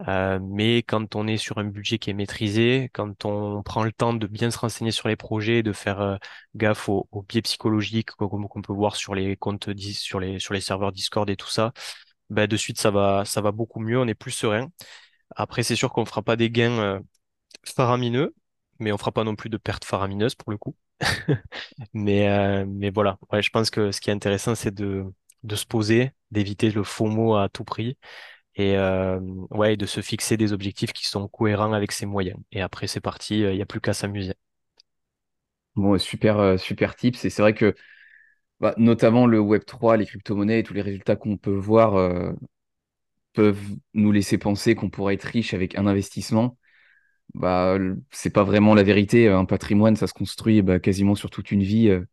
Mais 0.07 0.79
quand 0.79 1.15
on 1.15 1.27
est 1.27 1.37
sur 1.37 1.57
un 1.57 1.63
budget 1.65 1.99
qui 1.99 2.09
est 2.09 2.13
maîtrisé, 2.13 2.89
quand 2.93 3.25
on 3.25 3.63
prend 3.63 3.83
le 3.83 3.91
temps 3.91 4.13
de 4.13 4.27
bien 4.27 4.51
se 4.51 4.57
renseigner 4.59 4.91
sur 4.91 5.07
les 5.07 5.15
projets, 5.15 5.63
de 5.63 5.73
faire 5.73 6.19
gaffe 6.55 6.89
aux, 6.89 7.07
aux 7.11 7.23
biais 7.23 7.41
psychologiques 7.41 8.11
qu'on 8.11 8.27
qu'on 8.47 8.61
peut 8.61 8.73
voir 8.73 8.95
sur 8.95 9.15
les 9.15 9.37
comptes, 9.37 9.69
sur 9.93 10.19
les, 10.19 10.39
sur 10.39 10.53
les 10.53 10.61
serveurs 10.61 10.91
Discord 10.91 11.29
et 11.29 11.35
tout 11.37 11.49
ça, 11.49 11.71
ben 12.29 12.47
de 12.47 12.57
suite 12.57 12.79
ça 12.79 12.91
va, 12.91 13.25
ça 13.25 13.41
va 13.41 13.51
beaucoup 13.51 13.79
mieux, 13.79 13.99
on 13.99 14.07
est 14.07 14.15
plus 14.15 14.31
serein. 14.31 14.69
Après, 15.35 15.63
c'est 15.63 15.75
sûr 15.75 15.91
qu'on 15.91 16.05
fera 16.05 16.21
pas 16.21 16.35
des 16.35 16.49
gains 16.49 16.79
euh, 16.79 16.99
faramineux, 17.65 18.33
mais 18.79 18.91
on 18.91 18.97
fera 18.97 19.11
pas 19.11 19.23
non 19.23 19.35
plus 19.35 19.49
de 19.49 19.57
pertes 19.57 19.85
faramineuses 19.85 20.35
pour 20.35 20.51
le 20.51 20.57
coup. 20.57 20.75
Mais, 21.93 22.29
euh, 22.29 22.65
mais 22.65 22.89
voilà, 22.89 23.19
je 23.33 23.49
pense 23.49 23.69
que 23.69 23.91
ce 23.91 23.99
qui 23.99 24.09
est 24.09 24.13
intéressant, 24.13 24.55
c'est 24.55 24.73
de, 24.73 25.05
se 25.53 25.65
poser, 25.65 26.11
d'éviter 26.31 26.71
le 26.71 26.83
FOMO 26.83 27.35
à 27.35 27.49
tout 27.49 27.65
prix 27.65 27.97
et 28.55 28.77
euh, 28.77 29.19
ouais, 29.51 29.75
de 29.75 29.85
se 29.85 30.01
fixer 30.01 30.37
des 30.37 30.53
objectifs 30.53 30.93
qui 30.93 31.05
sont 31.05 31.27
cohérents 31.27 31.73
avec 31.73 31.91
ses 31.91 32.05
moyens. 32.05 32.39
Et 32.53 32.61
après, 32.61 32.87
c'est 32.87 33.01
parti, 33.01 33.39
il 33.39 33.55
n'y 33.55 33.61
a 33.61 33.65
plus 33.65 33.81
qu'à 33.81 33.93
s'amuser. 33.93 34.35
Bon, 35.75 35.97
super, 35.97 36.57
super 36.57 36.95
tips. 36.95 37.25
Et 37.25 37.29
c'est 37.29 37.41
vrai 37.41 37.53
que 37.53 37.75
bah, 38.61 38.73
notamment 38.77 39.27
le 39.27 39.39
Web3, 39.39 39.97
les 39.97 40.05
crypto-monnaies 40.05 40.59
et 40.59 40.63
tous 40.63 40.73
les 40.73 40.81
résultats 40.81 41.17
qu'on 41.17 41.35
peut 41.35 41.51
voir 41.51 41.97
peuvent 43.35 43.61
nous 43.95 44.13
laisser 44.13 44.39
penser 44.39 44.75
qu'on 44.75 44.91
pourrait 44.91 45.15
être 45.15 45.23
riche 45.25 45.53
avec 45.55 45.77
un 45.77 45.87
investissement. 45.87 46.57
Bah, 47.33 47.77
c'est 48.11 48.29
pas 48.29 48.43
vraiment 48.43 48.73
la 48.75 48.83
vérité. 48.83 49.27
Un 49.29 49.45
patrimoine, 49.45 49.95
ça 49.95 50.07
se 50.07 50.13
construit 50.13 50.61
bah, 50.61 50.79
quasiment 50.79 51.15
sur 51.15 51.29
toute 51.29 51.51
une 51.51 51.63
vie. 51.63 51.89
Euh, 51.89 52.05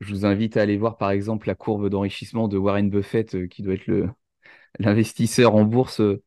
Je 0.00 0.12
vous 0.14 0.26
invite 0.26 0.56
à 0.56 0.62
aller 0.62 0.76
voir 0.78 0.98
par 0.98 1.10
exemple 1.10 1.48
la 1.48 1.54
courbe 1.54 1.88
d'enrichissement 1.90 2.48
de 2.48 2.58
Warren 2.58 2.90
Buffett, 2.90 3.34
euh, 3.36 3.46
qui 3.48 3.62
doit 3.62 3.74
être 3.74 3.88
l'investisseur 4.80 5.54
en 5.56 5.64
bourse 5.64 6.00
euh, 6.00 6.22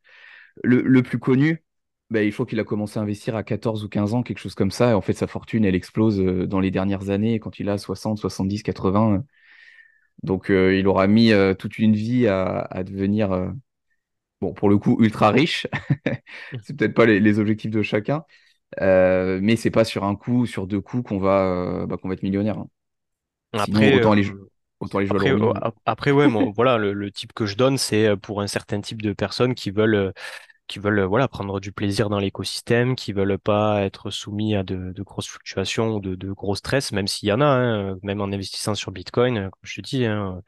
le, 0.64 0.82
le 0.82 1.02
plus 1.02 1.18
connu. 1.18 1.64
Bah, 2.10 2.22
il 2.24 2.32
faut 2.32 2.46
qu'il 2.46 2.60
a 2.60 2.64
commencé 2.64 2.98
à 2.98 3.02
investir 3.02 3.36
à 3.36 3.44
14 3.44 3.84
ou 3.84 3.88
15 3.90 4.14
ans, 4.14 4.22
quelque 4.22 4.38
chose 4.40 4.54
comme 4.56 4.70
ça. 4.72 4.90
Et 4.92 4.94
en 4.94 5.02
fait, 5.02 5.14
sa 5.14 5.26
fortune, 5.28 5.64
elle 5.64 5.74
explose 5.76 6.18
dans 6.18 6.60
les 6.60 6.70
dernières 6.72 7.10
années 7.10 7.40
quand 7.40 7.60
il 7.60 7.68
a 7.68 7.78
60, 7.78 8.18
70, 8.18 8.62
80. 8.64 9.24
Donc, 10.24 10.46
il 10.50 10.86
aura 10.88 11.06
mis 11.08 11.32
toute 11.58 11.78
une 11.78 11.94
vie 11.94 12.26
à, 12.28 12.60
à 12.62 12.84
devenir, 12.84 13.52
bon, 14.40 14.52
pour 14.54 14.68
le 14.68 14.78
coup, 14.78 14.96
ultra 15.00 15.30
riche. 15.30 15.66
C'est 16.62 16.76
peut-être 16.76 16.94
pas 16.94 17.06
les, 17.06 17.20
les 17.20 17.38
objectifs 17.38 17.70
de 17.70 17.82
chacun, 17.82 18.24
euh, 18.82 19.40
mais 19.42 19.56
c'est 19.56 19.70
pas 19.70 19.84
sur 19.84 20.04
un 20.04 20.16
coup, 20.16 20.46
sur 20.46 20.66
deux 20.68 20.80
coups 20.82 21.08
qu'on 21.08 21.18
va, 21.20 21.44
euh, 21.84 21.86
bah, 21.86 21.96
qu'on 21.98 22.08
va 22.08 22.14
être 22.14 22.22
millionnaire. 22.24 22.58
hein. 22.58 22.68
Sinon, 23.56 23.82
Après, 23.82 23.92
autant 23.92 24.12
aller, 24.12 24.24
jou- 24.24 24.34
euh, 24.34 24.50
autant 24.80 24.98
après, 25.86 26.12
ouais, 26.12 26.28
voilà, 26.54 26.78
le, 26.78 26.92
le 26.92 27.10
type 27.10 27.32
que 27.32 27.46
je 27.46 27.56
donne, 27.56 27.78
c'est 27.78 28.16
pour 28.16 28.40
un 28.42 28.46
certain 28.46 28.80
type 28.80 29.02
de 29.02 29.12
personnes 29.12 29.54
qui 29.54 29.70
veulent 29.70 30.12
qui 30.70 30.78
veulent 30.78 31.00
euh, 31.00 31.06
voilà 31.06 31.28
prendre 31.28 31.60
du 31.60 31.72
plaisir 31.72 32.08
dans 32.08 32.18
l'écosystème, 32.18 32.96
qui 32.96 33.12
veulent 33.12 33.38
pas 33.38 33.82
être 33.82 34.10
soumis 34.10 34.54
à 34.56 34.62
de, 34.62 34.94
grosses 35.02 35.28
fluctuations 35.28 35.96
ou 35.96 36.00
de, 36.00 36.32
gros 36.32 36.54
stress, 36.54 36.92
même 36.92 37.08
s'il 37.08 37.28
y 37.28 37.32
en 37.32 37.40
a, 37.40 37.44
hein, 37.46 37.96
même 38.02 38.20
en 38.20 38.26
investissant 38.26 38.74
sur 38.74 38.92
Bitcoin, 38.92 39.38
euh, 39.38 39.50
comme 39.50 39.60
je 39.64 39.76
te 39.76 39.80
dis, 39.82 40.06
hein, 40.06 40.42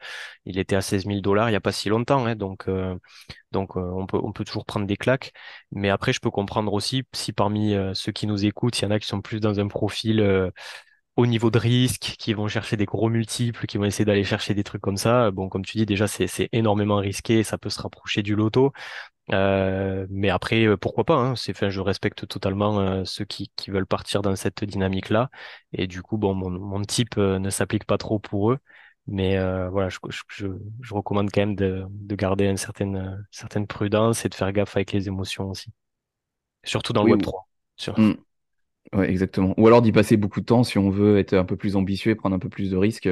il 0.45 0.57
était 0.57 0.75
à 0.75 0.81
16 0.81 1.05
000 1.05 1.21
dollars 1.21 1.49
il 1.49 1.53
y 1.53 1.55
a 1.55 1.61
pas 1.61 1.71
si 1.71 1.89
longtemps, 1.89 2.25
hein, 2.25 2.35
donc 2.35 2.67
euh, 2.69 2.95
donc 3.51 3.77
euh, 3.77 3.81
on 3.81 4.05
peut 4.07 4.19
on 4.21 4.31
peut 4.33 4.43
toujours 4.45 4.65
prendre 4.65 4.85
des 4.87 4.97
claques, 4.97 5.33
mais 5.71 5.89
après 5.89 6.13
je 6.13 6.19
peux 6.19 6.31
comprendre 6.31 6.73
aussi 6.73 7.03
si 7.13 7.33
parmi 7.33 7.73
euh, 7.75 7.93
ceux 7.93 8.11
qui 8.11 8.27
nous 8.27 8.45
écoutent, 8.45 8.79
il 8.79 8.83
y 8.83 8.87
en 8.87 8.91
a 8.91 8.99
qui 8.99 9.07
sont 9.07 9.21
plus 9.21 9.39
dans 9.39 9.59
un 9.59 9.67
profil 9.67 10.19
euh, 10.21 10.49
au 11.15 11.25
niveau 11.27 11.51
de 11.51 11.59
risque, 11.59 12.15
qui 12.17 12.33
vont 12.33 12.47
chercher 12.47 12.75
des 12.77 12.85
gros 12.85 13.09
multiples, 13.09 13.67
qui 13.67 13.77
vont 13.77 13.85
essayer 13.85 14.05
d'aller 14.05 14.23
chercher 14.23 14.53
des 14.55 14.63
trucs 14.63 14.81
comme 14.81 14.97
ça. 14.97 15.29
Bon, 15.31 15.47
comme 15.47 15.63
tu 15.63 15.77
dis, 15.77 15.85
déjà, 15.85 16.07
c'est 16.07 16.49
énormément 16.53 16.97
risqué, 16.97 17.43
ça 17.43 17.57
peut 17.59 17.69
se 17.69 17.81
rapprocher 17.81 18.23
du 18.23 18.35
loto. 18.35 18.73
Euh, 19.31 20.05
mais 20.09 20.29
après, 20.29 20.65
euh, 20.65 20.75
pourquoi 20.77 21.05
pas, 21.05 21.15
hein, 21.15 21.35
c'est, 21.35 21.69
je 21.69 21.79
respecte 21.79 22.27
totalement 22.27 22.79
euh, 22.81 23.05
ceux 23.05 23.23
qui, 23.25 23.51
qui 23.55 23.71
veulent 23.71 23.85
partir 23.87 24.21
dans 24.21 24.35
cette 24.35 24.63
dynamique-là. 24.65 25.29
Et 25.71 25.87
du 25.87 26.01
coup, 26.01 26.17
bon, 26.17 26.33
mon, 26.35 26.49
mon 26.49 26.81
type 26.83 27.17
ne 27.17 27.49
s'applique 27.49 27.85
pas 27.85 27.97
trop 27.97 28.19
pour 28.19 28.51
eux. 28.51 28.59
Mais 29.07 29.37
voilà, 29.69 29.89
je, 29.89 29.99
je, 30.09 30.21
je, 30.29 30.47
je 30.81 30.93
recommande 30.93 31.29
quand 31.31 31.41
même 31.41 31.55
de, 31.55 31.85
de 31.89 32.15
garder 32.15 32.45
une 32.45 32.57
certaine, 32.57 33.25
certaine 33.31 33.67
prudence 33.67 34.25
et 34.25 34.29
de 34.29 34.35
faire 34.35 34.51
gaffe 34.53 34.75
avec 34.77 34.91
les 34.93 35.07
émotions 35.07 35.49
aussi. 35.49 35.71
Surtout 36.65 36.93
dans 36.93 37.03
le 37.03 37.07
Oui, 37.07 37.11
web 37.11 37.21
ou- 37.21 37.23
trois 37.23 37.47
Sûr. 37.77 38.03
Ouais, 38.93 39.09
exactement. 39.09 39.53
Ou 39.57 39.67
alors 39.67 39.81
d'y 39.81 39.91
passer 39.91 40.17
beaucoup 40.17 40.39
de 40.41 40.45
temps 40.45 40.63
si 40.63 40.77
on 40.77 40.89
veut 40.89 41.17
être 41.17 41.33
un 41.33 41.45
peu 41.45 41.57
plus 41.57 41.75
ambitieux 41.75 42.11
et 42.11 42.15
prendre 42.15 42.35
un 42.35 42.39
peu 42.39 42.49
plus 42.49 42.69
de 42.71 42.77
risques. 42.77 43.09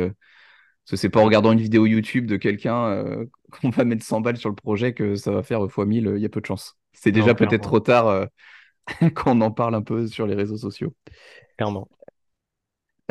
Euh, 0.81 0.85
Parce 0.85 0.91
que 0.91 0.97
c'est 0.97 1.09
pas 1.09 1.21
en 1.21 1.25
regardant 1.25 1.51
une 1.51 1.59
vidéo 1.61 1.85
YouTube 1.85 2.25
de 2.25 2.37
quelqu'un 2.37 2.85
euh, 2.87 3.25
qu'on 3.51 3.69
va 3.69 3.85
mettre 3.85 4.03
100 4.03 4.21
balles 4.21 4.37
sur 4.37 4.49
le 4.49 4.55
projet 4.55 4.93
que 4.93 5.15
ça 5.15 5.31
va 5.31 5.43
faire 5.43 5.69
fois 5.69 5.85
1000, 5.85 6.13
il 6.15 6.21
y 6.21 6.25
a 6.25 6.29
peu 6.29 6.41
de 6.41 6.45
chance. 6.45 6.77
C'est 6.93 7.11
déjà 7.11 7.33
peut-être 7.33 7.63
trop 7.63 7.79
tard 7.79 8.07
euh, 8.07 8.25
quand 9.15 9.37
on 9.37 9.41
en 9.41 9.51
parle 9.51 9.75
un 9.75 9.81
peu 9.81 10.07
sur 10.07 10.27
les 10.27 10.35
réseaux 10.35 10.57
sociaux. 10.57 10.93
Clairement. 11.57 11.87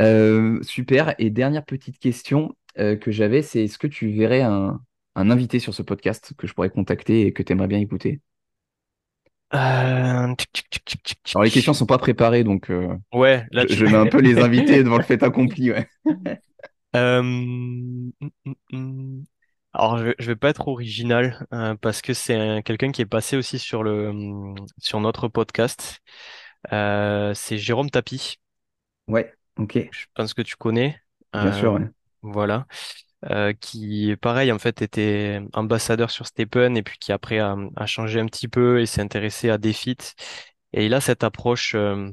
Euh, 0.01 0.62
super. 0.62 1.14
Et 1.18 1.31
dernière 1.31 1.64
petite 1.64 1.99
question 1.99 2.55
euh, 2.79 2.97
que 2.97 3.11
j'avais, 3.11 3.43
c'est 3.43 3.64
est-ce 3.64 3.79
que 3.79 3.87
tu 3.87 4.11
verrais 4.11 4.43
un, 4.43 4.81
un 5.14 5.31
invité 5.31 5.59
sur 5.59 5.75
ce 5.75 5.83
podcast 5.83 6.33
que 6.37 6.47
je 6.47 6.55
pourrais 6.55 6.71
contacter 6.71 7.27
et 7.27 7.33
que 7.33 7.43
tu 7.43 7.53
aimerais 7.53 7.68
bien 7.68 7.79
écouter? 7.81 8.21
Euh, 9.53 10.35
Alors 11.35 11.45
les 11.45 11.51
questions 11.51 11.73
tic. 11.73 11.79
sont 11.79 11.87
pas 11.87 11.99
préparées, 11.99 12.45
donc 12.45 12.71
euh, 12.71 12.97
Ouais, 13.12 13.47
là 13.51 13.66
je, 13.66 13.75
tu. 13.75 13.77
je 13.77 13.87
mets 13.87 13.97
un 13.97 14.07
peu 14.07 14.21
les 14.21 14.41
invités 14.41 14.83
devant 14.85 14.97
le 14.99 15.03
fait 15.05 15.23
accompli. 15.23 15.71
Ouais. 15.73 15.89
Euh, 16.97 17.20
hum, 17.20 18.12
hum, 18.20 18.55
hum. 18.72 19.24
Alors 19.72 19.99
je 19.99 20.05
vais, 20.07 20.14
je 20.18 20.26
vais 20.26 20.36
pas 20.36 20.49
être 20.51 20.66
original 20.68 21.47
euh, 21.53 21.76
parce 21.76 22.03
que 22.03 22.12
c'est 22.14 22.34
un- 22.34 22.62
quelqu'un 22.62 22.91
qui 22.91 23.03
est 23.03 23.07
passé 23.07 23.36
aussi 23.36 23.59
sur 23.61 23.82
le 23.84 24.09
hum, 24.11 24.55
sur 24.78 25.01
notre 25.01 25.28
podcast. 25.28 26.01
Euh, 26.72 27.34
c'est 27.34 27.59
Jérôme 27.59 27.91
Tapie. 27.91 28.38
Ouais, 29.09 29.34
ok, 29.57 29.76
Je 29.91 30.07
pense 30.14 30.34
que 30.34 30.43
tu 30.43 30.57
connais. 30.57 31.01
bien 31.41 31.53
Euh, 31.53 31.53
sûr. 31.53 31.72
ouais. 31.74 31.91
voilà. 32.22 32.66
Euh, 33.30 33.53
qui 33.55 34.16
pareil 34.22 34.53
en 34.53 34.59
fait 34.59 34.82
était 34.82 35.41
ambassadeur 35.55 36.11
sur 36.11 36.26
Stephen 36.26 36.76
et 36.76 36.82
puis 36.82 36.99
qui 36.99 37.12
après 37.12 37.38
a, 37.41 37.57
a 37.76 37.86
changé 37.86 38.20
un 38.20 38.26
petit 38.26 38.49
peu 38.49 38.80
et 38.80 38.86
s'est 38.86 39.03
intéressé 39.03 39.51
à 39.51 39.59
Defit. 39.59 39.99
Et 40.72 40.86
il 40.86 40.95
a 40.95 41.01
cette 41.01 41.24
approche. 41.24 41.74
euh, 41.76 42.11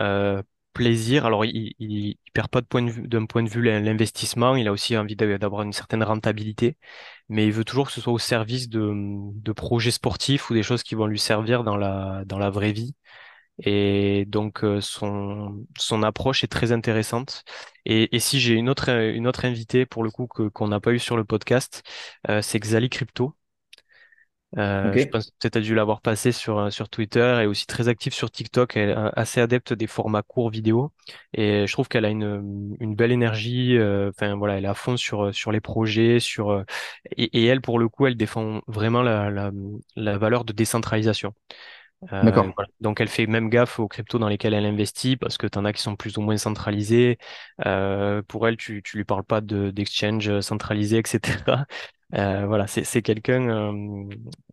euh, 0.00 0.42
plaisir. 0.72 1.26
Alors, 1.26 1.44
il, 1.44 1.74
il, 1.78 2.16
perd 2.32 2.48
pas 2.48 2.60
de 2.60 2.66
point 2.66 2.82
de 2.82 2.92
d'un 3.06 3.26
point 3.26 3.42
de 3.42 3.48
vue 3.48 3.62
l'investissement. 3.62 4.56
Il 4.56 4.68
a 4.68 4.72
aussi 4.72 4.96
envie 4.96 5.16
d'avoir 5.16 5.62
une 5.62 5.72
certaine 5.72 6.02
rentabilité, 6.02 6.76
mais 7.28 7.46
il 7.46 7.52
veut 7.52 7.64
toujours 7.64 7.86
que 7.86 7.92
ce 7.92 8.00
soit 8.00 8.12
au 8.12 8.18
service 8.18 8.68
de, 8.68 9.52
projets 9.52 9.90
sportifs 9.90 10.50
ou 10.50 10.54
des 10.54 10.62
choses 10.62 10.82
qui 10.82 10.94
vont 10.94 11.06
lui 11.06 11.18
servir 11.18 11.64
dans 11.64 11.76
la, 11.76 12.50
vraie 12.50 12.72
vie. 12.72 12.94
Et 13.58 14.24
donc 14.26 14.64
euh, 14.64 14.80
son, 14.80 16.02
approche 16.02 16.44
est 16.44 16.48
très 16.48 16.72
intéressante. 16.72 17.44
Et, 17.84 18.18
si 18.20 18.40
j'ai 18.40 18.54
une 18.54 18.68
autre, 18.70 18.88
invitée 19.44 19.86
pour 19.86 20.04
le 20.04 20.10
coup 20.10 20.26
qu'on 20.26 20.68
n'a 20.68 20.80
pas 20.80 20.92
eu 20.92 20.98
sur 20.98 21.16
le 21.16 21.24
podcast, 21.24 21.82
euh, 22.28 22.42
c'est 22.42 22.58
Xali 22.60 22.88
Crypto. 22.90 23.34
Euh, 24.58 24.98
je 24.98 25.06
pense 25.06 25.30
que 25.40 25.48
tu 25.48 25.58
as 25.58 25.60
dû 25.62 25.74
l'avoir 25.74 26.02
passé 26.02 26.30
sur, 26.30 26.58
euh, 26.58 26.70
sur 26.70 26.90
Twitter 26.90 27.40
et 27.42 27.46
aussi 27.46 27.66
très 27.66 27.88
active 27.88 28.12
sur 28.12 28.30
TikTok. 28.30 28.76
Elle 28.76 28.90
est 28.90 28.94
assez 29.16 29.40
adepte 29.40 29.72
des 29.72 29.86
formats 29.86 30.22
courts 30.22 30.50
vidéo. 30.50 30.92
Et 31.32 31.66
je 31.66 31.72
trouve 31.72 31.88
qu'elle 31.88 32.04
a 32.04 32.10
une, 32.10 32.76
une 32.80 32.94
belle 32.94 33.12
énergie. 33.12 33.76
Enfin, 33.80 34.36
voilà, 34.36 34.58
elle 34.58 34.64
est 34.66 34.68
à 34.68 34.74
fond 34.74 34.96
sur, 34.98 35.34
sur 35.34 35.52
les 35.52 35.60
projets. 35.60 36.20
sur 36.20 36.64
et, 37.16 37.24
et 37.42 37.46
elle, 37.46 37.62
pour 37.62 37.78
le 37.78 37.88
coup, 37.88 38.06
elle 38.06 38.16
défend 38.16 38.60
vraiment 38.66 39.02
la, 39.02 39.30
la, 39.30 39.50
la 39.96 40.18
valeur 40.18 40.44
de 40.44 40.52
décentralisation. 40.52 41.34
Euh, 42.12 42.50
Donc 42.80 43.00
elle 43.00 43.08
fait 43.08 43.26
même 43.28 43.48
gaffe 43.48 43.78
aux 43.78 43.86
cryptos 43.88 44.18
dans 44.18 44.28
lesquels 44.28 44.54
elle 44.54 44.66
investit 44.66 45.16
parce 45.16 45.38
que 45.38 45.46
tu 45.46 45.56
en 45.58 45.64
as 45.64 45.72
qui 45.72 45.82
sont 45.82 45.94
plus 45.96 46.18
ou 46.18 46.20
moins 46.22 46.36
centralisés. 46.36 47.18
Euh, 47.66 48.22
pour 48.26 48.48
elle, 48.48 48.56
tu, 48.56 48.82
tu 48.82 48.96
lui 48.96 49.04
parles 49.04 49.24
pas 49.24 49.40
de 49.40 49.70
d'exchange 49.70 50.40
centralisé, 50.40 50.98
etc. 50.98 51.66
Euh, 52.14 52.46
voilà, 52.46 52.66
c'est 52.66 53.00
quelqu'un. 53.02 53.48
Euh, 53.48 54.04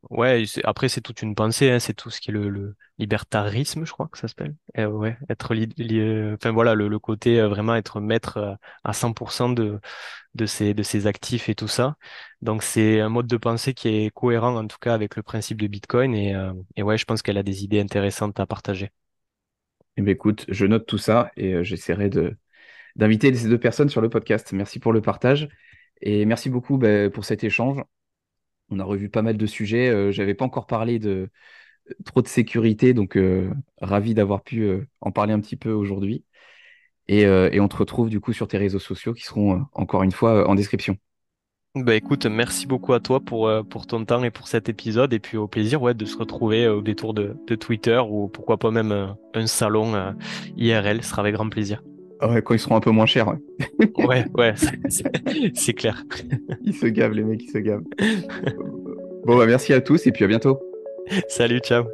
ouais, 0.09 0.45
après 0.63 0.87
c'est 0.87 1.01
toute 1.01 1.21
une 1.21 1.35
pensée, 1.35 1.69
hein, 1.69 1.79
c'est 1.79 1.93
tout 1.93 2.09
ce 2.09 2.21
qui 2.21 2.31
est 2.31 2.33
le, 2.33 2.47
le, 2.49 2.75
libertarisme, 2.99 3.85
je 3.85 3.91
crois 3.91 4.07
que 4.07 4.17
ça 4.17 4.29
s'appelle. 4.29 4.55
Euh, 4.77 4.87
ouais, 4.87 5.17
être 5.29 5.53
li, 5.53 5.67
enfin 6.33 6.51
voilà, 6.51 6.73
le, 6.73 6.87
le 6.87 6.99
côté 6.99 7.41
vraiment 7.41 7.75
être 7.75 7.99
maître 7.99 8.57
à 8.83 8.93
100% 8.93 9.49
de 9.49 9.79
de 10.35 10.45
ses 10.45 10.73
de 10.73 10.83
ses 10.83 11.05
actifs 11.07 11.49
et 11.49 11.55
tout 11.55 11.67
ça. 11.67 11.97
Donc 12.41 12.63
c'est 12.63 13.01
un 13.01 13.09
mode 13.09 13.27
de 13.27 13.37
pensée 13.37 13.73
qui 13.73 13.89
est 13.89 14.09
cohérent 14.11 14.55
en 14.55 14.67
tout 14.67 14.77
cas 14.79 14.93
avec 14.93 15.15
le 15.17 15.23
principe 15.23 15.59
de 15.61 15.67
Bitcoin 15.67 16.15
et 16.15 16.35
et 16.77 16.83
ouais, 16.83 16.97
je 16.97 17.05
pense 17.05 17.21
qu'elle 17.21 17.37
a 17.37 17.43
des 17.43 17.63
idées 17.65 17.81
intéressantes 17.81 18.39
à 18.39 18.45
partager. 18.45 18.91
Eh 19.97 20.01
bien, 20.01 20.13
écoute, 20.13 20.45
je 20.47 20.65
note 20.65 20.85
tout 20.85 20.97
ça 20.97 21.31
et 21.35 21.63
j'essaierai 21.63 22.09
de 22.09 22.37
d'inviter 22.95 23.33
ces 23.33 23.49
deux 23.49 23.59
personnes 23.59 23.89
sur 23.89 24.01
le 24.01 24.09
podcast. 24.09 24.51
Merci 24.53 24.79
pour 24.79 24.93
le 24.93 25.01
partage. 25.01 25.49
Et 26.01 26.25
merci 26.25 26.49
beaucoup 26.49 26.77
bah, 26.77 27.09
pour 27.09 27.25
cet 27.25 27.43
échange. 27.43 27.83
On 28.69 28.79
a 28.79 28.83
revu 28.83 29.09
pas 29.09 29.21
mal 29.21 29.37
de 29.37 29.45
sujets. 29.45 29.89
Euh, 29.89 30.11
J'avais 30.11 30.33
pas 30.33 30.45
encore 30.45 30.67
parlé 30.67 30.99
de 30.99 31.29
euh, 31.89 31.93
trop 32.05 32.21
de 32.21 32.27
sécurité, 32.27 32.93
donc 32.93 33.17
euh, 33.17 33.49
ravi 33.81 34.13
d'avoir 34.13 34.43
pu 34.43 34.69
en 35.01 35.11
parler 35.11 35.33
un 35.33 35.39
petit 35.39 35.55
peu 35.55 35.71
aujourd'hui. 35.71 36.23
Et, 37.07 37.27
on 37.27 37.67
te 37.67 37.75
retrouve 37.75 38.09
du 38.09 38.19
coup 38.19 38.33
sur 38.33 38.47
tes 38.47 38.59
réseaux 38.59 38.77
sociaux 38.77 39.13
qui 39.13 39.23
seront 39.23 39.65
encore 39.73 40.03
une 40.03 40.11
fois 40.11 40.47
en 40.47 40.53
description. 40.53 40.95
Bah 41.73 41.95
écoute, 41.95 42.27
merci 42.27 42.67
beaucoup 42.67 42.93
à 42.93 42.99
toi 42.99 43.19
pour, 43.19 43.51
pour 43.67 43.87
ton 43.87 44.05
temps 44.05 44.23
et 44.23 44.29
pour 44.29 44.47
cet 44.47 44.69
épisode. 44.69 45.11
Et 45.13 45.19
puis 45.19 45.35
au 45.35 45.47
plaisir 45.47 45.81
ouais, 45.81 45.95
de 45.95 46.05
se 46.05 46.15
retrouver 46.15 46.67
au 46.67 46.81
détour 46.81 47.15
de, 47.15 47.35
de 47.47 47.55
Twitter 47.55 47.99
ou 48.07 48.27
pourquoi 48.27 48.57
pas 48.57 48.69
même 48.69 49.15
un 49.33 49.47
salon 49.47 50.15
IRL. 50.55 51.03
Ce 51.03 51.09
sera 51.09 51.23
avec 51.23 51.33
grand 51.33 51.49
plaisir. 51.49 51.81
Ouais, 52.21 52.41
quand 52.41 52.53
ils 52.53 52.59
seront 52.59 52.75
un 52.75 52.81
peu 52.81 52.91
moins 52.91 53.05
chers. 53.05 53.27
Ouais, 53.97 54.25
ouais, 54.37 54.53
c'est 55.53 55.73
clair. 55.73 56.03
Ils 56.63 56.75
se 56.75 56.85
gavent, 56.87 57.13
les 57.13 57.23
mecs, 57.23 57.43
ils 57.43 57.51
se 57.51 57.57
gavent. 57.59 57.83
Bon, 59.25 59.37
bah 59.37 59.45
merci 59.45 59.73
à 59.73 59.81
tous 59.81 60.05
et 60.07 60.11
puis 60.11 60.25
à 60.25 60.27
bientôt. 60.27 60.59
Salut, 61.27 61.59
ciao. 61.59 61.85